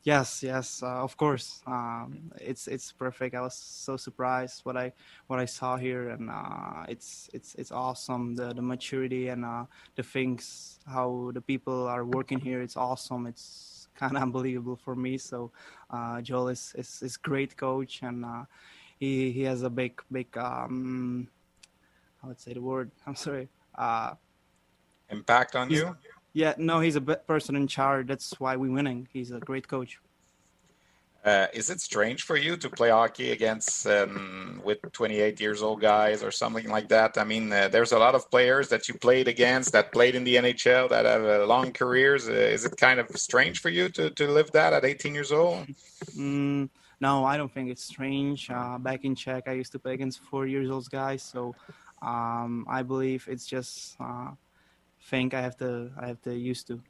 Yes, 0.04 0.42
yes, 0.42 0.82
uh, 0.82 0.98
of 1.04 1.16
course. 1.16 1.62
Um, 1.64 2.32
it's 2.40 2.66
it's 2.66 2.90
perfect. 2.90 3.36
I 3.36 3.40
was 3.40 3.54
so 3.54 3.96
surprised 3.96 4.64
what 4.64 4.76
I 4.76 4.92
what 5.28 5.38
I 5.38 5.44
saw 5.44 5.76
here, 5.76 6.08
and 6.10 6.28
uh, 6.28 6.86
it's 6.88 7.30
it's 7.32 7.54
it's 7.54 7.70
awesome. 7.70 8.34
The 8.34 8.52
the 8.52 8.62
maturity 8.62 9.28
and 9.28 9.44
uh, 9.44 9.66
the 9.94 10.02
things 10.02 10.80
how 10.86 11.30
the 11.34 11.40
people 11.40 11.86
are 11.86 12.04
working 12.04 12.40
here. 12.40 12.62
It's 12.62 12.76
awesome. 12.76 13.28
It's 13.28 13.86
kind 13.94 14.16
of 14.16 14.22
unbelievable 14.22 14.74
for 14.74 14.96
me. 14.96 15.18
So 15.18 15.52
uh, 15.90 16.20
Joel 16.20 16.48
is, 16.48 16.74
is 16.76 17.00
is 17.02 17.16
great 17.16 17.56
coach, 17.56 18.02
and 18.02 18.24
uh, 18.24 18.44
he 18.98 19.30
he 19.30 19.42
has 19.42 19.62
a 19.62 19.70
big 19.70 20.02
big 20.10 20.36
um, 20.36 21.28
I 22.24 22.26
would 22.26 22.40
say 22.40 22.54
the 22.54 22.60
word. 22.60 22.90
I'm 23.06 23.14
sorry. 23.14 23.48
Uh, 23.72 24.14
Impact 25.10 25.54
on 25.54 25.70
you. 25.70 25.94
Yeah, 26.32 26.54
no, 26.56 26.80
he's 26.80 26.96
a 26.96 27.00
person 27.00 27.56
in 27.56 27.66
charge. 27.66 28.06
That's 28.06 28.38
why 28.40 28.56
we're 28.56 28.72
winning. 28.72 29.08
He's 29.12 29.30
a 29.30 29.40
great 29.40 29.68
coach. 29.68 29.98
Uh, 31.24 31.46
is 31.52 31.70
it 31.70 31.80
strange 31.80 32.24
for 32.24 32.36
you 32.36 32.56
to 32.56 32.68
play 32.68 32.90
hockey 32.90 33.30
against 33.30 33.86
um, 33.86 34.60
with 34.64 34.78
28 34.90 35.40
years 35.40 35.62
old 35.62 35.80
guys 35.80 36.20
or 36.20 36.32
something 36.32 36.68
like 36.68 36.88
that? 36.88 37.16
I 37.16 37.22
mean, 37.22 37.52
uh, 37.52 37.68
there's 37.68 37.92
a 37.92 37.98
lot 37.98 38.16
of 38.16 38.28
players 38.28 38.68
that 38.70 38.88
you 38.88 38.94
played 38.94 39.28
against 39.28 39.70
that 39.72 39.92
played 39.92 40.16
in 40.16 40.24
the 40.24 40.34
NHL 40.34 40.88
that 40.88 41.04
have 41.04 41.24
uh, 41.24 41.46
long 41.46 41.70
careers. 41.70 42.28
Uh, 42.28 42.32
is 42.32 42.64
it 42.64 42.76
kind 42.76 42.98
of 42.98 43.08
strange 43.10 43.60
for 43.60 43.68
you 43.68 43.88
to, 43.90 44.10
to 44.10 44.26
live 44.26 44.50
that 44.50 44.72
at 44.72 44.84
18 44.84 45.14
years 45.14 45.30
old? 45.30 45.68
Mm, 46.16 46.68
no, 47.00 47.24
I 47.24 47.36
don't 47.36 47.52
think 47.52 47.70
it's 47.70 47.84
strange. 47.84 48.50
Uh, 48.50 48.78
back 48.78 49.04
in 49.04 49.14
Czech, 49.14 49.44
I 49.46 49.52
used 49.52 49.70
to 49.72 49.78
play 49.78 49.94
against 49.94 50.18
four 50.24 50.48
years 50.48 50.70
old 50.70 50.90
guys, 50.90 51.22
so 51.22 51.54
um, 52.02 52.66
I 52.68 52.82
believe 52.82 53.28
it's 53.30 53.46
just 53.46 53.96
thing 55.02 55.34
I 55.34 55.40
have 55.40 55.56
to 55.58 55.90
I 55.98 56.06
have 56.08 56.20
to 56.22 56.34
used 56.34 56.66
to. 56.68 56.82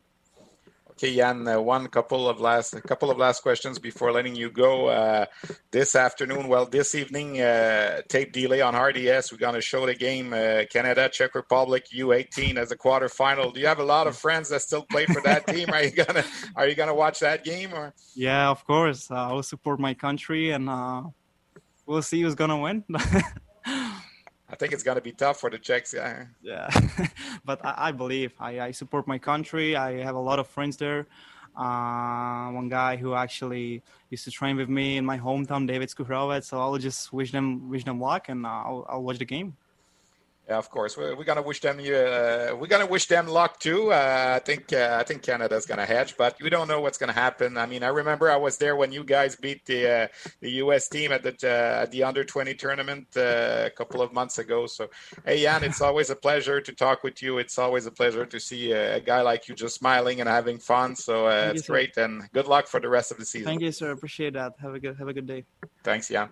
Okay, 0.92 1.16
Jan, 1.16 1.48
uh, 1.48 1.58
one 1.58 1.88
couple 1.88 2.28
of 2.28 2.38
last 2.38 2.74
a 2.74 2.80
couple 2.80 3.10
of 3.10 3.16
last 3.16 3.42
questions 3.42 3.78
before 3.78 4.12
letting 4.12 4.36
you 4.36 4.50
go. 4.50 4.88
Uh, 4.88 5.24
this 5.70 5.96
afternoon, 5.96 6.48
well, 6.48 6.66
this 6.66 6.94
evening, 6.94 7.40
uh, 7.40 8.02
tape 8.08 8.30
delay 8.32 8.60
on 8.60 8.76
RDS. 8.76 9.32
We're 9.32 9.38
going 9.38 9.54
to 9.54 9.62
show 9.62 9.86
the 9.86 9.94
game 9.94 10.34
uh, 10.34 10.64
Canada, 10.70 11.08
Czech 11.08 11.34
Republic, 11.34 11.86
U18 11.94 12.58
as 12.58 12.72
a 12.72 12.76
quarterfinal. 12.76 13.54
Do 13.54 13.60
you 13.60 13.66
have 13.68 13.78
a 13.78 13.84
lot 13.84 14.06
of 14.06 14.16
friends 14.18 14.50
that 14.50 14.60
still 14.60 14.82
play 14.82 15.06
for 15.06 15.22
that 15.22 15.46
team? 15.46 15.70
Are 15.72 15.82
you 15.82 15.92
gonna 15.92 16.24
Are 16.56 16.68
you 16.68 16.74
gonna 16.74 16.94
watch 16.94 17.20
that 17.20 17.42
game? 17.42 17.72
Or 17.72 17.94
yeah, 18.14 18.50
of 18.50 18.64
course. 18.66 19.10
Uh, 19.10 19.14
I 19.14 19.32
will 19.32 19.42
support 19.42 19.80
my 19.80 19.94
country, 19.94 20.50
and 20.50 20.68
uh, 20.68 21.04
we'll 21.86 22.02
see 22.02 22.20
who's 22.20 22.34
gonna 22.34 22.58
win. 22.58 22.84
Think 24.62 24.74
it's 24.74 24.84
going 24.84 24.94
to 24.94 25.02
be 25.02 25.10
tough 25.10 25.40
for 25.40 25.50
the 25.50 25.58
Czechs. 25.58 25.92
Yeah, 25.92 26.26
yeah. 26.40 26.70
but 27.44 27.58
I, 27.66 27.88
I 27.88 27.90
believe 27.90 28.32
I, 28.38 28.60
I, 28.60 28.70
support 28.70 29.08
my 29.08 29.18
country. 29.18 29.74
I 29.74 30.04
have 30.04 30.14
a 30.14 30.20
lot 30.20 30.38
of 30.38 30.46
friends 30.46 30.76
there. 30.76 31.08
Uh, 31.56 32.46
one 32.52 32.68
guy 32.68 32.94
who 32.94 33.14
actually 33.14 33.82
used 34.08 34.22
to 34.22 34.30
train 34.30 34.56
with 34.56 34.68
me 34.68 34.98
in 34.98 35.04
my 35.04 35.18
hometown, 35.18 35.66
David 35.66 35.88
Skuhrovec. 35.88 36.44
So 36.44 36.60
I'll 36.60 36.78
just 36.78 37.12
wish 37.12 37.32
them 37.32 37.68
wish 37.70 37.82
them 37.82 38.00
luck, 38.00 38.28
and 38.28 38.46
uh, 38.46 38.50
I'll, 38.50 38.86
I'll 38.88 39.02
watch 39.02 39.18
the 39.18 39.24
game. 39.24 39.56
Yeah, 40.48 40.58
of 40.58 40.68
course. 40.70 40.96
We're, 40.96 41.14
we're 41.16 41.24
gonna 41.24 41.42
wish 41.42 41.60
them. 41.60 41.78
Uh, 41.78 42.56
we're 42.56 42.66
gonna 42.68 42.86
wish 42.86 43.06
them 43.06 43.28
luck 43.28 43.60
too. 43.60 43.92
Uh, 43.92 44.34
I 44.36 44.38
think. 44.40 44.72
Uh, 44.72 44.96
I 44.98 45.04
think 45.04 45.22
Canada's 45.22 45.66
gonna 45.66 45.86
hedge, 45.86 46.16
but 46.16 46.36
we 46.42 46.50
don't 46.50 46.66
know 46.66 46.80
what's 46.80 46.98
gonna 46.98 47.12
happen. 47.12 47.56
I 47.56 47.66
mean, 47.66 47.84
I 47.84 47.88
remember 47.88 48.28
I 48.28 48.36
was 48.36 48.58
there 48.58 48.74
when 48.74 48.90
you 48.90 49.04
guys 49.04 49.36
beat 49.36 49.64
the 49.66 49.88
uh, 49.88 50.06
the 50.40 50.50
U.S. 50.62 50.88
team 50.88 51.12
at 51.12 51.22
the 51.22 51.36
uh, 51.44 51.82
at 51.82 51.92
the 51.92 52.02
under 52.02 52.24
twenty 52.24 52.54
tournament 52.54 53.06
uh, 53.16 53.64
a 53.66 53.70
couple 53.70 54.02
of 54.02 54.12
months 54.12 54.38
ago. 54.38 54.66
So, 54.66 54.90
hey, 55.24 55.42
Jan, 55.42 55.62
it's 55.62 55.80
always 55.80 56.10
a 56.10 56.16
pleasure 56.16 56.60
to 56.60 56.72
talk 56.72 57.04
with 57.04 57.22
you. 57.22 57.38
It's 57.38 57.56
always 57.56 57.86
a 57.86 57.92
pleasure 57.92 58.26
to 58.26 58.40
see 58.40 58.72
a, 58.72 58.96
a 58.96 59.00
guy 59.00 59.22
like 59.22 59.48
you 59.48 59.54
just 59.54 59.76
smiling 59.76 60.20
and 60.20 60.28
having 60.28 60.58
fun. 60.58 60.96
So 60.96 61.28
it's 61.28 61.68
you, 61.68 61.72
great, 61.72 61.96
and 61.96 62.28
good 62.32 62.48
luck 62.48 62.66
for 62.66 62.80
the 62.80 62.88
rest 62.88 63.12
of 63.12 63.18
the 63.18 63.26
season. 63.26 63.46
Thank 63.46 63.62
you, 63.62 63.70
sir. 63.70 63.92
Appreciate 63.92 64.32
that. 64.32 64.54
Have 64.60 64.74
a 64.74 64.80
good 64.80 64.96
Have 64.98 65.06
a 65.06 65.12
good 65.12 65.26
day. 65.26 65.44
Thanks, 65.84 66.08
Jan. 66.08 66.30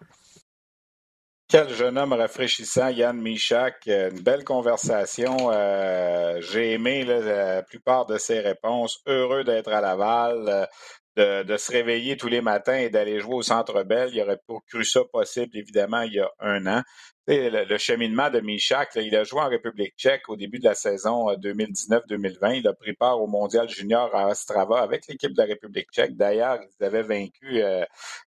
Quel 1.50 1.68
jeune 1.74 1.98
homme 1.98 2.12
rafraîchissant, 2.12 2.90
Yann 2.90 3.20
Michak. 3.20 3.88
Une 3.88 4.20
belle 4.20 4.44
conversation. 4.44 5.50
Euh, 5.50 6.40
j'ai 6.40 6.74
aimé 6.74 7.04
la 7.04 7.64
plupart 7.64 8.06
de 8.06 8.18
ses 8.18 8.38
réponses. 8.38 9.00
Heureux 9.06 9.42
d'être 9.42 9.72
à 9.72 9.80
Laval, 9.80 10.68
de, 11.16 11.42
de, 11.42 11.56
se 11.56 11.72
réveiller 11.72 12.16
tous 12.16 12.28
les 12.28 12.40
matins 12.40 12.76
et 12.76 12.88
d'aller 12.88 13.18
jouer 13.18 13.34
au 13.34 13.42
Centre 13.42 13.82
Bell. 13.82 14.10
Il 14.12 14.22
aurait 14.22 14.38
pas 14.46 14.58
cru 14.68 14.84
ça 14.84 15.00
possible, 15.12 15.58
évidemment, 15.58 16.02
il 16.02 16.12
y 16.12 16.20
a 16.20 16.30
un 16.38 16.68
an. 16.68 16.82
Le, 17.26 17.78
cheminement 17.78 18.30
de 18.30 18.40
Michak, 18.40 18.96
il 18.96 19.14
a 19.14 19.24
joué 19.24 19.40
en 19.40 19.48
République 19.48 19.94
tchèque 19.96 20.28
au 20.28 20.36
début 20.36 20.58
de 20.58 20.64
la 20.64 20.74
saison 20.74 21.30
2019-2020. 21.34 22.38
Euh, 22.42 22.54
il 22.56 22.66
a 22.66 22.72
pris 22.72 22.94
part 22.94 23.20
au 23.20 23.26
Mondial 23.26 23.68
junior 23.68 24.12
à 24.16 24.28
Ostrava 24.28 24.80
avec 24.80 25.06
l'équipe 25.06 25.32
de 25.32 25.38
la 25.38 25.44
République 25.44 25.88
tchèque. 25.92 26.16
D'ailleurs, 26.16 26.58
ils 26.62 26.84
avaient 26.84 27.02
vaincu 27.02 27.62
euh, 27.62 27.84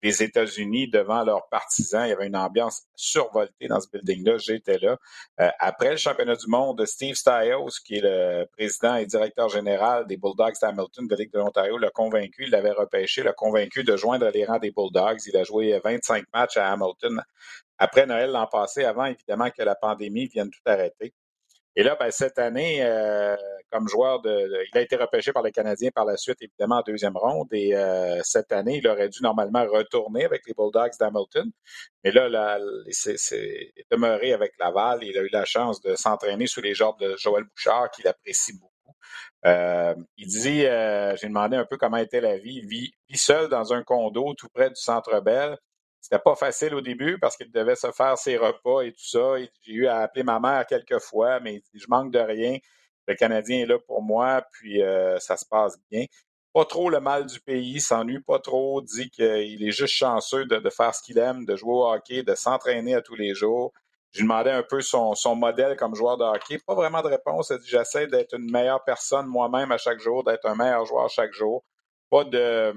les 0.03 0.21
États-Unis 0.21 0.87
devant 0.87 1.23
leurs 1.23 1.49
partisans. 1.49 2.05
Il 2.05 2.09
y 2.09 2.13
avait 2.13 2.27
une 2.27 2.37
ambiance 2.37 2.83
survoltée 2.95 3.67
dans 3.67 3.81
ce 3.81 3.87
building-là. 3.91 4.37
J'étais 4.37 4.77
là. 4.77 4.97
Euh, 5.41 5.49
après 5.59 5.91
le 5.91 5.97
championnat 5.97 6.35
du 6.35 6.47
monde, 6.47 6.85
Steve 6.85 7.15
Stiles, 7.15 7.71
qui 7.85 7.95
est 7.95 8.03
le 8.03 8.45
président 8.55 8.95
et 8.95 9.07
directeur 9.07 9.49
général 9.49 10.05
des 10.05 10.15
Bulldogs 10.15 10.55
d'Hamilton 10.61 11.07
de 11.07 11.15
Ligue 11.15 11.33
de 11.33 11.39
l'Ontario, 11.39 11.77
l'a 11.79 11.89
convaincu, 11.89 12.43
il 12.43 12.51
l'avait 12.51 12.71
repêché, 12.71 13.23
l'a 13.23 13.33
convaincu 13.33 13.83
de 13.83 13.97
joindre 13.97 14.29
les 14.29 14.45
rangs 14.45 14.59
des 14.59 14.71
Bulldogs. 14.71 15.25
Il 15.25 15.35
a 15.35 15.43
joué 15.43 15.77
25 15.83 16.25
matchs 16.33 16.57
à 16.57 16.71
Hamilton 16.71 17.21
après 17.77 18.05
Noël 18.05 18.31
l'an 18.31 18.47
passé, 18.47 18.83
avant 18.85 19.05
évidemment 19.05 19.49
que 19.49 19.63
la 19.63 19.75
pandémie 19.75 20.27
vienne 20.27 20.49
tout 20.49 20.61
arrêter. 20.65 21.13
Et 21.77 21.83
là, 21.83 21.97
ben, 21.99 22.09
cette 22.09 22.39
année, 22.39 22.79
euh, 22.81 23.35
comme 23.69 23.89
joueur 23.89 24.21
de, 24.21 24.63
Il 24.73 24.77
a 24.77 24.81
été 24.81 24.95
repêché 24.95 25.33
par 25.33 25.43
les 25.43 25.51
Canadiens 25.51 25.89
par 25.93 26.05
la 26.05 26.15
suite, 26.15 26.41
évidemment, 26.41 26.77
en 26.77 26.81
deuxième 26.83 27.17
ronde. 27.17 27.49
Et 27.51 27.75
euh, 27.75 28.21
cette 28.23 28.53
année, 28.53 28.77
il 28.77 28.87
aurait 28.87 29.09
dû 29.09 29.21
normalement 29.21 29.65
retourner 29.65 30.23
avec 30.23 30.43
les 30.47 30.53
Bulldogs 30.53 30.93
d'Hamilton. 30.97 31.51
Mais 32.03 32.11
là, 32.11 32.29
là 32.29 32.59
c'est 32.91 33.73
demeuré 33.91 34.31
avec 34.31 34.53
Laval. 34.57 35.03
Il 35.03 35.17
a 35.17 35.21
eu 35.21 35.29
la 35.33 35.43
chance 35.43 35.81
de 35.81 35.95
s'entraîner 35.95 36.47
sous 36.47 36.61
les 36.61 36.73
jambes 36.73 36.99
de 36.99 37.15
Joël 37.17 37.43
Bouchard, 37.43 37.91
qu'il 37.91 38.07
apprécie 38.07 38.53
beaucoup. 38.53 38.95
Euh, 39.45 39.95
il 40.17 40.27
dit, 40.27 40.61
j'ai 40.61 41.27
demandé 41.27 41.57
un 41.57 41.65
peu 41.65 41.77
comment 41.77 41.97
était 41.97 42.21
la 42.21 42.37
vie. 42.37 42.61
Il 42.63 42.67
vit, 42.67 42.93
vit 43.09 43.17
seul 43.17 43.49
dans 43.49 43.73
un 43.73 43.83
condo 43.83 44.33
tout 44.35 44.47
près 44.53 44.69
du 44.69 44.75
Centre 44.77 45.19
Bell. 45.19 45.57
C'était 46.05 46.21
pas 46.21 46.35
facile 46.35 46.75
au 46.75 46.81
début 46.81 47.17
parce 47.17 47.35
qu'il 47.35 47.51
devait 47.51 47.75
se 47.75 47.91
faire 47.91 48.15
ses 48.15 48.37
repas 48.37 48.81
et 48.81 48.91
tout 48.91 49.07
ça. 49.07 49.37
J'ai 49.63 49.73
eu 49.73 49.87
à 49.87 50.01
appeler 50.01 50.21
ma 50.21 50.39
mère 50.39 50.63
quelques 50.67 50.99
fois, 50.99 51.39
mais 51.39 51.63
je 51.73 51.87
manque 51.89 52.11
de 52.11 52.19
rien. 52.19 52.59
Le 53.07 53.15
Canadien 53.15 53.61
est 53.61 53.65
là 53.65 53.79
pour 53.79 54.03
moi, 54.03 54.43
puis 54.51 54.83
euh, 54.83 55.17
ça 55.17 55.35
se 55.35 55.45
passe 55.49 55.79
bien. 55.89 56.05
Pas 56.53 56.63
trop 56.65 56.91
le 56.91 56.99
mal 56.99 57.25
du 57.25 57.39
pays, 57.39 57.81
s'ennuie 57.81 58.19
pas 58.19 58.37
trop, 58.37 58.83
dit 58.83 59.09
qu'il 59.09 59.67
est 59.67 59.71
juste 59.71 59.95
chanceux 59.95 60.45
de, 60.45 60.69
faire 60.69 60.93
ce 60.93 61.01
qu'il 61.01 61.17
aime, 61.17 61.43
de 61.43 61.55
jouer 61.55 61.73
au 61.73 61.91
hockey, 61.91 62.21
de 62.21 62.35
s'entraîner 62.35 62.93
à 62.93 63.01
tous 63.01 63.15
les 63.15 63.33
jours. 63.33 63.73
Je 64.11 64.19
lui 64.19 64.27
demandais 64.27 64.51
un 64.51 64.61
peu 64.61 64.81
son, 64.81 65.15
son 65.15 65.33
modèle 65.35 65.75
comme 65.75 65.95
joueur 65.95 66.17
de 66.17 66.23
hockey. 66.23 66.59
Pas 66.67 66.75
vraiment 66.75 67.01
de 67.01 67.07
réponse. 67.07 67.49
Elle 67.49 67.61
dit 67.61 67.69
J'essaie 67.69 68.05
d'être 68.05 68.35
une 68.35 68.51
meilleure 68.51 68.83
personne 68.83 69.25
moi-même 69.25 69.71
à 69.71 69.79
chaque 69.79 69.99
jour, 69.99 70.23
d'être 70.23 70.45
un 70.45 70.55
meilleur 70.55 70.85
joueur 70.85 71.09
chaque 71.09 71.33
jour. 71.33 71.63
Pas 72.11 72.25
de 72.25 72.75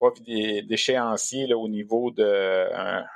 pas 0.00 0.10
d'échéancier 0.26 1.52
au 1.54 1.68
niveau 1.68 2.10
de 2.10 2.24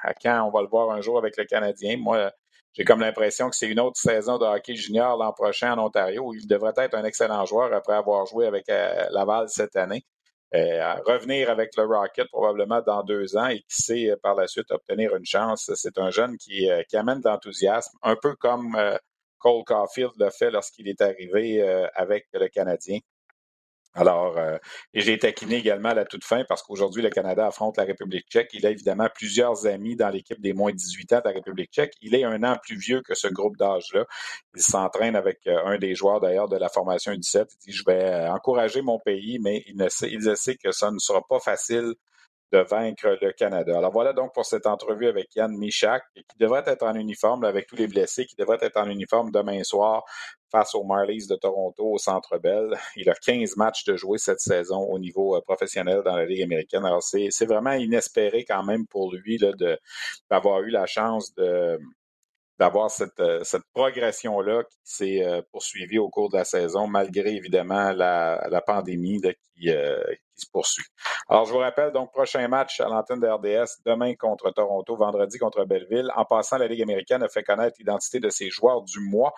à 0.03 0.15
quand 0.15 0.47
on 0.47 0.51
va 0.51 0.63
le 0.63 0.69
voir 0.69 0.91
un 0.91 1.01
jour 1.01 1.19
avec 1.19 1.37
le 1.37 1.45
Canadien. 1.45 1.97
Moi, 1.97 2.31
j'ai 2.75 2.85
comme 2.85 3.01
l'impression 3.01 3.49
que 3.51 3.57
c'est 3.57 3.69
une 3.69 3.79
autre 3.79 4.01
saison 4.01 4.37
de 4.37 4.45
hockey 4.45 4.75
junior 4.75 5.17
l'an 5.17 5.33
prochain 5.33 5.79
en 5.79 5.87
Ontario 5.87 6.25
où 6.27 6.35
il 6.35 6.47
devrait 6.49 6.73
être 6.77 6.95
un 6.95 7.05
excellent 7.05 7.45
joueur 7.47 7.73
après 7.73 7.95
avoir 7.95 8.27
joué 8.27 8.47
avec 8.47 8.69
euh, 8.69 9.07
Laval 9.11 9.49
cette 9.49 9.77
année. 9.77 10.05
Euh, 10.55 10.95
revenir 11.07 11.51
avec 11.51 11.71
le 11.77 11.85
Rocket 11.85 12.29
probablement 12.29 12.81
dans 12.83 13.03
deux 13.03 13.37
ans 13.37 13.47
et 13.47 13.59
qui 13.61 13.83
sait 13.83 14.11
euh, 14.11 14.17
par 14.21 14.35
la 14.35 14.49
suite 14.49 14.71
obtenir 14.73 15.15
une 15.15 15.25
chance. 15.25 15.71
C'est 15.77 15.99
un 15.99 16.11
jeune 16.11 16.37
qui, 16.37 16.69
qui 16.89 16.97
amène 16.97 17.21
de 17.21 17.29
l'enthousiasme, 17.29 17.97
un 18.03 18.17
peu 18.17 18.35
comme 18.35 18.77
Cole 19.39 19.65
Caulfield 19.65 20.13
l'a 20.19 20.31
fait 20.31 20.51
lorsqu'il 20.51 20.89
est 20.89 21.01
arrivé 21.01 21.63
avec 21.95 22.27
le 22.33 22.49
Canadien. 22.49 22.99
Alors, 23.97 24.37
euh, 24.39 24.59
et 24.93 25.01
j'ai 25.03 25.19
taquiné 25.19 25.57
également 25.57 25.91
à 25.91 25.95
la 25.95 26.05
toute 26.05 26.25
fin 26.25 26.43
parce 26.49 26.63
qu'aujourd'hui, 26.63 27.01
le 27.01 27.11
Canada 27.11 27.47
affronte 27.47 27.77
la 27.77 27.85
République 27.85 28.27
tchèque. 28.29 28.51
Il 28.53 28.67
a 28.67 28.71
évidemment 28.71 29.09
plusieurs 29.15 29.67
amis 29.67 29.95
dans 29.95 30.09
l'équipe 30.09 30.41
des 30.41 30.53
moins 30.53 30.73
de 30.73 30.77
18 30.77 31.13
ans 31.13 31.19
de 31.19 31.29
la 31.29 31.35
République 31.35 31.71
tchèque. 31.71 31.95
Il 32.03 32.15
est 32.17 32.25
un 32.25 32.43
an 32.43 32.57
plus 32.61 32.77
vieux 32.77 33.03
que 33.03 33.15
ce 33.15 33.29
groupe 33.29 33.57
d'âge-là. 33.57 34.05
Il 34.57 34.63
s'entraîne 34.63 35.15
avec 35.15 35.47
euh, 35.47 35.65
un 35.65 35.79
des 35.79 35.95
joueurs 35.95 36.21
d'ailleurs 36.21 36.49
de 36.49 36.57
la 36.57 36.69
formation 36.69 37.13
U17. 37.13 37.47
Il 37.67 37.71
dit, 37.71 37.73
je 37.73 37.85
vais 37.87 38.05
euh, 38.05 38.33
encourager 38.33 38.83
mon 38.83 38.99
pays, 38.99 39.39
mais 39.39 39.63
il, 39.69 39.77
ne 39.77 39.89
sait, 39.89 40.11
il 40.11 40.37
sait 40.37 40.57
que 40.57 40.73
ça 40.73 40.91
ne 40.91 40.99
sera 40.99 41.23
pas 41.25 41.39
facile 41.39 41.95
de 42.53 42.59
vaincre 42.59 43.17
le 43.21 43.33
Canada. 43.33 43.77
Alors 43.79 43.93
voilà 43.93 44.13
donc 44.13 44.33
pour 44.33 44.47
cette 44.47 44.67
entrevue 44.67 45.07
avec 45.07 45.35
Yann 45.35 45.57
Michak, 45.57 46.03
qui 46.15 46.39
devrait 46.39 46.63
être 46.67 46.85
en 46.85 46.95
uniforme 46.95 47.45
avec 47.45 47.67
tous 47.67 47.77
les 47.77 47.89
blessés, 47.89 48.27
qui 48.27 48.37
devrait 48.37 48.59
être 48.61 48.77
en 48.77 48.89
uniforme 48.89 49.31
demain 49.31 49.63
soir 49.65 50.05
face 50.51 50.75
aux 50.75 50.85
Marlies 50.85 51.27
de 51.29 51.35
Toronto 51.35 51.85
au 51.85 51.99
Centre 51.99 52.39
Bell. 52.39 52.77
Il 52.97 53.11
a 53.11 53.15
15 53.15 53.57
matchs 53.57 53.85
de 53.85 53.97
jouer 53.97 54.19
cette 54.19 54.41
saison 54.41 54.81
au 54.81 54.99
niveau 54.99 55.37
euh, 55.37 55.41
professionnel 55.41 56.03
dans 56.05 56.17
la 56.17 56.27
Ligue 56.27 56.43
américaine. 56.43 56.85
Alors 56.85 57.03
c'est 57.03 57.47
vraiment 57.47 57.73
inespéré 57.73 58.45
quand 58.45 58.63
même 58.63 58.87
pour 58.87 59.13
lui 59.15 59.39
d'avoir 60.31 60.61
eu 60.63 60.71
la 60.71 60.87
chance 60.87 61.35
de 61.35 61.79
d'avoir 62.59 62.91
cette, 62.91 63.23
cette 63.43 63.65
progression-là 63.73 64.63
qui 64.65 64.79
s'est 64.83 65.43
poursuivie 65.51 65.99
au 65.99 66.09
cours 66.09 66.31
de 66.31 66.37
la 66.37 66.45
saison, 66.45 66.87
malgré 66.87 67.35
évidemment 67.35 67.93
la, 67.93 68.47
la 68.49 68.61
pandémie 68.61 69.21
qui, 69.21 69.71
qui 70.35 70.41
se 70.45 70.51
poursuit. 70.51 70.85
Alors, 71.29 71.47
je 71.47 71.53
vous 71.53 71.59
rappelle, 71.59 71.93
donc, 71.93 72.13
prochain 72.13 72.47
match 72.49 72.81
à 72.81 72.89
l'antenne 72.89 73.21
de 73.21 73.27
RDS, 73.27 73.81
demain 73.87 74.15
contre 74.15 74.51
Toronto, 74.51 74.97
vendredi 74.97 75.39
contre 75.39 75.65
Belleville. 75.65 76.11
En 76.17 76.25
passant, 76.25 76.59
la 76.59 76.67
Ligue 76.67 76.83
américaine 76.83 77.23
a 77.23 77.29
fait 77.29 77.43
connaître 77.43 77.77
l'identité 77.79 78.21
de 78.21 78.29
ses 78.31 78.51
joueurs 78.51 78.83
du 78.83 79.01
mois. 79.01 79.33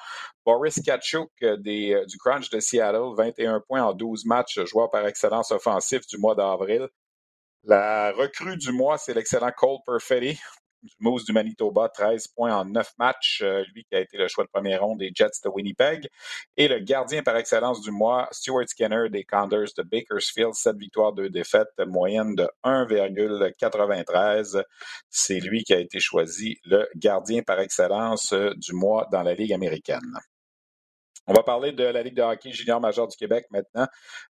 Boris 0.45 0.81
Kachuk 0.83 1.31
euh, 1.43 1.57
des, 1.57 1.95
euh, 1.95 2.05
du 2.07 2.19
Crunch 2.19 2.51
de 2.51 2.61
Seattle, 2.61 3.15
21 3.17 3.61
points 3.61 3.83
en 3.83 3.93
12 3.93 4.25
matchs, 4.25 4.59
joueur 4.65 4.91
par 4.91 5.07
excellence 5.07 5.51
offensif 5.51 6.07
du 6.07 6.19
mois 6.19 6.35
d'avril. 6.35 6.89
La 7.65 8.13
recrue 8.13 8.57
du 8.57 8.73
mois, 8.73 8.97
c'est 8.97 9.15
l'excellent 9.15 9.51
Cole 9.57 9.79
Perfetti, 9.85 10.39
Moose 11.01 11.25
du 11.25 11.33
Manitoba, 11.33 11.89
13 11.89 12.29
points 12.29 12.57
en 12.57 12.65
9 12.65 12.93
matchs, 12.99 13.41
euh, 13.43 13.65
lui 13.75 13.85
qui 13.85 13.95
a 13.95 14.01
été 14.01 14.17
le 14.17 14.29
choix 14.29 14.45
de 14.45 14.51
première 14.51 14.83
ronde 14.83 14.99
des 14.99 15.11
Jets 15.15 15.41
de 15.45 15.49
Winnipeg. 15.49 16.09
Et 16.57 16.69
le 16.69 16.79
gardien 16.81 17.23
par 17.23 17.37
excellence 17.37 17.81
du 17.81 17.91
mois, 17.91 18.29
Stuart 18.33 18.69
Skinner 18.69 19.09
des 19.11 19.25
Condors 19.25 19.73
de 19.77 19.83
Bakersfield, 19.83 20.55
7 20.55 20.77
victoires, 20.77 21.13
2 21.13 21.31
défaites, 21.31 21.69
moyenne 21.87 22.35
de 22.35 22.49
1,93. 22.65 24.63
C'est 25.11 25.41
lui 25.41 25.65
qui 25.65 25.75
a 25.75 25.79
été 25.79 26.01
choisi 26.01 26.59
le 26.65 26.89
gardien 26.97 27.43
par 27.43 27.61
excellence 27.61 28.33
euh, 28.33 28.53
du 28.57 28.73
mois 28.73 29.09
dans 29.11 29.23
la 29.23 29.35
Ligue 29.35 29.53
américaine. 29.53 30.19
On 31.29 31.33
va 31.33 31.43
parler 31.43 31.73
de 31.73 31.83
la 31.83 32.05
Ligue 32.05 32.15
de 32.15 32.23
hockey 32.23 32.53
junior 32.53 32.81
majeur 32.81 33.09
du 33.09 33.17
Québec 33.17 33.47
maintenant. 33.51 33.89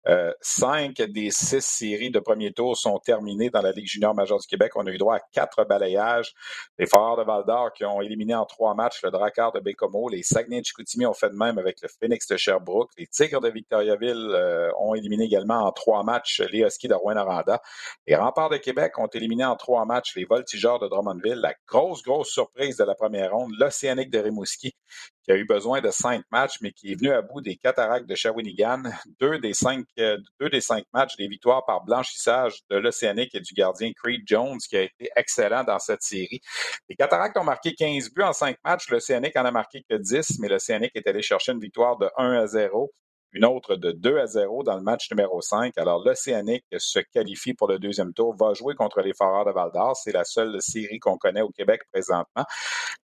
Euh, 0.07 0.31
cinq 0.41 1.01
des 1.01 1.31
six 1.31 1.65
séries 1.65 2.11
de 2.11 2.19
premier 2.19 2.53
tour 2.53 2.77
sont 2.77 2.99
terminées 2.99 3.49
dans 3.49 3.63
la 3.63 3.71
Ligue 3.71 3.87
junior 3.87 4.13
majeure 4.13 4.37
du 4.37 4.45
Québec. 4.45 4.73
On 4.75 4.85
a 4.85 4.91
eu 4.91 4.99
droit 4.99 5.15
à 5.15 5.19
quatre 5.31 5.63
balayages. 5.65 6.35
Les 6.77 6.85
Foreurs 6.85 7.17
de 7.17 7.23
Val-d'Or 7.23 7.73
qui 7.73 7.83
ont 7.83 7.99
éliminé 7.99 8.35
en 8.35 8.45
trois 8.45 8.75
matchs 8.75 9.01
le 9.01 9.09
Drakkar 9.09 9.51
de 9.53 9.59
Bécomo. 9.59 10.07
Les 10.07 10.21
Saguenay 10.21 10.61
de 10.61 10.65
Chicoutimi 10.67 11.07
ont 11.07 11.15
fait 11.15 11.31
de 11.31 11.35
même 11.35 11.57
avec 11.57 11.81
le 11.81 11.87
Phoenix 11.87 12.27
de 12.27 12.37
Sherbrooke. 12.37 12.91
Les 12.99 13.07
Tigres 13.07 13.41
de 13.41 13.49
Victoriaville 13.49 14.29
euh, 14.31 14.69
ont 14.77 14.93
éliminé 14.93 15.23
également 15.23 15.65
en 15.65 15.71
trois 15.71 16.03
matchs 16.03 16.41
les 16.51 16.59
Huskies 16.59 16.89
de 16.89 16.93
Rouen-Noranda. 16.93 17.59
Les 18.05 18.15
Remparts 18.15 18.51
de 18.51 18.57
Québec 18.57 18.99
ont 18.99 19.07
éliminé 19.07 19.43
en 19.45 19.55
trois 19.55 19.83
matchs 19.85 20.15
les 20.15 20.25
Voltigeurs 20.25 20.77
de 20.77 20.87
Drummondville. 20.87 21.41
La 21.41 21.55
grosse, 21.67 22.03
grosse 22.03 22.29
surprise 22.29 22.77
de 22.77 22.83
la 22.83 22.93
première 22.93 23.31
ronde, 23.31 23.51
l'Océanique 23.57 24.11
de 24.11 24.19
Rimouski 24.19 24.75
qui 25.23 25.31
a 25.31 25.35
eu 25.35 25.45
besoin 25.45 25.81
de 25.81 25.89
cinq 25.89 26.23
matchs, 26.31 26.57
mais 26.61 26.71
qui 26.71 26.91
est 26.91 26.95
venu 26.95 27.11
à 27.11 27.21
bout 27.21 27.41
des 27.41 27.55
cataractes 27.55 28.07
de 28.07 28.15
Shawinigan. 28.15 28.83
Deux 29.19 29.39
des 29.39 29.53
cinq, 29.53 29.85
euh, 29.99 30.17
deux 30.39 30.49
des 30.49 30.61
cinq 30.61 30.85
matchs, 30.93 31.15
des 31.17 31.27
victoires 31.27 31.65
par 31.65 31.83
blanchissage 31.83 32.59
de 32.69 32.77
l'Océanique 32.77 33.33
et 33.33 33.39
du 33.39 33.53
gardien 33.53 33.91
Creed 33.93 34.23
Jones, 34.25 34.57
qui 34.57 34.77
a 34.77 34.81
été 34.81 35.09
excellent 35.15 35.63
dans 35.63 35.79
cette 35.79 36.03
série. 36.03 36.41
Les 36.89 36.95
cataractes 36.95 37.37
ont 37.37 37.43
marqué 37.43 37.73
15 37.73 38.13
buts 38.13 38.23
en 38.23 38.33
cinq 38.33 38.57
matchs. 38.63 38.89
L'Océanique 38.89 39.35
en 39.37 39.45
a 39.45 39.51
marqué 39.51 39.83
que 39.89 39.95
10, 39.95 40.39
mais 40.39 40.49
l'Océanique 40.49 40.91
est 40.95 41.07
allé 41.07 41.21
chercher 41.21 41.53
une 41.53 41.59
victoire 41.59 41.97
de 41.97 42.09
1 42.17 42.33
à 42.33 42.47
0 42.47 42.91
une 43.34 43.45
autre 43.45 43.75
de 43.75 43.91
2 43.91 44.19
à 44.19 44.27
0 44.27 44.63
dans 44.63 44.75
le 44.75 44.84
match 44.84 45.09
numéro 45.11 45.41
5. 45.41 45.77
Alors, 45.77 46.03
l'Océanique 46.03 46.65
se 46.77 46.99
qualifie 46.99 47.53
pour 47.53 47.67
le 47.67 47.79
deuxième 47.79 48.13
tour, 48.13 48.36
va 48.36 48.53
jouer 48.53 48.75
contre 48.75 49.01
les 49.01 49.13
Foreurs 49.13 49.45
de 49.45 49.51
Val-d'Or. 49.51 49.97
C'est 49.97 50.11
la 50.11 50.23
seule 50.23 50.61
série 50.61 50.99
qu'on 50.99 51.17
connaît 51.17 51.41
au 51.41 51.49
Québec 51.49 51.81
présentement. 51.91 52.45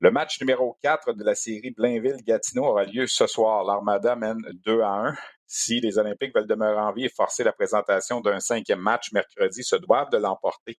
Le 0.00 0.10
match 0.10 0.40
numéro 0.40 0.76
4 0.82 1.14
de 1.14 1.24
la 1.24 1.34
série 1.34 1.70
Blainville-Gatineau 1.70 2.64
aura 2.64 2.84
lieu 2.84 3.06
ce 3.06 3.26
soir. 3.26 3.64
L'Armada 3.64 4.16
mène 4.16 4.40
2 4.66 4.80
à 4.82 5.08
1. 5.08 5.14
Si 5.46 5.80
les 5.80 5.96
Olympiques 5.96 6.34
veulent 6.34 6.46
demeurer 6.46 6.78
en 6.78 6.92
vie 6.92 7.06
et 7.06 7.08
forcer 7.08 7.42
la 7.42 7.52
présentation 7.52 8.20
d'un 8.20 8.38
cinquième 8.38 8.80
match 8.80 9.12
mercredi, 9.12 9.62
se 9.62 9.76
doivent 9.76 10.10
de 10.10 10.18
l'emporter 10.18 10.78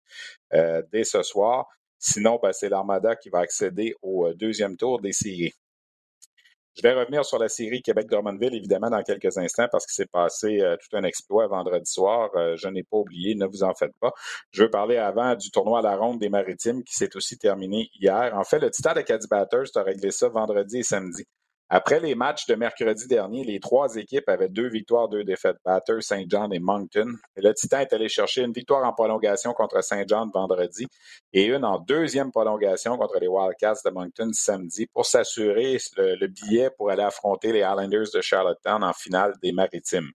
euh, 0.53 0.83
dès 0.91 1.03
ce 1.03 1.23
soir. 1.23 1.65
Sinon, 1.97 2.39
ben, 2.41 2.53
c'est 2.53 2.69
l'Armada 2.69 3.15
qui 3.15 3.29
va 3.29 3.39
accéder 3.39 3.95
au 4.03 4.27
euh, 4.27 4.35
deuxième 4.35 4.77
tour 4.77 5.01
des 5.01 5.11
séries. 5.11 5.53
Je 6.79 6.87
vais 6.87 6.93
revenir 6.93 7.25
sur 7.25 7.37
la 7.39 7.49
série 7.49 7.81
Québec-Drummondville, 7.81 8.55
évidemment, 8.55 8.89
dans 8.89 9.03
quelques 9.03 9.37
instants, 9.37 9.67
parce 9.69 9.85
qu'il 9.85 9.95
s'est 9.95 10.09
passé 10.09 10.61
euh, 10.61 10.77
tout 10.77 10.95
un 10.95 11.03
exploit 11.03 11.45
vendredi 11.47 11.91
soir. 11.91 12.29
Euh, 12.35 12.55
je 12.55 12.69
n'ai 12.69 12.83
pas 12.83 12.95
oublié, 12.95 13.35
ne 13.35 13.45
vous 13.45 13.63
en 13.63 13.73
faites 13.73 13.91
pas. 13.99 14.13
Je 14.51 14.63
veux 14.63 14.69
parler 14.69 14.95
avant 14.95 15.35
du 15.35 15.51
tournoi 15.51 15.79
à 15.79 15.81
la 15.81 15.97
ronde 15.97 16.19
des 16.19 16.29
Maritimes 16.29 16.81
qui 16.85 16.95
s'est 16.95 17.13
aussi 17.17 17.37
terminé 17.37 17.89
hier. 17.99 18.31
En 18.33 18.45
fait, 18.45 18.59
le 18.59 18.71
Titan 18.71 18.93
de 18.93 19.01
Caddy 19.01 19.27
Batters 19.29 19.75
a 19.75 19.83
réglé 19.83 20.11
ça 20.11 20.29
vendredi 20.29 20.77
et 20.77 20.83
samedi. 20.83 21.25
Après 21.71 21.99
les 21.99 22.15
matchs 22.15 22.47
de 22.47 22.55
mercredi 22.55 23.07
dernier, 23.07 23.43
les 23.43 23.59
trois 23.59 23.95
équipes 23.95 24.27
avaient 24.27 24.49
deux 24.49 24.69
victoires, 24.69 25.07
deux 25.07 25.23
défaites, 25.23 25.57
Batters, 25.63 26.01
Saint 26.01 26.23
John 26.27 26.51
et 26.51 26.57
Moncton. 26.59 27.13
Le 27.35 27.53
Titan 27.53 27.77
est 27.77 27.93
allé 27.93 28.09
chercher 28.09 28.41
une 28.41 28.53
victoire 28.53 28.83
en 28.87 28.91
prolongation 28.91 29.53
contre 29.53 29.83
Saint 29.83 30.03
John 30.07 30.31
vendredi 30.33 30.87
et 31.31 31.45
une 31.45 31.63
en 31.63 31.77
deuxième 31.77 32.31
prolongation 32.31 32.97
contre 32.97 33.19
les 33.19 33.27
Wildcats 33.27 33.81
de 33.85 33.91
Moncton 33.91 34.31
samedi 34.33 34.87
pour 34.87 35.05
s'assurer 35.05 35.77
le, 35.95 36.25
billet 36.25 36.71
pour 36.75 36.89
aller 36.89 37.03
affronter 37.03 37.51
les 37.51 37.59
Islanders 37.59 38.07
de 38.15 38.21
Charlottetown 38.21 38.83
en 38.83 38.93
finale 38.93 39.35
des 39.43 39.51
Maritimes. 39.51 40.09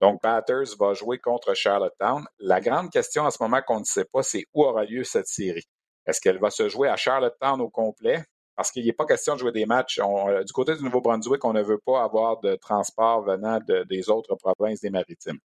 Donc, 0.00 0.22
Batters 0.22 0.76
va 0.78 0.94
jouer 0.94 1.18
contre 1.18 1.52
Charlottetown. 1.54 2.24
La 2.38 2.60
grande 2.60 2.90
question 2.90 3.24
en 3.24 3.30
ce 3.32 3.42
moment 3.42 3.60
qu'on 3.66 3.80
ne 3.80 3.84
sait 3.84 4.04
pas, 4.04 4.22
c'est 4.22 4.44
où 4.54 4.62
aura 4.62 4.84
lieu 4.84 5.02
cette 5.02 5.26
série? 5.26 5.66
Est-ce 6.06 6.20
qu'elle 6.20 6.38
va 6.38 6.50
se 6.50 6.68
jouer 6.68 6.88
à 6.88 6.96
Charlottetown 6.96 7.60
au 7.60 7.70
complet? 7.70 8.22
Parce 8.56 8.70
qu'il 8.70 8.84
n'est 8.84 8.92
pas 8.92 9.06
question 9.06 9.34
de 9.34 9.38
jouer 9.38 9.52
des 9.52 9.66
matchs. 9.66 9.98
Euh, 9.98 10.44
du 10.44 10.52
côté 10.52 10.74
du 10.74 10.84
Nouveau-Brunswick, 10.84 11.44
on 11.44 11.52
ne 11.52 11.62
veut 11.62 11.80
pas 11.84 12.02
avoir 12.02 12.40
de 12.40 12.56
transport 12.56 13.24
venant 13.24 13.58
des 13.88 14.10
autres 14.10 14.36
provinces 14.36 14.80
des 14.80 14.90
maritimes. 14.90 15.38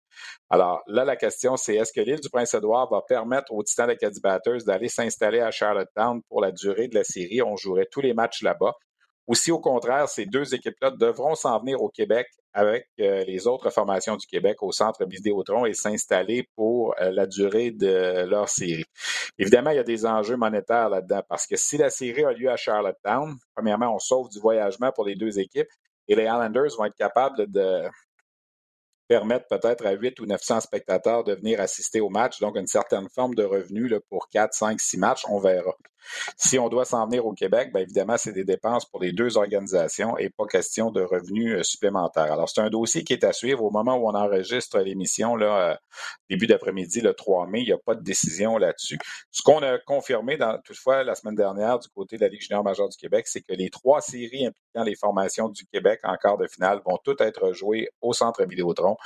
Alors 0.51 0.83
là, 0.87 1.05
la 1.05 1.17
question, 1.17 1.57
c'est 1.57 1.77
est-ce 1.77 1.93
que 1.93 2.01
l'île 2.01 2.21
du 2.21 2.31
Prince-Édouard 2.31 2.91
va 2.91 3.03
permettre 3.03 3.53
aux 3.53 3.63
Titans 3.63 3.95
Caddy 3.97 4.21
Batters 4.21 4.65
d'aller 4.67 4.89
s'installer 4.89 5.41
à 5.41 5.51
Charlottetown 5.51 6.21
pour 6.29 6.41
la 6.41 6.53
durée 6.53 6.89
de 6.89 6.95
la 6.95 7.05
série? 7.05 7.43
On 7.43 7.57
jouerait 7.57 7.89
tous 7.91 8.01
les 8.01 8.15
matchs 8.15 8.43
là-bas 8.43 8.75
ou 9.27 9.35
si 9.35 9.51
au 9.51 9.59
contraire, 9.59 10.09
ces 10.09 10.27
deux 10.27 10.55
équipes-là 10.55 10.93
devront 10.93 11.35
s'en 11.35 11.59
venir 11.59 11.83
au 11.83 11.89
Québec 11.89 12.29
avec 12.53 12.89
euh, 13.01 13.25
les 13.25 13.47
autres 13.47 13.71
formations 13.71 14.17
du 14.17 14.27
Québec 14.27 14.63
au 14.63 14.73
centre 14.73 15.05
Vidéotron 15.05 15.67
et 15.67 15.75
s'installer 15.75 16.49
pour 16.55 16.95
euh, 17.01 17.11
la 17.11 17.27
durée 17.27 17.71
de 17.71 18.25
leur 18.25 18.49
série. 18.49 18.87
Évidemment, 19.39 19.71
il 19.71 19.77
y 19.77 19.81
a 19.81 19.85
des 19.85 20.07
enjeux 20.07 20.37
monétaires 20.37 20.89
là-dedans 20.89 21.23
parce 21.29 21.47
que 21.47 21.57
si 21.57 21.77
la 21.77 21.91
série 21.91 22.25
a 22.25 22.33
lieu 22.33 22.51
à 22.51 22.57
Charlottetown, 22.57 23.37
premièrement, 23.55 23.95
on 23.95 23.99
sauve 23.99 24.29
du 24.31 24.41
voyagement 24.41 24.91
pour 24.93 25.05
les 25.05 25.17
deux 25.17 25.39
équipes 25.39 25.69
et 26.09 26.15
les 26.15 26.25
Islanders 26.25 26.71
vont 26.79 26.85
être 26.87 26.97
capables 26.97 27.51
de 27.51 27.83
permettre 29.09 29.47
peut-être 29.49 29.87
à 29.87 29.93
8 29.93 30.19
ou 30.21 30.27
900 30.27 30.61
spectateurs 30.61 31.25
de 31.25 31.35
venir 31.35 31.61
assister 31.61 32.01
au 32.01 32.09
match, 32.09 32.41
donc 32.41 32.57
une 32.57 32.67
certaine 32.67 33.09
forme 33.09 33.35
de 33.35 33.45
revenu 33.45 33.93
pour 34.09 34.29
4, 34.29 34.53
5, 34.53 34.81
6 34.81 34.99
matchs, 34.99 35.25
on 35.29 35.39
verra. 35.39 35.75
Si 36.37 36.59
on 36.59 36.69
doit 36.69 36.85
s'en 36.85 37.07
venir 37.07 37.27
au 37.27 37.33
Québec, 37.33 37.73
bien 37.73 37.83
évidemment, 37.83 38.17
c'est 38.17 38.33
des 38.33 38.45
dépenses 38.45 38.85
pour 38.85 39.01
les 39.01 39.13
deux 39.13 39.37
organisations 39.37 40.19
et 40.19 40.31
pas 40.31 40.47
question 40.47 40.91
de 40.91 41.03
revenus 41.03 41.55
euh, 41.55 41.63
supplémentaires. 41.63 42.33
Alors, 42.33 42.49
c'est 42.49 42.61
un 42.61 42.71
dossier 42.71 43.05
qui 43.05 43.13
est 43.13 43.25
à 43.25 43.33
suivre 43.33 43.63
au 43.63 43.71
moment 43.71 43.97
où 43.97 44.09
on 44.09 44.15
enregistre 44.15 44.79
l'émission, 44.79 45.37
là, 45.37 45.71
euh, 45.71 45.77
début 46.31 46.47
d'après-midi, 46.47 47.01
le 47.01 47.15
3 47.15 47.47
mai. 47.47 47.61
Il 47.61 47.67
n'y 47.67 47.73
a 47.73 47.79
pas 47.79 47.95
de 47.95 48.03
décision 48.03 48.59
là-dessus. 48.59 48.99
Ce 49.31 49.43
qu'on 49.43 49.63
a 49.63 49.79
confirmé 49.79 50.39
toutefois 50.65 51.05
la 51.05 51.15
semaine 51.15 51.35
dernière 51.35 51.79
du 51.79 51.89
côté 51.89 52.17
de 52.17 52.23
la 52.23 52.29
Ligue 52.29 52.41
junior 52.41 52.63
majeure 52.63 52.89
du 52.89 52.97
Québec, 52.97 53.27
c'est 53.29 53.41
que 53.41 53.53
les 53.53 53.71
trois 53.71 54.01
séries 54.01 54.47
impliquant 54.47 54.85
les 54.85 54.95
formations 54.95 55.49
du 55.49 55.65
Québec 55.67 56.01
en 56.05 56.17
quart 56.17 56.39
de 56.39 56.47
finale 56.47 56.81
vont 56.85 56.99
toutes 57.03 57.21
être 57.21 57.53
jouées 57.53 57.89
au 58.01 58.13
centre 58.13 58.45
Vidéotron. 58.45 58.97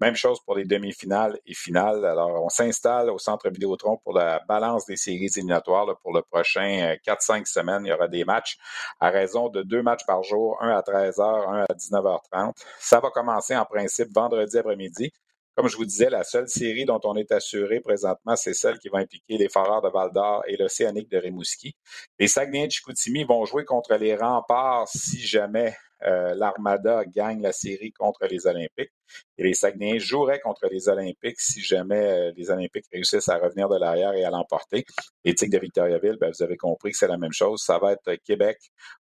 Même 0.00 0.16
chose 0.16 0.40
pour 0.40 0.54
les 0.54 0.64
demi-finales 0.64 1.38
et 1.44 1.52
finales. 1.52 2.06
Alors, 2.06 2.42
on 2.42 2.48
s'installe 2.48 3.10
au 3.10 3.18
centre 3.18 3.50
Vidéotron 3.50 3.98
pour 3.98 4.14
la 4.14 4.40
balance 4.48 4.86
des 4.86 4.96
séries 4.96 5.28
éliminatoires 5.36 5.86
pour 6.02 6.14
le 6.14 6.22
prochain 6.22 6.96
4-5 7.06 7.40
euh, 7.40 7.44
semaines. 7.44 7.82
Il 7.84 7.90
y 7.90 7.92
aura 7.92 8.08
des 8.08 8.24
matchs 8.24 8.56
à 8.98 9.10
raison 9.10 9.50
de 9.50 9.62
deux 9.62 9.82
matchs 9.82 10.06
par 10.06 10.22
jour, 10.22 10.56
un 10.62 10.70
à 10.70 10.80
13h, 10.80 11.20
un 11.20 11.66
à 11.68 11.74
19h30. 11.74 12.54
Ça 12.78 13.00
va 13.00 13.10
commencer 13.10 13.54
en 13.54 13.66
principe 13.66 14.08
vendredi 14.14 14.56
après-midi. 14.56 15.12
Comme 15.54 15.68
je 15.68 15.76
vous 15.76 15.84
disais, 15.84 16.08
la 16.08 16.24
seule 16.24 16.48
série 16.48 16.86
dont 16.86 17.00
on 17.04 17.16
est 17.16 17.30
assuré 17.32 17.80
présentement, 17.80 18.36
c'est 18.36 18.54
celle 18.54 18.78
qui 18.78 18.88
va 18.88 19.00
impliquer 19.00 19.36
les 19.36 19.50
Foreurs 19.50 19.82
de 19.82 19.90
Val-d'Or 19.90 20.44
et 20.46 20.56
l'Océanique 20.56 21.10
de 21.10 21.18
Rimouski. 21.18 21.74
Les 22.18 22.28
Saguenay 22.28 22.68
de 22.68 22.72
Chicoutimi 22.72 23.24
vont 23.24 23.44
jouer 23.44 23.66
contre 23.66 23.94
les 23.96 24.16
remparts 24.16 24.88
si 24.88 25.20
jamais 25.20 25.76
euh, 26.04 26.34
l'Armada 26.34 27.04
gagne 27.04 27.42
la 27.42 27.52
série 27.52 27.92
contre 27.92 28.26
les 28.26 28.46
Olympiques. 28.46 28.92
Et 29.38 29.42
les 29.42 29.54
Saguenayens 29.54 29.98
joueraient 29.98 30.40
contre 30.40 30.66
les 30.70 30.88
Olympiques 30.88 31.40
si 31.40 31.60
jamais 31.60 32.30
euh, 32.30 32.32
les 32.36 32.50
Olympiques 32.50 32.86
réussissent 32.92 33.28
à 33.28 33.38
revenir 33.38 33.68
de 33.68 33.78
l'arrière 33.78 34.12
et 34.14 34.24
à 34.24 34.30
l'emporter. 34.30 34.84
Les 35.24 35.34
de 35.34 35.58
Victoriaville, 35.58 36.16
ben, 36.20 36.30
vous 36.30 36.42
avez 36.42 36.56
compris 36.56 36.92
que 36.92 36.96
c'est 36.96 37.08
la 37.08 37.18
même 37.18 37.32
chose. 37.32 37.62
Ça 37.62 37.78
va 37.78 37.92
être 37.92 38.14
Québec 38.24 38.58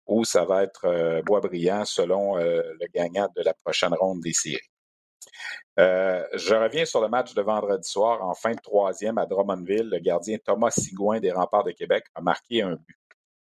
ou 0.07 0.25
ça 0.25 0.45
va 0.45 0.63
être 0.63 0.85
euh, 0.85 1.23
Boisbriand 1.23 1.85
selon 1.85 2.37
le 2.37 2.87
gagnant 2.93 3.29
de 3.37 3.43
la 3.43 3.55
prochaine 3.55 3.95
ronde 3.95 4.21
des 4.21 4.33
séries. 4.33 4.59
je 5.77 6.55
reviens 6.55 6.85
sur 6.85 7.01
le 7.01 7.09
match 7.09 7.35
de 7.35 7.43
vendredi 7.43 7.89
soir 7.89 8.23
en 8.23 8.35
fin 8.35 8.53
de 8.53 8.61
troisième 8.63 9.19
à 9.19 9.27
Drummondville. 9.27 9.89
Le 9.91 9.99
gardien 9.99 10.39
Thomas 10.45 10.71
Sigouin 10.71 11.21
des 11.21 11.33
Remparts 11.33 11.65
de 11.65 11.73
Québec 11.73 12.05
a 12.15 12.21
marqué 12.21 12.63
un 12.63 12.75
but. 12.75 12.99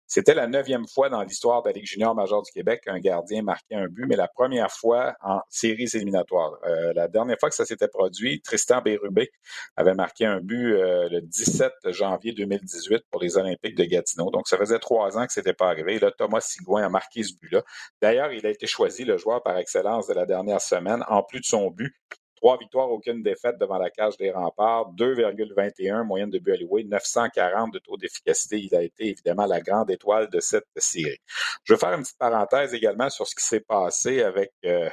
C'était 0.09 0.33
la 0.33 0.47
neuvième 0.47 0.89
fois 0.89 1.11
dans 1.11 1.23
l'histoire 1.23 1.63
de 1.63 1.69
la 1.69 1.75
Ligue 1.75 1.85
junior 1.85 2.15
majeure 2.15 2.43
du 2.43 2.51
Québec 2.51 2.81
qu'un 2.85 2.99
gardien 2.99 3.43
marquait 3.43 3.75
un 3.75 3.89
but, 3.89 4.07
mais 4.07 4.17
la 4.17 4.27
première 4.27 4.73
fois 4.73 5.15
en 5.23 5.41
séries 5.51 5.91
éliminatoires. 5.93 6.59
Euh, 6.65 6.95
la 6.95 7.09
dernière 7.09 7.37
fois 7.39 7.51
que 7.51 7.55
ça 7.55 7.67
s'était 7.67 7.89
produit, 7.89 8.41
Tristan 8.41 8.81
Bérubé 8.81 9.31
avait 9.77 9.93
marqué 9.93 10.25
un 10.25 10.41
but 10.41 10.73
euh, 10.73 11.11
le 11.11 11.21
17 11.21 11.73
janvier 11.91 12.33
2018 12.33 13.05
pour 13.11 13.21
les 13.21 13.37
Olympiques 13.37 13.77
de 13.77 13.85
Gatineau. 13.85 14.31
Donc, 14.31 14.49
ça 14.49 14.57
faisait 14.57 14.79
trois 14.79 15.19
ans 15.19 15.27
que 15.27 15.33
ce 15.33 15.41
n'était 15.41 15.53
pas 15.53 15.69
arrivé. 15.69 15.99
là, 15.99 16.11
Thomas 16.11 16.41
Sigouin 16.41 16.83
a 16.83 16.89
marqué 16.89 17.23
ce 17.23 17.35
but-là. 17.35 17.63
D'ailleurs, 18.01 18.33
il 18.33 18.47
a 18.47 18.51
été 18.51 18.67
choisi 18.67 19.05
le 19.05 19.19
joueur 19.19 19.43
par 19.43 19.59
excellence 19.59 20.07
de 20.07 20.15
la 20.15 20.25
dernière 20.25 20.63
semaine, 20.63 21.05
en 21.09 21.23
plus 21.23 21.41
de 21.41 21.45
son 21.45 21.71
but. 21.71 21.95
Trois 22.41 22.57
victoires, 22.57 22.89
aucune 22.89 23.21
défaite 23.21 23.59
devant 23.59 23.79
la 23.79 23.91
cage 23.91 24.17
des 24.17 24.31
remparts, 24.31 24.93
2,21 24.95 26.05
moyenne 26.05 26.31
de 26.31 26.39
but 26.39 26.53
alloué, 26.53 26.85
940 26.85 27.75
de 27.75 27.81
taux 27.81 27.97
d'efficacité. 27.97 28.61
Il 28.61 28.75
a 28.77 28.83
été 28.83 29.09
évidemment 29.09 29.47
la 29.47 29.61
grande 29.61 29.91
étoile 29.91 30.31
de 30.31 30.39
cette 30.39 30.69
série. 30.77 31.19
Je 31.65 31.73
veux 31.73 31.79
faire 31.79 31.93
une 31.95 32.03
petite 32.03 32.19
parenthèse 32.19 32.75
également 32.75 33.11
sur 33.11 33.27
ce 33.27 33.35
qui 33.35 33.45
s'est 33.45 33.61
passé 33.61 34.23
avec 34.23 34.53
euh, 34.65 34.89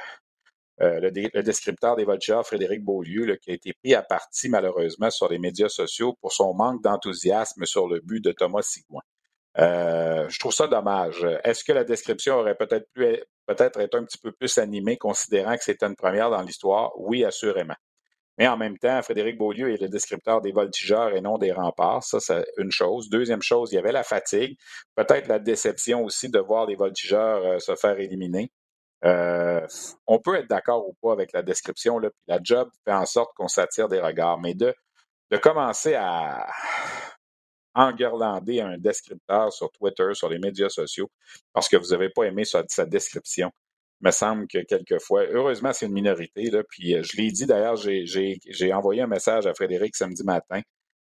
euh, 0.80 0.98
le, 1.00 1.42
descripteur 1.42 1.94
des 1.94 2.04
Voltigeurs, 2.04 2.44
Frédéric 2.44 2.82
Beaulieu, 2.82 3.36
qui 3.36 3.52
a 3.52 3.54
été 3.54 3.72
pris 3.74 3.94
à 3.94 4.02
partie 4.02 4.48
malheureusement 4.48 5.10
sur 5.10 5.28
les 5.28 5.38
médias 5.38 5.68
sociaux 5.68 6.14
pour 6.20 6.32
son 6.32 6.52
manque 6.52 6.82
d'enthousiasme 6.82 7.64
sur 7.64 7.86
le 7.86 8.00
but 8.00 8.22
de 8.22 8.32
Thomas 8.32 8.62
Sigouin. 8.62 9.02
Euh, 9.58 10.28
je 10.28 10.38
trouve 10.38 10.52
ça 10.52 10.66
dommage. 10.66 11.26
Est-ce 11.44 11.64
que 11.64 11.72
la 11.72 11.84
description 11.84 12.36
aurait 12.36 12.56
peut-être 12.56 12.90
pu 12.92 13.06
peut-être 13.46 13.80
été 13.80 13.96
un 13.96 14.04
petit 14.04 14.18
peu 14.18 14.32
plus 14.32 14.58
animée, 14.58 14.98
considérant 14.98 15.56
que 15.56 15.64
c'était 15.64 15.86
une 15.86 15.96
première 15.96 16.30
dans 16.30 16.42
l'histoire? 16.42 16.92
Oui, 16.98 17.24
assurément. 17.24 17.76
Mais 18.38 18.46
en 18.48 18.56
même 18.58 18.76
temps, 18.76 19.00
Frédéric 19.02 19.38
Beaulieu 19.38 19.72
est 19.72 19.80
le 19.80 19.88
descripteur 19.88 20.42
des 20.42 20.52
voltigeurs 20.52 21.14
et 21.14 21.22
non 21.22 21.38
des 21.38 21.52
remparts. 21.52 22.04
Ça, 22.04 22.20
c'est 22.20 22.44
une 22.58 22.70
chose. 22.70 23.08
Deuxième 23.08 23.40
chose, 23.40 23.72
il 23.72 23.76
y 23.76 23.78
avait 23.78 23.92
la 23.92 24.02
fatigue. 24.02 24.58
Peut-être 24.94 25.26
la 25.26 25.38
déception 25.38 26.04
aussi 26.04 26.28
de 26.28 26.38
voir 26.38 26.66
les 26.66 26.76
voltigeurs 26.76 27.44
euh, 27.44 27.58
se 27.58 27.74
faire 27.76 27.98
éliminer. 27.98 28.52
Euh, 29.04 29.66
on 30.06 30.18
peut 30.18 30.36
être 30.36 30.48
d'accord 30.48 30.86
ou 30.86 30.94
pas 31.00 31.12
avec 31.12 31.32
la 31.32 31.42
description. 31.42 31.98
Là, 31.98 32.10
la 32.26 32.38
job 32.42 32.68
fait 32.84 32.92
en 32.92 33.06
sorte 33.06 33.30
qu'on 33.36 33.48
s'attire 33.48 33.88
des 33.88 34.00
regards. 34.00 34.38
Mais 34.38 34.54
de, 34.54 34.74
de 35.30 35.36
commencer 35.38 35.94
à, 35.94 36.46
enguirlander 37.76 38.60
un 38.60 38.78
descripteur 38.78 39.52
sur 39.52 39.70
Twitter, 39.70 40.08
sur 40.14 40.28
les 40.28 40.38
médias 40.38 40.70
sociaux, 40.70 41.10
parce 41.52 41.68
que 41.68 41.76
vous 41.76 41.88
n'avez 41.90 42.08
pas 42.08 42.24
aimé 42.24 42.44
sa, 42.44 42.86
description. 42.86 43.52
Il 44.00 44.06
me 44.06 44.10
semble 44.10 44.46
que 44.48 44.58
quelquefois, 44.64 45.24
heureusement, 45.30 45.72
c'est 45.72 45.86
une 45.86 45.92
minorité. 45.92 46.50
Puis 46.70 46.94
euh, 46.94 47.02
je 47.02 47.16
l'ai 47.16 47.30
dit 47.30 47.46
d'ailleurs, 47.46 47.76
j'ai 47.76 48.72
envoyé 48.72 49.02
un 49.02 49.06
message 49.06 49.46
à 49.46 49.54
Frédéric 49.54 49.94
samedi 49.94 50.24
matin 50.24 50.60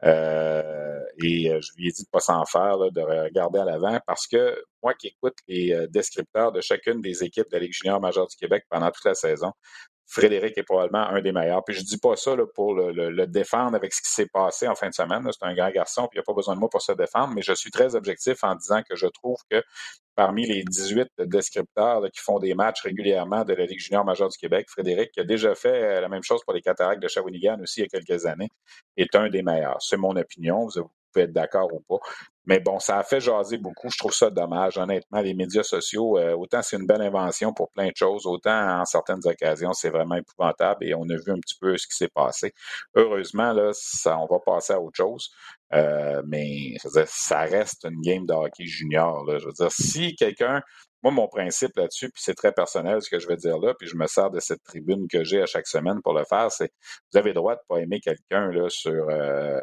euh, 0.05 1.01
et 1.23 1.51
euh, 1.51 1.61
je 1.61 1.71
lui 1.77 1.89
ai 1.89 1.93
dit 1.93 2.03
de 2.03 2.09
ne 2.09 2.11
pas 2.11 2.21
s'en 2.21 2.45
faire, 2.47 2.79
de 2.79 3.01
regarder 3.01 3.61
à 3.61 3.65
l'avant, 3.65 3.99
parce 4.07 4.27
que 4.27 4.63
moi 4.83 4.95
qui 4.95 5.09
écoute 5.09 5.37
les 5.47 5.87
descripteurs 5.91 6.51
de 6.51 6.63
chacune 6.63 7.01
des 7.03 7.25
équipes 7.25 7.51
de 7.51 7.57
la 7.57 7.61
Ligue 7.61 7.73
junior 7.73 8.01
majeure 8.01 8.27
du 8.27 8.37
Québec 8.37 8.65
pendant 8.71 8.91
toute 8.91 9.05
la 9.05 9.15
saison, 9.15 9.53
Frédéric 10.07 10.57
est 10.59 10.63
probablement 10.63 11.09
un 11.09 11.21
des 11.21 11.33
meilleurs. 11.33 11.65
Puis 11.65 11.75
je 11.75 11.83
dis 11.83 11.99
pas 11.99 12.17
ça 12.17 12.37
pour 12.55 12.75
le, 12.75 13.27
défendre 13.27 13.75
avec 13.75 13.93
ce 13.93 14.03
qui 14.03 14.11
s'est 14.11 14.29
passé 14.33 14.69
en 14.69 14.75
fin 14.75 14.89
de 14.89 14.95
semaine. 14.95 15.27
C'est 15.33 15.47
un 15.47 15.55
grand 15.55 15.71
garçon, 15.71 16.03
puis 16.03 16.17
il 16.17 16.19
n'y 16.19 16.23
a 16.23 16.25
pas 16.25 16.35
besoin 16.35 16.55
de 16.55 16.61
moi 16.61 16.69
pour 16.69 16.83
se 16.83 16.93
défendre, 16.93 17.35
mais 17.35 17.43
je 17.43 17.53
suis 17.53 17.71
très 17.71 17.95
objectif 17.95 18.45
en 18.45 18.55
disant 18.55 18.83
que 18.89 18.97
je 18.97 19.07
trouve 19.07 19.39
que 19.51 19.63
parmi 20.15 20.47
les 20.47 20.63
18 20.63 21.09
descripteurs 21.21 22.03
qui 22.13 22.21
font 22.21 22.39
des 22.39 22.55
matchs 22.55 22.83
régulièrement 22.83 23.45
de 23.45 23.55
la 23.55 23.67
Ligue 23.67 23.81
junior 23.81 24.05
majeure 24.05 24.29
du 24.29 24.39
Québec, 24.39 24.67
Frédéric, 24.69 25.11
qui 25.13 25.21
a 25.21 25.25
déjà 25.25 25.55
fait 25.55 25.97
euh, 25.97 26.01
la 26.01 26.09
même 26.09 26.23
chose 26.23 26.43
pour 26.45 26.55
les 26.55 26.63
cataractes 26.63 27.03
de 27.03 27.09
Shawinigan 27.09 27.61
aussi 27.61 27.81
il 27.81 27.83
y 27.85 27.87
a 27.87 28.01
quelques 28.01 28.27
années, 28.27 28.49
est 28.97 29.15
un 29.17 29.29
des 29.29 29.43
meilleurs. 29.43 29.81
C'est 29.81 29.97
mon 29.97 30.15
opinion. 30.17 30.69
Vous 30.69 30.91
pouvez 31.13 31.25
être 31.25 31.33
d'accord 31.33 31.73
ou 31.73 31.81
pas. 31.81 31.99
Mais 32.47 32.61
bon, 32.61 32.79
ça 32.79 32.99
a 32.99 33.03
fait 33.03 33.21
jaser 33.21 33.59
beaucoup. 33.59 33.89
Je 33.91 33.99
trouve 33.99 34.13
ça 34.13 34.31
dommage. 34.31 34.77
Honnêtement, 34.77 35.21
les 35.21 35.35
médias 35.35 35.63
sociaux, 35.63 36.19
euh, 36.19 36.35
autant 36.35 36.61
c'est 36.63 36.77
une 36.77 36.87
belle 36.87 37.03
invention 37.03 37.53
pour 37.53 37.71
plein 37.71 37.89
de 37.89 37.97
choses, 37.97 38.27
autant 38.27 38.81
en 38.81 38.85
certaines 38.85 39.27
occasions, 39.27 39.73
c'est 39.73 39.91
vraiment 39.91 40.17
épouvantable 40.17 40.85
et 40.85 40.95
on 40.95 41.05
a 41.05 41.17
vu 41.17 41.33
un 41.33 41.41
petit 41.41 41.57
peu 41.61 41.77
ce 41.77 41.87
qui 41.87 41.97
s'est 41.97 42.09
passé. 42.09 42.53
Heureusement, 42.95 43.53
là, 43.53 43.71
ça, 43.73 44.19
on 44.19 44.27
va 44.27 44.39
passer 44.45 44.75
à 44.75 44.81
autre 44.81 44.97
chose. 44.97 45.31
Euh, 45.73 46.23
mais 46.27 46.75
ça 47.07 47.41
reste 47.41 47.85
une 47.85 48.01
game 48.01 48.27
de 48.27 48.33
hockey 48.33 48.67
junior. 48.67 49.25
Là. 49.25 49.39
Je 49.39 49.47
veux 49.47 49.53
dire, 49.53 49.73
si 49.73 50.15
quelqu'un 50.15 50.63
moi, 51.05 51.13
mon 51.13 51.29
principe 51.29 51.77
là-dessus, 51.77 52.09
puis 52.09 52.23
c'est 52.25 52.35
très 52.35 52.51
personnel 52.51 53.03
ce 53.03 53.11
que 53.11 53.19
je 53.19 53.29
vais 53.29 53.37
dire 53.37 53.59
là, 53.59 53.75
puis 53.79 53.87
je 53.87 53.95
me 53.95 54.07
sers 54.07 54.31
de 54.31 54.41
cette 54.41 54.63
tribune 54.65 55.07
que 55.07 55.23
j'ai 55.23 55.43
à 55.43 55.47
chaque 55.47 55.67
semaine 55.67 56.01
pour 56.03 56.15
le 56.15 56.25
faire, 56.25 56.51
c'est 56.51 56.73
vous 57.13 57.19
avez 57.19 57.31
le 57.31 57.35
droit 57.35 57.57
de 57.57 57.61
pas 57.69 57.77
aimer 57.77 58.01
quelqu'un 58.01 58.51
là 58.51 58.71
sur 58.71 59.11
euh, 59.11 59.61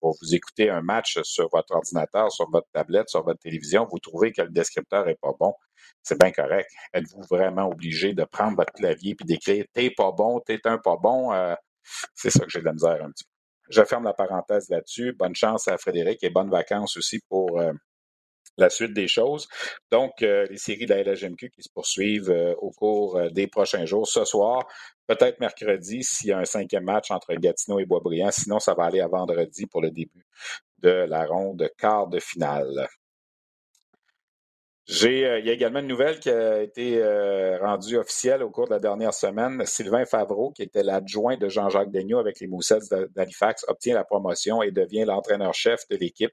pour 0.00 0.14
vous 0.20 0.34
écouter 0.34 0.68
un 0.68 0.82
match 0.82 1.18
sur 1.22 1.48
votre 1.50 1.74
ordinateur, 1.74 2.30
sur 2.30 2.50
votre 2.50 2.68
tablette, 2.70 3.08
sur 3.08 3.24
votre 3.24 3.40
télévision, 3.40 3.88
vous 3.90 3.98
trouvez 3.98 4.30
que 4.30 4.42
le 4.42 4.50
descripteur 4.50 5.08
est 5.08 5.18
pas 5.22 5.32
bon. 5.40 5.54
C'est 6.02 6.20
bien 6.20 6.32
correct. 6.32 6.68
Êtes-vous 6.92 7.22
vraiment 7.30 7.66
obligé 7.66 8.12
de 8.12 8.24
prendre 8.24 8.54
votre 8.56 8.72
clavier 8.74 9.14
puis 9.14 9.24
d'écrire 9.24 9.64
T'es 9.72 9.90
pas 9.90 10.12
bon, 10.12 10.40
t'es 10.40 10.60
un 10.64 10.76
pas 10.76 10.96
bon? 11.02 11.32
Euh, 11.32 11.54
c'est 12.14 12.30
ça 12.30 12.44
que 12.44 12.50
j'ai 12.50 12.60
de 12.60 12.66
la 12.66 12.74
misère 12.74 13.02
un 13.02 13.10
petit 13.10 13.24
peu. 13.24 13.30
Je 13.70 13.82
ferme 13.84 14.04
la 14.04 14.12
parenthèse 14.12 14.68
là-dessus. 14.68 15.14
Bonne 15.18 15.34
chance 15.34 15.66
à 15.66 15.78
Frédéric 15.78 16.22
et 16.22 16.28
bonnes 16.28 16.50
vacances 16.50 16.98
aussi 16.98 17.20
pour 17.30 17.58
euh, 17.58 17.72
la 18.56 18.70
suite 18.70 18.92
des 18.92 19.08
choses. 19.08 19.48
Donc, 19.90 20.22
euh, 20.22 20.46
les 20.50 20.58
séries 20.58 20.86
de 20.86 20.94
la 20.94 21.02
LHMQ 21.02 21.50
qui 21.50 21.62
se 21.62 21.68
poursuivent 21.72 22.30
euh, 22.30 22.54
au 22.58 22.70
cours 22.70 23.16
euh, 23.16 23.28
des 23.30 23.46
prochains 23.46 23.84
jours. 23.84 24.06
Ce 24.06 24.24
soir, 24.24 24.66
peut-être 25.06 25.40
mercredi, 25.40 26.02
s'il 26.02 26.30
y 26.30 26.32
a 26.32 26.38
un 26.38 26.44
cinquième 26.44 26.84
match 26.84 27.10
entre 27.10 27.34
Gatineau 27.34 27.80
et 27.80 27.86
Boisbriand. 27.86 28.30
Sinon, 28.30 28.60
ça 28.60 28.74
va 28.74 28.84
aller 28.84 29.00
à 29.00 29.08
vendredi 29.08 29.66
pour 29.66 29.82
le 29.82 29.90
début 29.90 30.26
de 30.78 30.90
la 30.90 31.24
ronde 31.26 31.68
quart 31.78 32.08
de 32.08 32.20
finale. 32.20 32.86
J'ai, 34.86 35.20
il 35.38 35.46
y 35.46 35.48
a 35.48 35.52
également 35.54 35.78
une 35.78 35.86
nouvelle 35.86 36.20
qui 36.20 36.28
a 36.28 36.62
été 36.62 37.02
rendue 37.58 37.96
officielle 37.96 38.42
au 38.42 38.50
cours 38.50 38.66
de 38.66 38.72
la 38.72 38.78
dernière 38.78 39.14
semaine. 39.14 39.64
Sylvain 39.64 40.04
Favreau, 40.04 40.50
qui 40.50 40.62
était 40.62 40.82
l'adjoint 40.82 41.38
de 41.38 41.48
Jean-Jacques 41.48 41.90
Daigneault 41.90 42.18
avec 42.18 42.38
les 42.40 42.48
Moussets 42.48 42.80
d'Halifax, 43.14 43.64
obtient 43.66 43.94
la 43.94 44.04
promotion 44.04 44.60
et 44.60 44.72
devient 44.72 45.06
l'entraîneur-chef 45.06 45.88
de 45.88 45.96
l'équipe. 45.96 46.32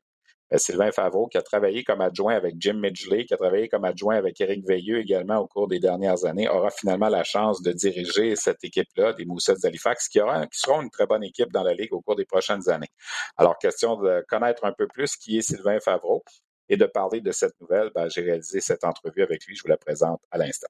Euh, 0.54 0.58
Sylvain 0.58 0.91
Favreau, 0.91 1.28
qui 1.28 1.38
a 1.38 1.41
travaillé 1.41 1.84
comme 1.84 2.02
adjoint 2.02 2.36
avec 2.36 2.56
Jim 2.60 2.74
Midgley, 2.74 3.26
qui 3.26 3.34
a 3.34 3.38
travaillé 3.38 3.70
comme 3.70 3.86
adjoint 3.86 4.16
avec 4.16 4.39
Éric 4.41 4.66
Veilleux 4.66 4.99
également 4.99 5.38
au 5.38 5.47
cours 5.47 5.68
des 5.68 5.80
dernières 5.80 6.26
années, 6.26 6.49
aura 6.49 6.70
finalement 6.70 7.10
la 7.10 7.24
chance 7.24 7.62
de 7.62 7.72
diriger 7.72 8.36
cette 8.36 8.64
équipe-là, 8.64 9.14
des 9.14 9.26
Moussets 9.26 9.56
d'Halifax, 9.62 10.08
qui, 10.10 10.20
qui 10.20 10.60
seront 10.60 10.82
une 10.82 10.89
très 10.89 11.06
bonne 11.06 11.24
équipe 11.24 11.52
dans 11.52 11.64
la 11.64 11.74
Ligue 11.74 11.93
au 11.93 12.02
cours 12.02 12.16
des 12.16 12.26
prochaines 12.26 12.70
années. 12.70 12.89
Alors, 13.38 13.58
question 13.58 13.95
de 13.95 14.24
connaître 14.28 14.66
un 14.66 14.74
peu 14.74 14.88
plus 14.88 15.16
qui 15.16 15.38
est 15.38 15.41
Sylvain 15.41 15.80
Favreau 15.80 16.24
et 16.70 16.78
de 16.78 16.86
parler 16.86 17.22
de 17.22 17.32
cette 17.32 17.60
nouvelle, 17.60 17.91
ben, 17.93 18.08
j'ai 18.10 18.22
réalisé 18.22 18.62
cette 18.62 18.84
entrevue 18.84 19.24
avec 19.24 19.45
lui. 19.45 19.56
Je 19.56 19.64
vous 19.64 19.70
la 19.70 19.78
présente 19.78 20.22
à 20.32 20.38
l'instant. 20.38 20.70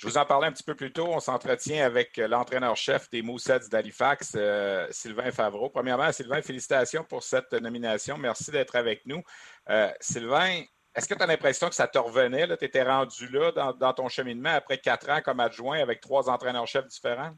Je 0.00 0.08
vous 0.08 0.16
en 0.16 0.24
parlais 0.24 0.46
un 0.46 0.52
petit 0.52 0.62
peu 0.62 0.74
plus 0.74 0.94
tôt. 0.94 1.08
On 1.08 1.20
s'entretient 1.20 1.84
avec 1.84 2.16
l'entraîneur-chef 2.16 3.10
des 3.10 3.20
Moussets 3.20 3.68
d'Halifax, 3.70 4.32
euh, 4.34 4.86
Sylvain 4.90 5.30
Favreau. 5.30 5.68
Premièrement, 5.68 6.10
Sylvain, 6.10 6.40
félicitations 6.40 7.04
pour 7.04 7.22
cette 7.22 7.52
nomination. 7.52 8.16
Merci 8.16 8.50
d'être 8.50 8.76
avec 8.76 9.04
nous. 9.04 9.20
Euh, 9.68 9.90
Sylvain, 10.00 10.62
est-ce 10.94 11.06
que 11.06 11.12
tu 11.12 11.22
as 11.22 11.26
l'impression 11.26 11.68
que 11.68 11.74
ça 11.74 11.86
te 11.86 11.98
revenait? 11.98 12.48
Tu 12.56 12.64
étais 12.64 12.82
rendu 12.82 13.28
là 13.28 13.74
dans, 13.78 13.92
ton 13.92 14.08
cheminement 14.08 14.54
après 14.54 14.78
quatre 14.78 15.10
ans 15.10 15.20
comme 15.22 15.38
adjoint 15.38 15.80
avec 15.80 16.00
trois 16.00 16.30
entraîneurs-chefs 16.30 16.86
différents? 16.86 17.32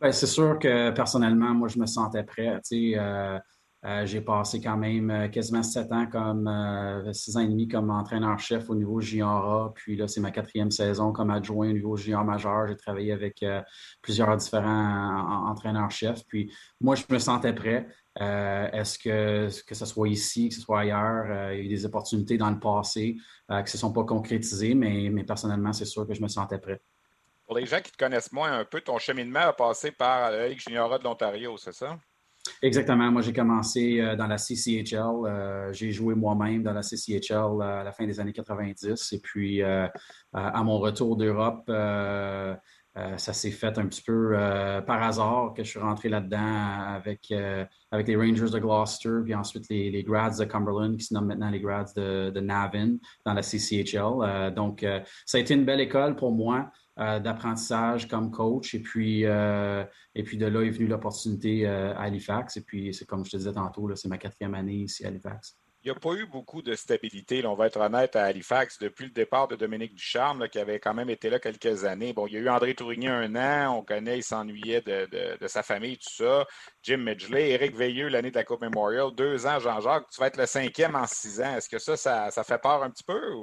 Bien, 0.00 0.10
c'est 0.10 0.26
sûr 0.26 0.58
que 0.58 0.90
personnellement, 0.90 1.54
moi, 1.54 1.68
je 1.68 1.78
me 1.78 1.86
sentais 1.86 2.24
prêt. 2.24 2.58
Euh, 2.72 3.38
euh, 3.84 4.06
j'ai 4.06 4.20
passé 4.20 4.60
quand 4.60 4.76
même 4.76 5.10
euh, 5.10 5.28
quasiment 5.28 5.64
sept 5.64 5.90
ans 5.90 6.06
comme 6.06 6.46
euh, 6.46 7.12
six 7.12 7.36
ans 7.36 7.40
et 7.40 7.48
demi 7.48 7.66
comme 7.66 7.90
entraîneur-chef 7.90 8.70
au 8.70 8.76
niveau 8.76 9.00
junior 9.00 9.74
Puis 9.74 9.96
là, 9.96 10.06
c'est 10.06 10.20
ma 10.20 10.30
quatrième 10.30 10.70
saison 10.70 11.10
comme 11.10 11.30
adjoint 11.30 11.70
au 11.70 11.72
niveau 11.72 11.96
junior 11.96 12.24
majeur. 12.24 12.68
J'ai 12.68 12.76
travaillé 12.76 13.12
avec 13.12 13.44
plusieurs 14.00 14.36
différents 14.36 15.48
entraîneurs-chefs. 15.48 16.24
Puis 16.28 16.52
moi, 16.80 16.94
je 16.94 17.02
me 17.10 17.18
sentais 17.18 17.52
prêt. 17.52 17.88
Est-ce 18.16 18.98
que 18.98 19.48
que 19.64 19.74
ce 19.74 19.86
soit 19.86 20.08
ici, 20.08 20.48
que 20.48 20.54
ce 20.54 20.60
soit 20.60 20.80
ailleurs, 20.80 21.52
il 21.52 21.58
y 21.58 21.60
a 21.60 21.64
eu 21.64 21.68
des 21.68 21.84
opportunités 21.84 22.38
dans 22.38 22.50
le 22.50 22.60
passé 22.60 23.16
qui 23.48 23.54
ne 23.54 23.66
se 23.66 23.78
sont 23.78 23.92
pas 23.92 24.04
concrétisées, 24.04 24.74
mais, 24.74 25.08
mais 25.10 25.24
personnellement, 25.24 25.72
c'est 25.72 25.86
sûr 25.86 26.06
que 26.06 26.14
je 26.14 26.22
me 26.22 26.28
sentais 26.28 26.58
prêt. 26.58 26.80
Pour 27.46 27.56
les 27.56 27.66
gens 27.66 27.80
qui 27.80 27.90
te 27.90 27.96
connaissent 27.96 28.32
moins 28.32 28.52
un 28.52 28.64
peu, 28.64 28.80
ton 28.80 28.98
cheminement 28.98 29.40
a 29.40 29.52
passé 29.52 29.90
par 29.90 30.30
la 30.30 30.48
Ligue 30.48 30.60
junior 30.60 30.98
de 30.98 31.04
l'Ontario, 31.04 31.56
c'est 31.56 31.72
ça? 31.72 31.98
Exactement. 32.60 33.10
Moi, 33.10 33.22
j'ai 33.22 33.32
commencé 33.32 33.98
dans 34.16 34.26
la 34.26 34.36
CCHL. 34.36 35.72
j'ai 35.72 35.92
joué 35.92 36.14
moi-même 36.14 36.62
dans 36.62 36.72
la 36.72 36.82
CCHL 36.82 37.62
à 37.62 37.84
la 37.84 37.92
fin 37.92 38.06
des 38.06 38.18
années 38.20 38.32
90. 38.32 39.12
Et 39.12 39.20
puis, 39.20 39.62
à 39.62 40.62
mon 40.64 40.78
retour 40.78 41.16
d'Europe, 41.16 41.70
euh, 42.98 43.16
ça 43.16 43.32
s'est 43.32 43.50
fait 43.50 43.78
un 43.78 43.86
petit 43.86 44.02
peu 44.02 44.32
euh, 44.34 44.82
par 44.82 45.02
hasard 45.02 45.54
que 45.56 45.64
je 45.64 45.70
suis 45.70 45.78
rentré 45.78 46.10
là-dedans 46.10 46.94
avec, 46.94 47.30
euh, 47.32 47.64
avec 47.90 48.06
les 48.06 48.16
Rangers 48.16 48.50
de 48.50 48.58
Gloucester, 48.58 49.20
puis 49.24 49.34
ensuite 49.34 49.66
les, 49.70 50.02
Grads 50.02 50.36
de 50.38 50.44
Cumberland, 50.44 50.94
qui 50.98 51.04
se 51.04 51.14
nomment 51.14 51.28
maintenant 51.28 51.48
les 51.48 51.60
Grads 51.60 51.94
de, 51.96 52.40
Navan 52.40 52.98
dans 53.24 53.32
la 53.32 53.42
CCHL. 53.42 54.52
donc, 54.54 54.84
ça 55.24 55.38
a 55.38 55.40
été 55.40 55.54
une 55.54 55.64
belle 55.64 55.80
école 55.80 56.16
pour 56.16 56.32
moi. 56.32 56.70
D'apprentissage 56.96 58.08
comme 58.08 58.30
coach. 58.30 58.74
Et 58.74 58.80
puis, 58.80 59.22
et 59.22 60.22
puis 60.24 60.36
de 60.36 60.46
là 60.46 60.62
est 60.62 60.70
venue 60.70 60.86
l'opportunité 60.86 61.66
à 61.66 62.00
Halifax. 62.00 62.56
Et 62.56 62.62
puis, 62.62 62.94
c'est 62.94 63.06
comme 63.06 63.24
je 63.24 63.30
te 63.32 63.36
disais 63.36 63.52
tantôt, 63.52 63.94
c'est 63.94 64.08
ma 64.08 64.18
quatrième 64.18 64.54
année 64.54 64.74
ici 64.74 65.04
à 65.04 65.08
Halifax 65.08 65.56
il 65.84 65.90
n'y 65.90 65.96
a 65.96 65.98
pas 65.98 66.12
eu 66.12 66.26
beaucoup 66.26 66.62
de 66.62 66.76
stabilité, 66.76 67.44
on 67.44 67.56
va 67.56 67.66
être 67.66 67.80
honnête, 67.80 68.14
à 68.14 68.24
Halifax 68.24 68.78
depuis 68.78 69.06
le 69.06 69.10
départ 69.10 69.48
de 69.48 69.56
Dominique 69.56 69.94
Ducharme, 69.94 70.48
qui 70.48 70.60
avait 70.60 70.78
quand 70.78 70.94
même 70.94 71.10
été 71.10 71.28
là 71.28 71.40
quelques 71.40 71.84
années. 71.84 72.12
Bon, 72.12 72.28
il 72.28 72.34
y 72.34 72.36
a 72.36 72.40
eu 72.40 72.48
André 72.48 72.74
Tourigny 72.74 73.08
un 73.08 73.34
an, 73.34 73.78
on 73.78 73.82
connaît, 73.82 74.18
il 74.18 74.22
s'ennuyait 74.22 74.80
de, 74.80 75.46
sa 75.48 75.64
famille, 75.64 75.98
tout 75.98 76.12
ça. 76.12 76.46
Jim 76.84 76.98
Midgley, 76.98 77.50
Éric 77.50 77.74
Veilleux, 77.74 78.08
l'année 78.08 78.30
de 78.30 78.36
la 78.36 78.44
Coupe 78.44 78.60
Memorial, 78.60 79.12
deux 79.12 79.44
ans, 79.44 79.58
Jean-Jacques, 79.58 80.06
tu 80.12 80.20
vas 80.20 80.28
être 80.28 80.36
le 80.36 80.46
cinquième 80.46 80.94
en 80.94 81.06
six 81.06 81.40
ans. 81.40 81.56
Est-ce 81.56 81.68
que 81.68 81.78
ça, 81.78 81.96
ça, 82.30 82.44
fait 82.44 82.62
peur 82.62 82.84
un 82.84 82.90
petit 82.90 83.04
peu? 83.04 83.42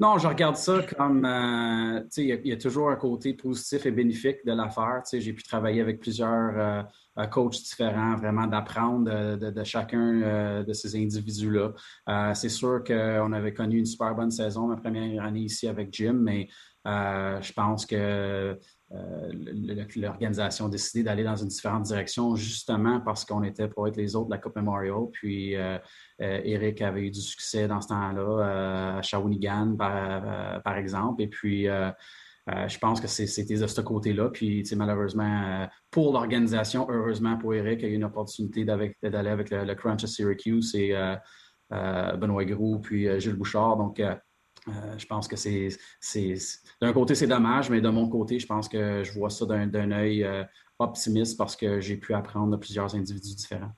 Non, 0.00 0.16
je 0.16 0.26
regarde 0.26 0.56
ça 0.56 0.80
comme, 0.96 1.26
euh, 1.26 2.00
tu 2.04 2.06
sais, 2.10 2.40
il 2.42 2.46
y, 2.46 2.52
a 2.52 2.56
toujours 2.56 2.88
un 2.88 2.96
côté 2.96 3.34
positif 3.34 3.84
et 3.84 3.90
bénéfique 3.90 4.38
de 4.46 4.52
l'affaire. 4.52 5.02
Tu 5.04 5.10
sais, 5.10 5.20
j'ai 5.20 5.34
pu 5.34 5.42
travailler 5.42 5.82
avec 5.82 6.00
plusieurs 6.00 6.58
euh, 6.58 6.82
euh, 7.18 7.26
coachs 7.26 7.60
différents, 7.62 8.16
vraiment 8.16 8.46
d'apprendre 8.46 9.36
de, 9.36 9.64
chacun 9.64 10.62
de 10.62 10.72
ces 10.72 10.96
individus-là. 10.96 11.74
c'est 12.34 12.48
sûr 12.48 12.82
qu'on 12.82 13.32
avait 13.34 13.52
connu 13.52 13.78
une 13.78 13.84
super 13.84 14.14
bonne 14.14 14.30
saison 14.30 14.68
ma 14.68 14.76
première 14.76 15.22
année 15.22 15.40
ici 15.40 15.68
avec 15.68 15.92
Jim, 15.92 16.14
mais 16.14 16.48
je 16.84 17.52
pense 17.52 17.86
que 17.86 18.58
l'organisation 19.96 20.66
a 20.66 20.68
décidé 20.68 21.02
d'aller 21.02 21.24
dans 21.24 21.36
une 21.36 21.48
différente 21.48 21.84
direction 21.84 22.34
justement 22.36 23.00
parce 23.00 23.24
qu'on 23.24 23.42
était 23.42 23.68
pour 23.68 23.86
être 23.88 23.96
les 23.96 24.16
autres 24.16 24.26
de 24.28 24.34
la 24.34 24.38
Coupe 24.38 24.56
Memorial. 24.56 25.06
Puis 25.12 25.54
Eric 26.18 26.82
avait 26.82 27.06
eu 27.06 27.10
du 27.10 27.20
succès 27.20 27.68
dans 27.68 27.80
ce 27.80 27.88
temps-là 27.88 28.96
à 28.98 29.02
Shawinigan, 29.02 29.76
par, 29.76 30.76
exemple. 30.76 31.22
Et 31.22 31.28
puis 31.28 31.64
je 31.64 32.78
pense 32.78 33.00
que 33.00 33.06
c'était 33.06 33.58
de 33.58 33.66
ce 33.66 33.80
côté-là. 33.80 34.30
Puis, 34.30 34.64
malheureusement, 34.74 35.68
pour 35.90 36.12
l'organisation, 36.12 36.86
heureusement 36.90 37.36
pour 37.36 37.54
Eric, 37.54 37.80
il 37.82 37.86
a 37.86 37.88
eu 37.88 37.94
une 37.94 38.04
opportunité 38.04 38.64
d'aller 38.64 39.30
avec, 39.30 39.50
le, 39.50 39.74
Crunch 39.74 40.02
à 40.04 40.06
Syracuse 40.06 40.74
et 40.74 40.94
Benoît 41.70 42.44
Groux, 42.46 42.80
puis 42.80 43.20
Gilles 43.20 43.36
Bouchard. 43.36 43.76
Donc, 43.76 44.02
euh, 44.68 44.98
je 44.98 45.06
pense 45.06 45.26
que 45.26 45.36
c'est, 45.36 45.68
d'un 46.80 46.92
côté, 46.92 47.14
c'est 47.14 47.26
dommage, 47.26 47.70
mais 47.70 47.80
de 47.80 47.88
mon 47.88 48.08
côté, 48.08 48.38
je 48.38 48.46
pense 48.46 48.68
que 48.68 49.02
je 49.02 49.12
vois 49.12 49.30
ça 49.30 49.46
d'un, 49.46 49.90
œil 49.92 50.24
euh, 50.24 50.44
optimiste 50.78 51.38
parce 51.38 51.56
que 51.56 51.80
j'ai 51.80 51.96
pu 51.96 52.14
apprendre 52.14 52.52
de 52.52 52.56
plusieurs 52.56 52.94
individus 52.94 53.34
différents. 53.34 53.72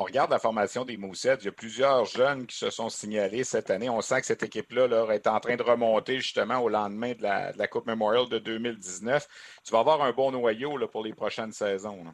On 0.00 0.04
regarde 0.04 0.30
la 0.30 0.38
formation 0.38 0.84
des 0.84 0.96
Moussettes. 0.96 1.40
Il 1.42 1.46
y 1.46 1.48
a 1.48 1.52
plusieurs 1.52 2.04
jeunes 2.04 2.46
qui 2.46 2.56
se 2.56 2.70
sont 2.70 2.88
signalés 2.88 3.42
cette 3.42 3.68
année. 3.68 3.90
On 3.90 4.00
sent 4.00 4.20
que 4.20 4.26
cette 4.28 4.44
équipe-là 4.44 4.86
là, 4.86 5.12
est 5.12 5.26
en 5.26 5.40
train 5.40 5.56
de 5.56 5.62
remonter 5.62 6.20
justement 6.20 6.60
au 6.60 6.68
lendemain 6.68 7.14
de 7.14 7.22
la, 7.22 7.66
Coupe 7.66 7.86
Memorial 7.86 8.28
de 8.28 8.38
2019. 8.38 9.26
Tu 9.64 9.72
vas 9.72 9.80
avoir 9.80 10.02
un 10.02 10.12
bon 10.12 10.30
noyau 10.30 10.78
pour 10.86 11.02
les 11.02 11.14
prochaines 11.14 11.50
saisons. 11.50 12.04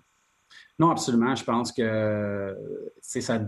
Non, 0.78 0.90
absolument. 0.90 1.34
Je 1.34 1.44
pense 1.44 1.72
que 1.72 2.57
ça, 3.00 3.38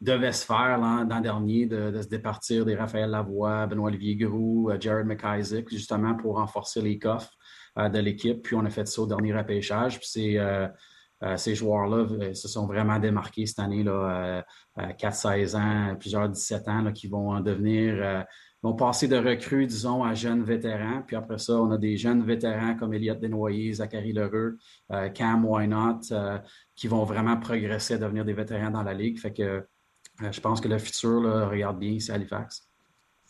devait 0.00 0.32
se 0.32 0.44
faire 0.44 0.78
l'an 0.78 1.20
dernier 1.20 1.66
de, 1.66 2.02
se 2.02 2.08
départir 2.08 2.64
des 2.64 2.74
Raphaël 2.74 3.10
Lavoie, 3.10 3.66
Benoît-Olivier 3.66 4.16
Groux, 4.16 4.70
euh, 4.70 4.76
Jared 4.80 5.06
McIsaac, 5.06 5.68
justement 5.70 6.14
pour 6.14 6.36
renforcer 6.36 6.82
les 6.82 6.98
coffres 6.98 7.32
euh, 7.78 7.88
de 7.88 8.00
l'équipe. 8.00 8.42
Puis 8.42 8.56
on 8.56 8.64
a 8.64 8.70
fait 8.70 8.88
ça 8.88 9.02
au 9.02 9.06
dernier 9.06 9.32
repêchage. 9.32 10.00
Puis 10.00 10.38
euh, 10.38 10.66
ces 11.36 11.54
joueurs-là 11.54 12.34
se 12.34 12.48
sont 12.48 12.66
vraiment 12.66 12.98
démarqués 12.98 13.46
cette 13.46 13.60
année, 13.60 13.82
là, 13.82 14.44
4-16 14.76 15.56
ans, 15.56 15.96
plusieurs 15.96 16.28
17 16.28 16.68
ans, 16.68 16.92
qui 16.92 17.06
vont 17.06 17.40
devenir 17.40 18.26
vont 18.64 18.72
passer 18.72 19.08
de 19.08 19.18
recrues, 19.18 19.66
disons, 19.66 20.02
à 20.02 20.14
jeunes 20.14 20.42
vétérans. 20.42 21.02
Puis 21.06 21.16
après 21.16 21.36
ça, 21.36 21.52
on 21.52 21.70
a 21.70 21.76
des 21.76 21.98
jeunes 21.98 22.24
vétérans 22.24 22.74
comme 22.76 22.94
Elliott 22.94 23.20
Desnoyers, 23.20 23.74
Zachary 23.74 24.14
Lheureux, 24.14 24.56
euh, 24.90 25.10
Cam 25.10 25.44
Why 25.44 25.68
Not, 25.68 26.00
euh, 26.12 26.38
qui 26.74 26.88
vont 26.88 27.04
vraiment 27.04 27.36
progresser 27.36 27.94
à 27.94 27.98
devenir 27.98 28.24
des 28.24 28.32
vétérans 28.32 28.70
dans 28.70 28.82
la 28.82 28.94
Ligue. 28.94 29.18
Fait 29.18 29.34
que 29.34 29.42
euh, 30.22 30.32
je 30.32 30.40
pense 30.40 30.62
que 30.62 30.68
le 30.68 30.78
futur 30.78 31.50
regarde 31.50 31.78
bien 31.78 31.90
ici 31.90 32.10
Halifax. 32.10 32.66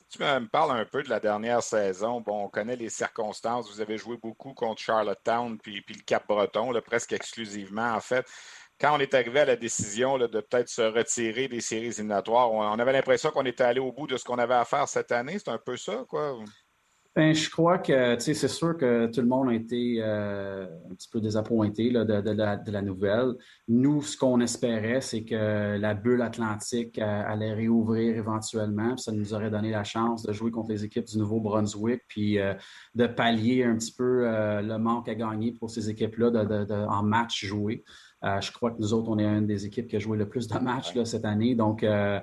Tu 0.09 0.23
me 0.23 0.47
parles 0.47 0.79
un 0.79 0.85
peu 0.85 1.03
de 1.03 1.11
la 1.11 1.19
dernière 1.19 1.65
saison. 1.65 2.21
Bon, 2.21 2.45
on 2.45 2.49
connaît 2.49 2.77
les 2.77 2.91
circonstances. 2.91 3.69
Vous 3.73 3.81
avez 3.81 3.99
joué 3.99 4.17
beaucoup 4.17 4.55
contre 4.55 4.81
Charlottetown 4.81 5.59
puis 5.59 5.85
le 5.89 6.03
Cap-Breton, 6.07 6.73
presque 6.87 7.13
exclusivement, 7.13 7.95
en 7.95 8.01
fait 8.01 8.25
quand 8.85 8.97
on 8.97 8.99
est 8.99 9.15
arrivé 9.15 9.41
à 9.41 9.45
la 9.47 9.57
décision 9.57 10.19
de 10.19 10.27
peut-être 10.27 10.69
se 10.69 10.83
retirer 10.83 11.49
des 11.49 11.63
séries 11.63 11.87
éliminatoires, 11.87 12.53
on, 12.53 12.79
avait 12.79 12.93
l'impression 12.93 13.31
qu'on 13.31 13.47
était 13.47 13.65
allé 13.65 13.81
au 13.81 13.93
bout 13.93 14.07
de 14.07 14.19
ce 14.19 14.25
qu'on 14.25 14.37
avait 14.37 14.55
à 14.55 14.67
faire 14.67 14.87
cette 14.89 15.11
année. 15.11 15.39
C'est 15.39 15.51
un 15.51 15.59
peu 15.59 15.79
ça, 15.79 16.05
quoi? 16.07 16.37
Ben, 17.17 17.33
je 17.33 17.49
crois 17.49 17.79
que 17.79 18.19
c'est 18.19 18.35
sûr 18.35 18.77
que 18.77 19.07
tout 19.07 19.21
le 19.21 19.29
monde 19.29 19.49
a 19.49 19.55
été 19.55 19.99
euh, 20.01 20.67
un 20.91 20.95
petit 20.97 21.09
peu 21.09 21.21
désappointé 21.21 21.91
de, 21.93 22.71
la, 22.73 22.83
nouvelle. 22.83 23.35
Nous, 23.69 24.03
ce 24.03 24.17
qu'on 24.17 24.41
espérait, 24.41 25.01
c'est 25.01 25.25
que 25.25 25.79
la 25.79 25.95
bulle 25.95 26.23
atlantique 26.23 26.99
euh, 26.99 27.23
allait 27.25 27.55
réouvrir 27.55 28.17
éventuellement. 28.17 28.97
Ça 28.97 29.13
nous 29.13 29.33
aurait 29.33 29.51
donné 29.51 29.71
la 29.71 29.85
chance 29.85 30.25
de 30.25 30.33
jouer 30.33 30.51
contre 30.51 30.71
les 30.71 30.85
équipes 30.85 31.07
du 31.07 31.19
Nouveau-Brunswick, 31.19 32.03
puis 32.09 32.41
euh, 32.41 32.53
de 32.97 33.07
pallier 33.07 33.63
un 33.63 33.77
petit 33.77 33.95
peu 33.97 34.25
le 34.25 34.77
manque 34.77 35.09
à 35.09 35.15
gagner 35.15 35.53
pour 35.53 35.71
ces 35.71 35.89
équipes-là 35.89 36.33
en 36.89 37.03
match 37.05 37.45
joué. 37.47 37.85
Euh, 38.25 38.41
je 38.41 38.51
crois 38.53 38.71
que 38.71 38.79
nous 38.79 38.95
autres, 38.95 39.11
on 39.11 39.19
est 39.19 39.27
une 39.27 39.47
des 39.47 39.67
équipes 39.67 39.87
qui 39.87 39.97
a 39.97 39.99
joué 39.99 40.17
le 40.17 40.29
plus 40.29 40.49
de 40.49 40.59
matchs 40.59 40.95
cette 41.05 41.25
année. 41.25 41.55
Donc, 41.55 41.83
euh, 41.83 42.21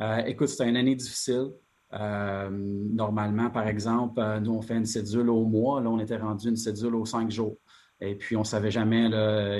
euh, 0.00 0.16
écoute, 0.26 0.48
c'était 0.48 0.68
une 0.68 0.76
année 0.76 0.96
difficile. 0.96 1.50
normalement, 1.92 3.50
par 3.50 3.68
exemple, 3.68 4.20
nous, 4.40 4.52
on 4.52 4.62
fait 4.62 4.76
une 4.76 4.86
cédule 4.86 5.30
au 5.30 5.44
mois. 5.44 5.80
Là, 5.80 5.90
on 5.90 6.00
était 6.00 6.16
rendu 6.16 6.48
une 6.48 6.56
cédule 6.56 6.96
aux 6.96 7.06
cinq 7.06 7.30
jours. 7.30 7.56
Et 8.00 8.16
puis, 8.16 8.36
on 8.36 8.40
ne 8.40 8.44
savait 8.44 8.72
jamais 8.72 9.08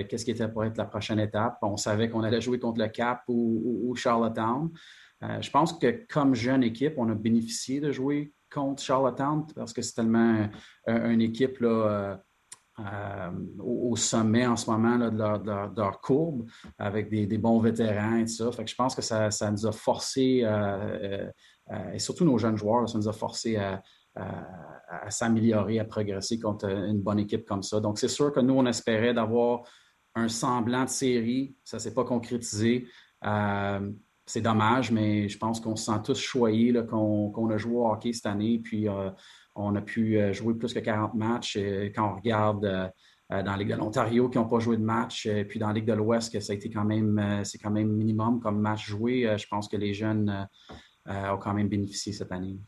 qu'est-ce 0.08 0.24
qui 0.24 0.32
était 0.32 0.48
pour 0.48 0.64
être 0.64 0.76
la 0.76 0.84
prochaine 0.84 1.20
étape. 1.20 1.58
On 1.62 1.76
savait 1.76 2.10
qu'on 2.10 2.24
allait 2.24 2.40
jouer 2.40 2.58
contre 2.58 2.80
le 2.80 2.88
Cap 2.88 3.22
ou, 3.28 3.94
Charlottetown. 3.94 4.70
je 5.22 5.50
pense 5.50 5.74
que 5.74 6.04
comme 6.12 6.34
jeune 6.34 6.64
équipe, 6.64 6.94
on 6.96 7.08
a 7.08 7.14
bénéficié 7.14 7.78
de 7.78 7.92
jouer 7.92 8.34
contre 8.52 8.82
Charlottetown 8.82 9.46
parce 9.54 9.72
que 9.72 9.82
c'est 9.82 9.94
tellement 9.94 10.48
une 10.88 11.22
équipe 11.22 11.60
là, 11.60 12.20
euh, 12.80 13.30
au, 13.60 13.94
sommet 13.94 14.44
en 14.44 14.56
ce 14.56 14.68
moment 14.68 14.98
de, 14.98 15.76
leur, 15.76 16.00
courbe 16.00 16.44
avec 16.76 17.08
des, 17.08 17.38
bons 17.38 17.60
vétérans 17.60 18.16
et 18.16 18.24
tout 18.24 18.32
ça. 18.32 18.50
Je 18.66 18.74
pense 18.74 18.96
que 18.96 19.02
ça, 19.02 19.50
nous 19.52 19.66
a 19.66 19.70
forcé, 19.70 20.40
euh, 20.42 21.30
euh, 21.70 21.92
et 21.92 22.00
surtout 22.00 22.24
nos 22.24 22.36
jeunes 22.36 22.56
joueurs, 22.56 22.88
ça 22.88 22.98
nous 22.98 23.08
a 23.08 23.12
forcé 23.12 23.56
à, 23.56 23.80
s'améliorer, 25.08 25.78
à 25.78 25.84
progresser 25.84 26.40
contre 26.40 26.68
une 26.68 27.00
bonne 27.00 27.20
équipe 27.20 27.44
comme 27.44 27.62
ça. 27.62 27.78
Donc, 27.78 27.98
c'est 27.98 28.08
sûr 28.08 28.32
que 28.32 28.40
nous, 28.40 28.54
on 28.54 28.66
espérait 28.66 29.14
d'avoir 29.14 29.62
un 30.16 30.26
semblant 30.28 30.84
de 30.84 30.90
série. 30.90 31.56
Ça 31.62 31.76
ne 31.76 31.80
s'est 31.80 31.94
pas 31.94 32.04
concrétisé. 32.04 32.88
c'est 34.26 34.40
dommage, 34.40 34.90
mais 34.90 35.28
je 35.28 35.38
pense 35.38 35.60
qu'on 35.60 35.76
se 35.76 35.84
sent 35.84 36.00
tous 36.02 36.18
choyés 36.18 36.74
qu'on 36.88 37.50
a 37.50 37.56
joué 37.56 37.76
au 37.76 37.88
hockey 37.88 38.12
cette 38.12 38.26
année. 38.26 38.58
Puis, 38.58 38.88
on 39.54 39.74
a 39.76 39.80
pu 39.80 40.18
euh, 40.18 40.32
jouer 40.32 40.54
plus 40.54 40.72
que 40.72 40.80
40 40.80 41.14
matchs. 41.14 41.56
Et 41.56 41.92
quand 41.94 42.12
on 42.12 42.16
regarde 42.16 42.64
euh, 42.64 42.88
euh, 43.32 43.42
dans 43.42 43.52
la 43.52 43.58
Ligue 43.58 43.70
de 43.70 43.76
l'Ontario 43.76 44.28
qui 44.28 44.38
n'ont 44.38 44.48
pas 44.48 44.58
joué 44.58 44.76
de 44.76 44.82
match, 44.82 45.28
puis 45.48 45.58
dans 45.58 45.68
la 45.68 45.74
Ligue 45.74 45.86
de 45.86 45.92
l'Ouest, 45.92 46.38
ça 46.40 46.52
a 46.52 46.56
été 46.56 46.70
quand 46.70 46.84
même, 46.84 47.42
c'est 47.44 47.58
quand 47.58 47.70
même 47.70 47.88
minimum 47.88 48.40
comme 48.40 48.60
match 48.60 48.86
joué, 48.86 49.34
je 49.38 49.46
pense 49.48 49.68
que 49.68 49.76
les 49.76 49.94
jeunes 49.94 50.46
ont 51.06 51.38
quand 51.38 51.54
même 51.54 51.68
bénéficié 51.68 52.12
cette 52.12 52.32
année. 52.32 52.58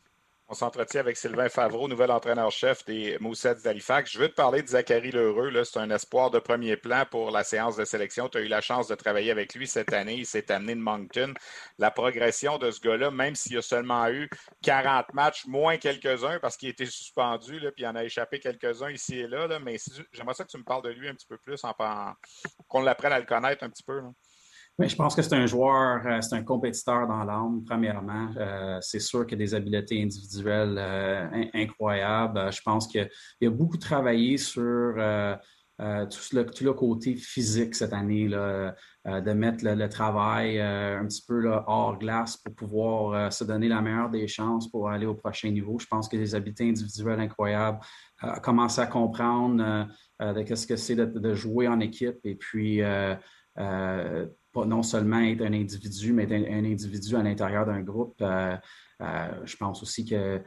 On 0.49 0.55
s'entretient 0.55 1.01
avec 1.01 1.17
Sylvain 1.17 1.49
Favreau, 1.49 1.89
nouvel 1.89 2.13
entraîneur-chef 2.13 2.85
des 2.85 3.19
Moussets 3.19 3.57
d'Halifax. 3.65 4.13
Je 4.13 4.21
veux 4.21 4.29
te 4.29 4.35
parler 4.35 4.63
de 4.63 4.69
Zachary 4.69 5.11
Lheureux. 5.11 5.51
C'est 5.65 5.81
un 5.81 5.91
espoir 5.91 6.31
de 6.31 6.39
premier 6.39 6.77
plan 6.77 7.05
pour 7.11 7.33
la 7.33 7.43
séance 7.43 7.75
de 7.75 7.85
sélection. 7.85 8.29
Tu 8.29 8.39
as 8.39 8.43
eu 8.43 8.47
la 8.47 8.61
chance 8.61 8.87
de 8.87 8.95
travailler 8.95 9.33
avec 9.33 9.57
lui 9.57 9.67
cette 9.67 9.93
année. 9.93 10.15
Il 10.15 10.25
s'est 10.25 10.53
amené 10.53 10.77
de 10.77 10.81
Moncton. 10.81 11.35
La 11.79 11.91
progression 11.91 12.59
de 12.59 12.71
ce 12.71 12.81
gars-là, 12.81 13.11
même 13.11 13.35
s'il 13.35 13.59
a 13.59 13.63
seulement 13.63 14.09
eu 14.09 14.31
40 14.63 15.15
matchs, 15.15 15.47
moins 15.47 15.79
quelques-uns 15.79 16.39
parce 16.39 16.57
qu'il 16.57 16.69
était 16.69 16.87
suspendu, 16.87 17.59
puis 17.75 17.83
il 17.83 17.87
en 17.89 17.97
a 17.97 18.05
échappé 18.05 18.39
quelques-uns 18.39 18.91
ici 18.91 19.19
et 19.19 19.27
là. 19.27 19.59
mais 19.59 19.79
j'aimerais 20.13 20.35
ça 20.35 20.45
que 20.45 20.51
tu 20.51 20.59
me 20.59 20.65
parles 20.65 20.85
de 20.85 20.91
lui 20.91 21.09
un 21.09 21.15
petit 21.15 21.27
peu 21.27 21.39
plus, 21.39 21.65
en, 21.65 21.75
qu'on 22.69 22.83
l'apprenne 22.83 23.13
à 23.13 23.19
le 23.19 23.27
connaître 23.27 23.65
un 23.65 23.69
petit 23.71 23.83
peu. 23.83 24.01
Je 24.79 24.95
pense 24.95 25.15
que 25.15 25.23
c'est 25.23 25.35
un 25.35 25.47
joueur, 25.47 26.07
euh, 26.07 26.21
c'est 26.21 26.37
un 26.37 26.43
compétiteur 26.43 27.07
dans 27.07 27.25
l'âme, 27.25 27.63
premièrement. 27.65 28.29
Euh, 28.37 28.79
c'est 28.83 29.01
sûr 29.01 29.27
qu'il 29.27 29.37
a 29.37 29.39
des 29.39 29.55
habiletés 29.55 30.03
individuelles 30.03 30.77
euh, 30.79 31.45
incroyables. 31.55 32.53
Je 32.53 32.61
pense 32.63 32.87
qu'il 32.87 33.09
a 33.43 33.51
beaucoup 33.51 33.79
travaillé 33.79 34.37
sur 34.37 34.95
tout, 35.79 36.37
le, 36.37 36.43
tout 36.45 36.65
le 36.65 36.73
côté 36.75 37.17
physique 37.17 37.75
cette 37.75 37.93
année, 37.93 38.29
là, 38.29 38.75
de 39.05 39.33
mettre 39.33 39.65
le, 39.65 39.89
travail 39.89 40.61
un 40.61 41.05
petit 41.07 41.23
peu 41.27 41.41
là, 41.41 41.65
hors 41.67 41.99
glace 41.99 42.37
pour 42.37 42.55
pouvoir 42.55 43.33
se 43.33 43.45
donner 43.45 43.69
la 43.69 43.81
meilleure 43.81 44.11
des 44.11 44.27
chances 44.27 44.71
pour 44.71 44.89
aller 44.89 45.07
au 45.07 45.15
prochain 45.15 45.51
niveau. 45.51 45.79
Je 45.79 45.87
pense 45.87 46.09
que 46.09 46.17
les 46.17 46.35
habiletés 46.35 46.69
individuelles 46.69 47.21
incroyables, 47.21 47.79
commencé 48.43 48.81
à 48.81 48.87
comprendre 48.87 49.87
de 50.21 50.55
ce 50.55 50.67
que 50.67 50.77
c'est 50.77 50.97
de, 50.97 51.35
jouer 51.35 51.69
en 51.69 51.81
équipe 51.81 52.19
et 52.25 52.37
puis 52.37 52.83
non 54.65 54.83
seulement 54.83 55.21
être 55.21 55.43
un 55.43 55.53
individu, 55.53 56.13
mais 56.13 56.25
être 56.25 56.33
un, 56.33 56.65
individu 56.65 57.17
à 57.17 57.23
l'intérieur 57.23 57.67
d'un 57.67 57.83
groupe. 57.83 58.17
je 58.21 59.57
pense 59.57 59.83
aussi 59.83 60.05
que 60.05 60.43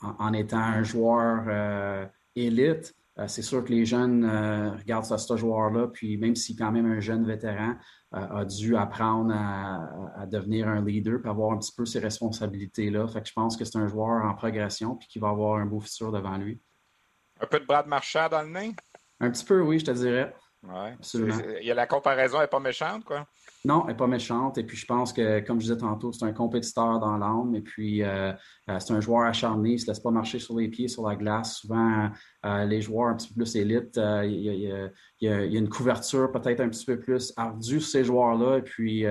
en, 0.00 0.32
étant 0.32 0.58
un 0.58 0.82
joueur 0.82 2.08
élite, 2.34 2.94
c'est 3.26 3.42
sûr 3.42 3.64
que 3.64 3.70
les 3.70 3.84
jeunes 3.84 4.24
regardent 4.24 5.04
ce 5.04 5.36
joueur-là, 5.36 5.88
puis 5.88 6.16
même 6.16 6.36
si 6.36 6.56
quand 6.56 6.72
même 6.72 6.86
un 6.86 7.00
jeune 7.00 7.26
vétéran 7.26 7.74
a 8.12 8.44
dû 8.44 8.76
apprendre 8.76 9.32
à, 9.34 10.26
devenir 10.26 10.68
un 10.68 10.84
leader, 10.84 11.20
puis 11.20 11.30
avoir 11.30 11.52
un 11.52 11.58
petit 11.58 11.72
peu 11.76 11.84
ces 11.84 12.00
responsabilités-là. 12.00 13.06
Fait 13.08 13.22
que 13.22 13.28
je 13.28 13.32
pense 13.32 13.56
que 13.56 13.64
c'est 13.64 13.78
un 13.78 13.86
joueur 13.86 14.24
en 14.24 14.34
progression, 14.34 14.96
puis 14.96 15.08
qui 15.08 15.18
va 15.18 15.28
avoir 15.28 15.58
un 15.58 15.66
beau 15.66 15.80
futur 15.80 16.10
devant 16.10 16.36
lui. 16.36 16.60
Un 17.40 17.46
peu 17.46 17.60
de 17.60 17.64
Brad 17.64 17.86
Marchand 17.86 18.28
dans 18.28 18.42
le 18.42 18.50
nez? 18.50 18.74
Un 19.20 19.30
petit 19.30 19.44
peu, 19.44 19.60
oui, 19.60 19.78
je 19.78 19.84
te 19.86 19.90
dirais. 19.92 20.34
Oui. 20.62 20.90
Il 21.60 21.66
y 21.66 21.70
a 21.70 21.74
la 21.74 21.86
comparaison 21.86 22.38
n'est 22.40 22.46
pas 22.46 22.60
méchante, 22.60 23.04
quoi? 23.04 23.26
Non, 23.64 23.82
elle 23.84 23.92
n'est 23.92 23.96
pas 23.96 24.06
méchante. 24.06 24.58
Et 24.58 24.64
puis, 24.64 24.76
je 24.76 24.84
pense 24.84 25.12
que, 25.12 25.40
comme 25.40 25.58
je 25.58 25.66
disais 25.66 25.78
tantôt, 25.78 26.12
c'est 26.12 26.24
un 26.24 26.32
compétiteur 26.32 27.00
dans 27.00 27.16
l'âme. 27.16 27.54
Et 27.54 27.62
puis, 27.62 28.02
euh, 28.02 28.32
euh, 28.68 28.78
c'est 28.78 28.92
un 28.92 29.00
joueur 29.00 29.22
acharné. 29.22 29.70
Il 29.70 29.74
ne 29.74 29.78
se 29.78 29.86
laisse 29.86 30.00
pas 30.00 30.10
marcher 30.10 30.38
sur 30.38 30.58
les 30.58 30.68
pieds, 30.68 30.88
sur 30.88 31.08
la 31.08 31.16
glace. 31.16 31.56
Souvent, 31.56 32.10
euh, 32.44 32.64
les 32.64 32.82
joueurs 32.82 33.08
un 33.08 33.16
petit 33.16 33.28
peu 33.28 33.36
plus 33.36 33.56
élites, 33.56 33.96
il 33.96 34.90
y, 35.20 35.28
a, 35.28 35.44
une 35.44 35.68
couverture 35.70 36.30
peut-être 36.30 36.60
un 36.60 36.68
petit 36.68 36.84
peu 36.84 36.98
plus 36.98 37.32
ardue 37.38 37.80
sur 37.80 37.90
ces 37.90 38.04
joueurs-là. 38.04 38.58
Et 38.58 38.62
puis, 38.62 39.04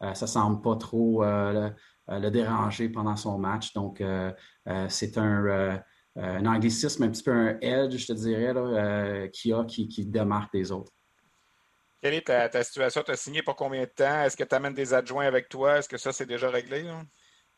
ça 0.00 0.10
ne 0.20 0.26
semble 0.26 0.62
pas 0.62 0.76
trop 0.76 1.24
le, 1.24 2.30
déranger 2.30 2.88
pendant 2.88 3.16
son 3.16 3.38
match. 3.38 3.72
Donc, 3.72 4.02
c'est 4.88 5.18
un 5.18 5.80
un 6.16 6.46
anglicisme, 6.46 7.04
un 7.04 7.10
petit 7.10 7.22
peu 7.22 7.32
un 7.32 7.58
edge, 7.60 7.96
je 7.96 8.06
te 8.06 8.12
dirais, 8.12 8.52
euh, 8.56 9.28
qui 9.28 9.52
a, 9.52 9.64
qui, 9.64 10.06
démarque 10.06 10.52
des 10.52 10.72
autres. 10.72 10.92
Quelle 12.00 12.14
est 12.14 12.26
ta, 12.26 12.62
situation? 12.62 13.02
Tu 13.04 13.10
as 13.10 13.16
signé 13.16 13.42
pour 13.42 13.56
combien 13.56 13.82
de 13.82 13.90
temps? 13.94 14.22
Est-ce 14.22 14.36
que 14.36 14.44
tu 14.44 14.54
amènes 14.54 14.74
des 14.74 14.94
adjoints 14.94 15.26
avec 15.26 15.48
toi? 15.48 15.78
Est-ce 15.78 15.88
que 15.88 15.98
ça, 15.98 16.12
c'est 16.12 16.26
déjà 16.26 16.48
réglé? 16.48 16.84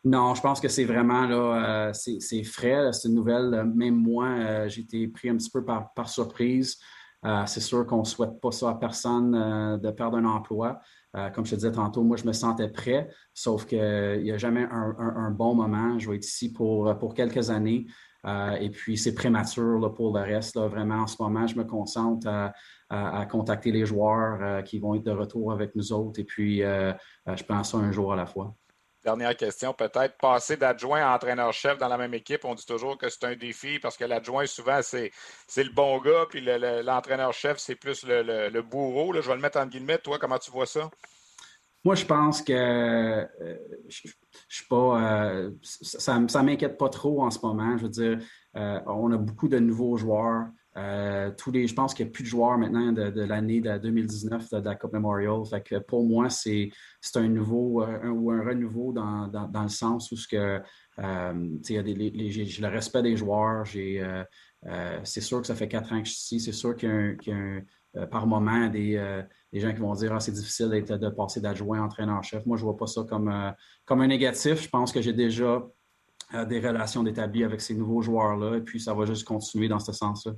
Non, 0.05 0.35
je 0.35 0.41
pense 0.41 0.61
que 0.61 0.69
c'est 0.69 0.85
vraiment 0.85 1.27
là, 1.27 1.89
euh, 1.89 1.93
c'est 1.93 2.45
frais. 2.45 2.93
C'est 2.93 3.09
une 3.09 3.15
nouvelle. 3.15 3.65
Même 3.75 3.97
moi, 3.97 4.67
j'ai 4.69 4.83
été 4.83 5.07
pris 5.09 5.29
un 5.29 5.37
petit 5.37 5.51
peu 5.51 5.65
par, 5.65 6.09
surprise. 6.09 6.79
c'est 7.47 7.61
sûr 7.61 7.87
qu'on 7.87 8.01
ne 8.01 8.05
souhaite 8.05 8.41
pas 8.41 8.53
ça 8.53 8.71
à 8.71 8.75
personne 8.75 9.79
de 9.79 9.91
perdre 9.91 10.17
un 10.19 10.25
emploi. 10.25 10.81
comme 11.35 11.45
je 11.45 11.51
te 11.51 11.57
disais 11.57 11.73
tantôt, 11.73 12.03
moi, 12.03 12.17
je 12.17 12.25
me 12.25 12.33
sentais 12.33 12.69
prêt, 12.69 13.09
sauf 13.35 13.67
qu'il 13.67 14.23
n'y 14.23 14.33
a 14.33 14.39
jamais 14.39 14.67
un, 14.71 15.31
bon 15.33 15.55
moment. 15.55 15.99
Je 15.99 16.09
vais 16.09 16.17
être 16.17 16.27
ici 16.27 16.53
pour, 16.53 16.97
pour 16.99 17.13
quelques 17.15 17.51
années. 17.51 17.87
Euh, 18.27 18.53
et 18.53 18.71
puis, 18.71 18.97
c'est 18.97 19.15
prématuré 19.15 19.79
pour 19.95 20.17
le 20.17 20.23
reste. 20.23 20.59
Vraiment, 20.59 21.03
en 21.03 21.07
ce 21.07 21.17
moment, 21.21 21.47
je 21.47 21.57
me 21.57 21.65
concentre 21.65 22.27
à, 22.91 23.27
contacter 23.27 23.71
les 23.71 23.85
joueurs 23.85 24.39
euh, 24.41 24.63
qui 24.63 24.79
vont 24.79 24.95
être 24.95 25.05
de 25.05 25.11
retour 25.11 25.53
avec 25.53 25.75
nous 25.77 25.93
autres. 25.93 26.19
Et 26.21 26.25
puis, 26.25 26.63
euh, 26.63 26.93
je 27.27 27.45
prends 27.45 27.63
ça 27.63 27.77
un 27.77 27.93
jour 27.93 28.13
à 28.13 28.17
la 28.17 28.27
fois. 28.27 28.55
Dernière 29.05 29.37
question, 29.37 29.73
peut-être 29.73 30.19
passer 30.19 30.57
d'adjoint 30.57 31.01
à 31.01 31.15
entraîneur-chef 31.15 31.79
dans 31.79 31.87
la 31.87 31.97
même 31.97 32.15
équipe. 32.15 32.45
On 32.45 32.55
dit 32.55 32.67
toujours 32.67 32.99
que 32.99 33.09
c'est 33.09 33.25
un 33.25 33.37
défi 33.37 33.79
parce 33.79 33.97
que 33.97 34.05
l'adjoint, 34.05 34.45
souvent, 34.47 34.81
c'est, 34.83 35.13
le 35.57 35.73
bon 35.73 35.99
gars, 35.99 36.27
puis 36.29 36.41
l'entraîneur-chef, 36.41 37.59
c'est 37.59 37.77
plus 37.77 38.05
le, 38.05 38.61
bourreau. 38.61 39.15
Je 39.15 39.29
vais 39.29 39.37
le 39.37 39.41
mettre 39.41 39.59
en 39.59 39.67
guillemets. 39.67 39.99
Toi, 39.99 40.19
comment 40.19 40.39
tu 40.39 40.51
vois 40.51 40.67
ça? 40.67 40.91
Moi, 41.89 41.95
je 41.95 42.05
pense 42.05 42.43
que 42.43 42.53
euh, 42.53 43.25
je, 43.89 44.09
suis 44.47 44.67
pas. 44.69 45.25
Euh, 45.25 45.51
ça 45.63 46.19
ne 46.19 46.43
m'inquiète 46.45 46.77
pas 46.77 46.91
trop 46.91 47.23
en 47.23 47.31
ce 47.31 47.39
moment. 47.43 47.79
Je 47.79 47.85
veux 47.85 47.89
dire, 47.89 48.19
euh, 48.59 48.79
on 48.85 49.11
a 49.11 49.17
beaucoup 49.17 49.49
de 49.49 49.59
nouveaux 49.59 49.97
joueurs. 49.97 50.49
tous 51.39 51.51
les, 51.51 51.67
je 51.67 51.75
pense 51.75 51.95
qu'il 51.95 52.05
n'y 52.05 52.11
a 52.11 52.13
plus 52.13 52.25
de 52.25 52.29
joueurs 52.29 52.59
maintenant 52.59 52.93
de, 52.93 53.23
l'année 53.23 53.63
de 53.63 53.79
2019 53.79 54.51
de, 54.51 54.59
la 54.59 54.75
Coupe 54.75 54.93
Memorial. 54.93 55.41
Pour 55.87 56.05
moi, 56.05 56.29
c'est 56.29 56.69
un 57.15 57.29
nouveau 57.29 57.83
ou 57.83 58.31
un 58.33 58.45
renouveau 58.45 58.93
dans, 58.93 59.63
le 59.63 59.69
sens 59.71 60.13
où 60.13 60.17
ce 60.19 60.29
que 60.29 60.61
j'ai 60.99 61.83
le 61.83 62.69
respect 62.69 63.03
des 63.03 63.17
joueurs. 63.17 63.67
c'est 63.67 65.23
sûr 65.23 65.41
que 65.41 65.47
ça 65.47 65.55
fait 65.55 65.69
quatre 65.69 65.91
ans 65.95 66.03
que 66.03 66.07
je 66.07 66.13
suis 66.13 66.37
ici. 66.37 66.41
C'est 66.41 66.53
sûr 66.53 66.77
qu'il 66.77 67.17
y 67.27 67.33
a, 67.33 67.35
un, 67.35 67.63
euh, 67.97 68.07
par 68.07 68.27
moment 68.27 68.69
des, 68.69 68.97
euh, 69.55 69.57
des, 69.57 69.61
gens 69.61 69.73
qui 69.73 69.81
vont 69.81 69.95
dire 69.95 70.13
ah, 70.15 70.21
c'est 70.21 70.33
difficile 70.33 70.69
de 70.69 71.09
passer 71.11 71.41
d'adjoint 71.41 71.83
entraîneur-chef. 71.83 72.45
Moi, 72.47 72.57
je 72.57 72.63
ne 72.63 72.69
vois 72.69 72.77
pas 72.77 72.87
ça 72.87 73.03
comme, 73.09 73.29
euh, 73.29 73.51
comme 73.85 74.01
un 74.01 74.07
négatif. 74.07 74.63
Je 74.63 74.69
pense 74.69 74.93
que 74.93 75.01
j'ai 75.01 75.13
déjà 75.13 75.63
des 76.47 76.61
relations 76.61 77.03
d'établi 77.03 77.43
avec 77.43 77.63
ces 77.63 77.75
nouveaux 77.75 78.03
joueurs-là 78.03 78.59
et 78.59 78.61
puis 78.61 78.79
ça 78.79 78.93
va 78.93 79.07
juste 79.07 79.25
continuer 79.25 79.67
dans 79.67 79.79
ce 79.79 79.93
sens-là. 79.93 80.33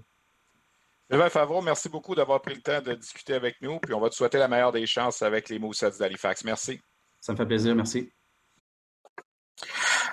Sylvain 1.11 1.29
Favreau, 1.29 1.61
merci 1.61 1.89
beaucoup 1.89 2.15
d'avoir 2.15 2.41
pris 2.41 2.55
le 2.55 2.61
temps 2.61 2.81
de 2.81 2.95
discuter 2.95 3.35
avec 3.35 3.61
nous. 3.61 3.81
Puis 3.81 3.93
on 3.93 4.01
va 4.01 4.09
te 4.09 4.15
souhaiter 4.15 4.39
la 4.39 4.47
meilleure 4.47 4.71
des 4.71 4.87
chances 4.87 5.23
avec 5.23 5.49
les 5.49 5.59
Moussets 5.59 5.91
d'Halifax. 5.99 6.45
Merci. 6.45 6.81
Ça 7.21 7.33
me 7.33 7.37
fait 7.37 7.47
plaisir. 7.47 7.75
Merci. 7.75 8.13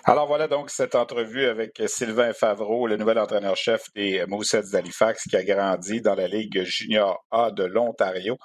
Alors 0.03 0.25
voilà 0.25 0.47
donc 0.47 0.69
cette 0.69 0.95
entrevue 0.95 1.45
avec 1.45 1.81
Sylvain 1.85 2.33
Favreau, 2.33 2.87
le 2.87 2.97
nouvel 2.97 3.19
entraîneur-chef 3.19 3.93
des 3.93 4.25
Moussets 4.25 4.71
d'Halifax 4.71 5.23
qui 5.27 5.35
a 5.35 5.43
grandi 5.43 6.01
dans 6.01 6.15
la 6.15 6.27
Ligue 6.27 6.63
junior 6.63 7.23
A 7.29 7.51
de 7.51 7.65
l'Ontario. 7.65 8.37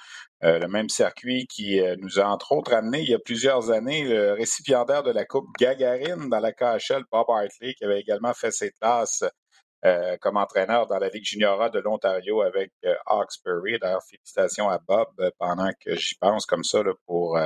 Euh, 0.45 0.59
le 0.59 0.67
même 0.67 0.89
circuit 0.89 1.47
qui 1.47 1.81
euh, 1.81 1.95
nous 2.01 2.19
a 2.19 2.25
entre 2.25 2.51
autres 2.51 2.73
amené 2.73 3.01
il 3.01 3.09
y 3.09 3.15
a 3.15 3.19
plusieurs 3.21 3.71
années 3.71 4.03
le 4.05 4.33
récipiendaire 4.33 5.05
de 5.05 5.13
la 5.13 5.25
Coupe 5.25 5.47
Gagarine 5.57 6.29
dans 6.29 6.41
la 6.41 6.53
KHL, 6.53 7.05
Bob 7.13 7.27
Hartley, 7.29 7.75
qui 7.75 7.85
avait 7.85 8.01
également 8.01 8.35
fait 8.35 8.51
ses 8.51 8.73
classes 8.73 9.23
euh, 9.85 10.17
comme 10.21 10.37
entraîneur 10.37 10.87
dans 10.87 10.99
la 10.99 11.09
Ligue 11.09 11.25
juniora 11.25 11.69
de 11.69 11.81
l'Ontario 11.81 12.41
avec 12.43 12.71
euh, 12.85 12.95
Hawkesbury. 13.05 13.81
D'ailleurs, 13.81 14.05
félicitations 14.09 14.69
à 14.69 14.79
Bob 14.79 15.09
euh, 15.19 15.31
pendant 15.41 15.71
que 15.85 15.97
j'y 15.97 16.15
pense 16.15 16.47
comme 16.47 16.63
ça 16.63 16.85
pour 17.05 17.39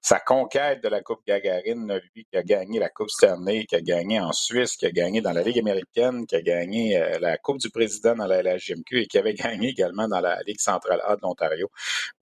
sa 0.00 0.18
conquête 0.18 0.82
de 0.82 0.88
la 0.88 1.02
Coupe 1.02 1.20
Gagarine, 1.26 2.00
lui 2.14 2.24
qui 2.24 2.36
a 2.38 2.42
gagné 2.42 2.78
la 2.78 2.88
Coupe 2.88 3.10
Stanley, 3.10 3.64
qui 3.66 3.76
a 3.76 3.80
gagné 3.82 4.18
en 4.18 4.32
Suisse, 4.32 4.76
qui 4.76 4.86
a 4.86 4.90
gagné 4.90 5.20
dans 5.20 5.32
la 5.32 5.42
Ligue 5.42 5.58
américaine, 5.58 6.26
qui 6.26 6.36
a 6.36 6.40
gagné 6.40 6.98
la 7.20 7.36
Coupe 7.38 7.58
du 7.58 7.70
Président 7.70 8.14
dans 8.14 8.26
la 8.26 8.42
LHJMQ 8.42 9.02
et 9.02 9.06
qui 9.06 9.18
avait 9.18 9.34
gagné 9.34 9.68
également 9.68 10.08
dans 10.08 10.20
la 10.20 10.40
Ligue 10.46 10.60
centrale 10.60 11.02
A 11.04 11.16
de 11.16 11.20
l'Ontario. 11.22 11.68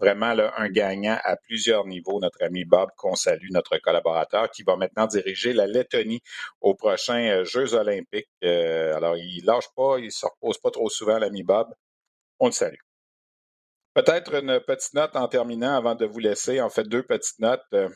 Vraiment 0.01 0.35
là, 0.35 0.53
un 0.57 0.69
gagnant 0.69 1.19
à 1.23 1.37
plusieurs 1.37 1.87
niveaux, 1.87 2.21
notre 2.21 2.43
ami 2.43 2.65
Bob, 2.65 2.91
qu'on 2.97 3.15
salue, 3.15 3.51
notre 3.51 3.79
collaborateur, 3.79 4.51
qui 4.51 4.65
va 4.65 4.77
maintenant 4.77 5.07
diriger 5.07 5.53
la 5.53 5.67
Lettonie 5.67 6.21
aux 6.61 6.75
prochains 6.75 7.45
Jeux 7.45 7.75
olympiques. 7.75 8.29
alors, 8.43 9.17
il 9.17 9.51
lâche 9.53 9.68
pas, 9.76 9.98
il 9.98 10.07
ne 10.07 10.11
se 10.11 10.26
repose 10.26 10.59
pas 10.59 10.70
trop 10.70 10.88
souvent, 10.88 11.18
l'ami 11.18 11.42
Bob. 11.42 11.68
On 12.38 12.46
le 12.46 12.53
salue. 12.53 12.80
Peut-être 13.94 14.34
une 14.34 14.61
petite 14.61 14.94
note 14.94 15.14
en 15.16 15.28
terminant 15.28 15.76
avant 15.76 15.94
de 15.94 16.07
vous 16.07 16.18
laisser. 16.18 16.61
En 16.61 16.70
fait, 16.70 16.84
deux 16.84 17.03
petites 17.03 17.38
notes. 17.38 17.62
Euh, 17.74 17.88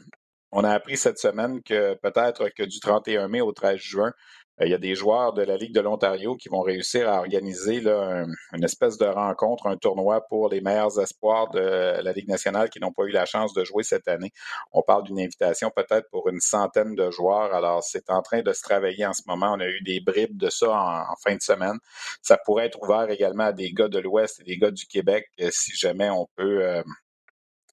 on 0.53 0.63
a 0.63 0.71
appris 0.71 0.97
cette 0.97 1.19
semaine 1.19 1.63
que 1.63 1.95
peut-être 1.95 2.49
que 2.51 2.63
du 2.63 2.81
31 2.81 3.29
mai 3.29 3.41
au 3.41 3.53
13 3.53 3.79
juin, 3.79 4.13
il 4.61 4.69
y 4.71 4.75
a 4.75 4.79
des 4.79 4.95
joueurs 4.95 5.35
de 5.35 5.43
la 5.43 5.57
Ligue 5.57 5.75
de 5.75 5.81
l'Ontario 5.81 6.35
qui 6.37 6.49
vont 6.49 6.63
réussir 6.63 7.09
à 7.09 7.19
organiser 7.19 7.81
là, 7.81 8.25
une 8.53 8.65
espèce 8.65 8.97
de 8.97 9.05
rencontre, 9.05 9.67
un 9.67 9.77
tournoi 9.77 10.23
pour 10.29 10.49
les 10.49 10.61
meilleurs 10.61 10.99
espoirs 10.99 11.51
de 11.51 11.61
la 11.61 12.13
Ligue 12.13 12.29
nationale 12.29 12.71
qui 12.71 12.81
n'ont 12.81 12.93
pas 12.93 13.05
eu 13.05 13.11
la 13.11 13.27
chance 13.27 13.53
de 13.53 13.65
jouer 13.65 13.83
cette 13.83 14.09
année. 14.09 14.33
On 14.73 14.83
parle 14.83 15.05
d'une 15.05 15.21
invitation 15.21 15.71
peut-être 15.75 16.09
pour 16.11 16.29
une 16.29 16.41
centaine 16.41 16.95
de 16.95 17.11
joueurs. 17.11 17.55
Alors, 17.55 17.83
c'est 17.83 18.09
en 18.11 18.23
train 18.23 18.43
de 18.43 18.53
se 18.53 18.63
travailler 18.63 19.05
en 19.05 19.13
ce 19.13 19.23
moment. 19.27 19.53
On 19.53 19.61
a 19.61 19.67
eu 19.67 19.83
des 19.83 20.01
bribes 20.01 20.39
de 20.39 20.49
ça 20.49 20.71
en, 20.71 21.17
fin 21.23 21.35
de 21.35 21.43
semaine. 21.43 21.79
Ça 22.23 22.39
pourrait 22.39 22.67
être 22.67 22.81
ouvert 22.83 23.11
également 23.11 23.45
à 23.45 23.53
des 23.53 23.73
gars 23.73 23.89
de 23.89 23.99
l'Ouest 23.99 24.41
et 24.41 24.45
des 24.45 24.57
gars 24.57 24.71
du 24.71 24.87
Québec 24.87 25.27
euh, 25.41 25.51
si 25.53 25.73
jamais 25.75 26.09
on 26.11 26.27
peut 26.37 26.65
euh, 26.65 26.83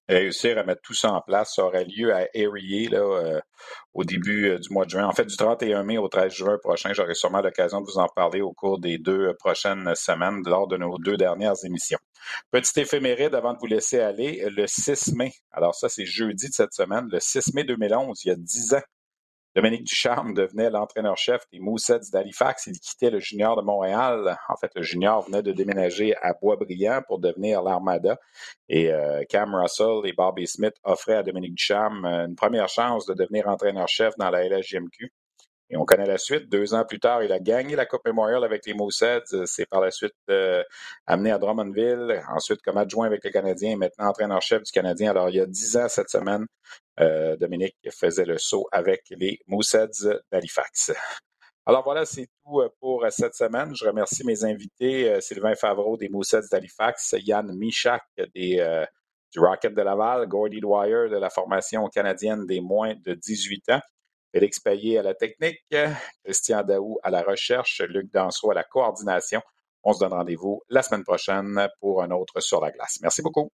réussir 0.08 0.58
à 0.58 0.64
mettre 0.64 0.82
tout 0.82 0.94
ça 0.94 1.12
en 1.12 1.20
place. 1.20 1.54
Ça 1.54 1.64
aurait 1.64 1.84
lieu 1.84 2.14
à 2.14 2.26
Erie 2.34 2.88
là, 2.88 2.98
euh, 2.98 3.40
au 3.92 4.04
début 4.04 4.50
euh, 4.50 4.58
du 4.58 4.72
mois 4.72 4.84
de 4.84 4.90
juin. 4.90 5.06
En 5.06 5.12
fait, 5.12 5.24
du 5.24 5.36
31 5.36 5.82
mai 5.82 5.98
au 5.98 6.08
13 6.08 6.32
juin 6.32 6.58
prochain, 6.58 6.92
j'aurai 6.92 7.14
sûrement 7.14 7.40
l'occasion 7.40 7.80
de 7.80 7.86
vous 7.86 7.98
en 7.98 8.08
parler 8.08 8.40
au 8.40 8.52
cours 8.52 8.78
des 8.78 8.98
deux 8.98 9.28
euh, 9.28 9.34
prochaines 9.34 9.94
semaines 9.94 10.42
lors 10.44 10.66
de 10.66 10.76
nos 10.76 10.98
deux 10.98 11.16
dernières 11.16 11.64
émissions. 11.64 11.98
Petit 12.50 12.80
éphéméride 12.80 13.34
avant 13.34 13.52
de 13.52 13.58
vous 13.58 13.66
laisser 13.66 14.00
aller, 14.00 14.46
le 14.50 14.66
6 14.66 15.14
mai. 15.14 15.32
Alors 15.52 15.74
ça, 15.74 15.88
c'est 15.88 16.06
jeudi 16.06 16.48
de 16.48 16.54
cette 16.54 16.72
semaine, 16.72 17.06
le 17.10 17.20
6 17.20 17.54
mai 17.54 17.64
2011, 17.64 18.24
il 18.24 18.28
y 18.28 18.30
a 18.32 18.36
10 18.36 18.74
ans. 18.74 18.82
Dominique 19.54 19.84
Ducharme 19.84 20.34
devenait 20.34 20.68
l'entraîneur-chef 20.68 21.42
des 21.52 21.60
Moussets 21.60 22.10
d'Halifax. 22.12 22.66
Il 22.66 22.80
quittait 22.80 23.10
le 23.10 23.20
junior 23.20 23.56
de 23.56 23.62
Montréal. 23.62 24.36
En 24.48 24.56
fait, 24.56 24.72
le 24.74 24.82
junior 24.82 25.22
venait 25.22 25.42
de 25.42 25.52
déménager 25.52 26.16
à 26.16 26.32
Boisbriand 26.34 27.02
pour 27.06 27.20
devenir 27.20 27.62
l'Armada. 27.62 28.18
Et 28.68 28.92
euh, 28.92 29.22
Cam 29.28 29.54
Russell 29.54 30.00
et 30.04 30.12
Bobby 30.12 30.48
Smith 30.48 30.74
offraient 30.82 31.16
à 31.16 31.22
Dominique 31.22 31.54
Ducharme 31.54 32.04
euh, 32.04 32.26
une 32.26 32.34
première 32.34 32.68
chance 32.68 33.06
de 33.06 33.14
devenir 33.14 33.46
entraîneur-chef 33.46 34.14
dans 34.18 34.30
la 34.30 34.48
LHJMQ. 34.48 35.12
Et 35.70 35.76
on 35.76 35.84
connaît 35.84 36.06
la 36.06 36.18
suite. 36.18 36.48
Deux 36.48 36.74
ans 36.74 36.84
plus 36.84 37.00
tard, 37.00 37.22
il 37.22 37.32
a 37.32 37.38
gagné 37.38 37.74
la 37.74 37.86
Coupe 37.86 38.04
Memorial 38.04 38.44
avec 38.44 38.66
les 38.66 38.74
Mooseheads. 38.74 39.46
C'est 39.46 39.66
par 39.66 39.80
la 39.80 39.90
suite 39.90 40.14
euh, 40.30 40.62
amené 41.06 41.30
à 41.30 41.38
Drummondville, 41.38 42.22
ensuite 42.28 42.60
comme 42.62 42.76
adjoint 42.76 43.06
avec 43.06 43.24
le 43.24 43.30
Canadien 43.30 43.70
et 43.70 43.76
maintenant 43.76 44.08
entraîneur-chef 44.08 44.62
du 44.62 44.72
Canadien. 44.72 45.10
Alors, 45.10 45.30
il 45.30 45.36
y 45.36 45.40
a 45.40 45.46
dix 45.46 45.76
ans 45.76 45.88
cette 45.88 46.10
semaine, 46.10 46.46
euh, 47.00 47.36
Dominique 47.36 47.76
faisait 47.90 48.24
le 48.24 48.38
saut 48.38 48.66
avec 48.72 49.02
les 49.10 49.38
Mooseheads 49.46 50.22
d'Halifax. 50.30 50.92
Alors 51.66 51.82
voilà, 51.82 52.04
c'est 52.04 52.28
tout 52.44 52.60
euh, 52.60 52.68
pour 52.80 53.06
cette 53.10 53.34
semaine. 53.34 53.74
Je 53.74 53.86
remercie 53.86 54.24
mes 54.24 54.44
invités, 54.44 55.20
Sylvain 55.20 55.54
Favreau 55.54 55.96
des 55.96 56.08
Mooseheads 56.08 56.48
d'Halifax, 56.50 57.14
Yann 57.18 57.56
Michak 57.56 58.02
des, 58.34 58.84
du 59.32 59.40
Rocket 59.40 59.74
de 59.74 59.82
Laval, 59.82 60.26
Gordy 60.28 60.60
Dwyer 60.60 61.08
de 61.10 61.16
la 61.16 61.30
formation 61.30 61.88
canadienne 61.88 62.46
des 62.46 62.60
moins 62.60 62.94
de 63.04 63.14
18 63.14 63.70
ans. 63.70 63.80
Félix 64.32 64.58
Payet 64.58 64.98
à 64.98 65.02
la 65.02 65.14
technique, 65.14 65.64
Christian 66.24 66.64
Daou 66.64 66.98
à 67.04 67.10
la 67.10 67.22
recherche, 67.22 67.80
Luc 67.88 68.12
Danseau 68.12 68.50
à 68.50 68.54
la 68.54 68.64
coordination. 68.64 69.40
On 69.84 69.92
se 69.92 70.00
donne 70.00 70.12
rendez-vous 70.12 70.62
la 70.70 70.82
semaine 70.82 71.04
prochaine 71.04 71.68
pour 71.78 72.02
un 72.02 72.10
autre 72.10 72.40
sur 72.40 72.60
la 72.60 72.70
glace. 72.70 72.98
Merci 73.02 73.22
beaucoup. 73.22 73.50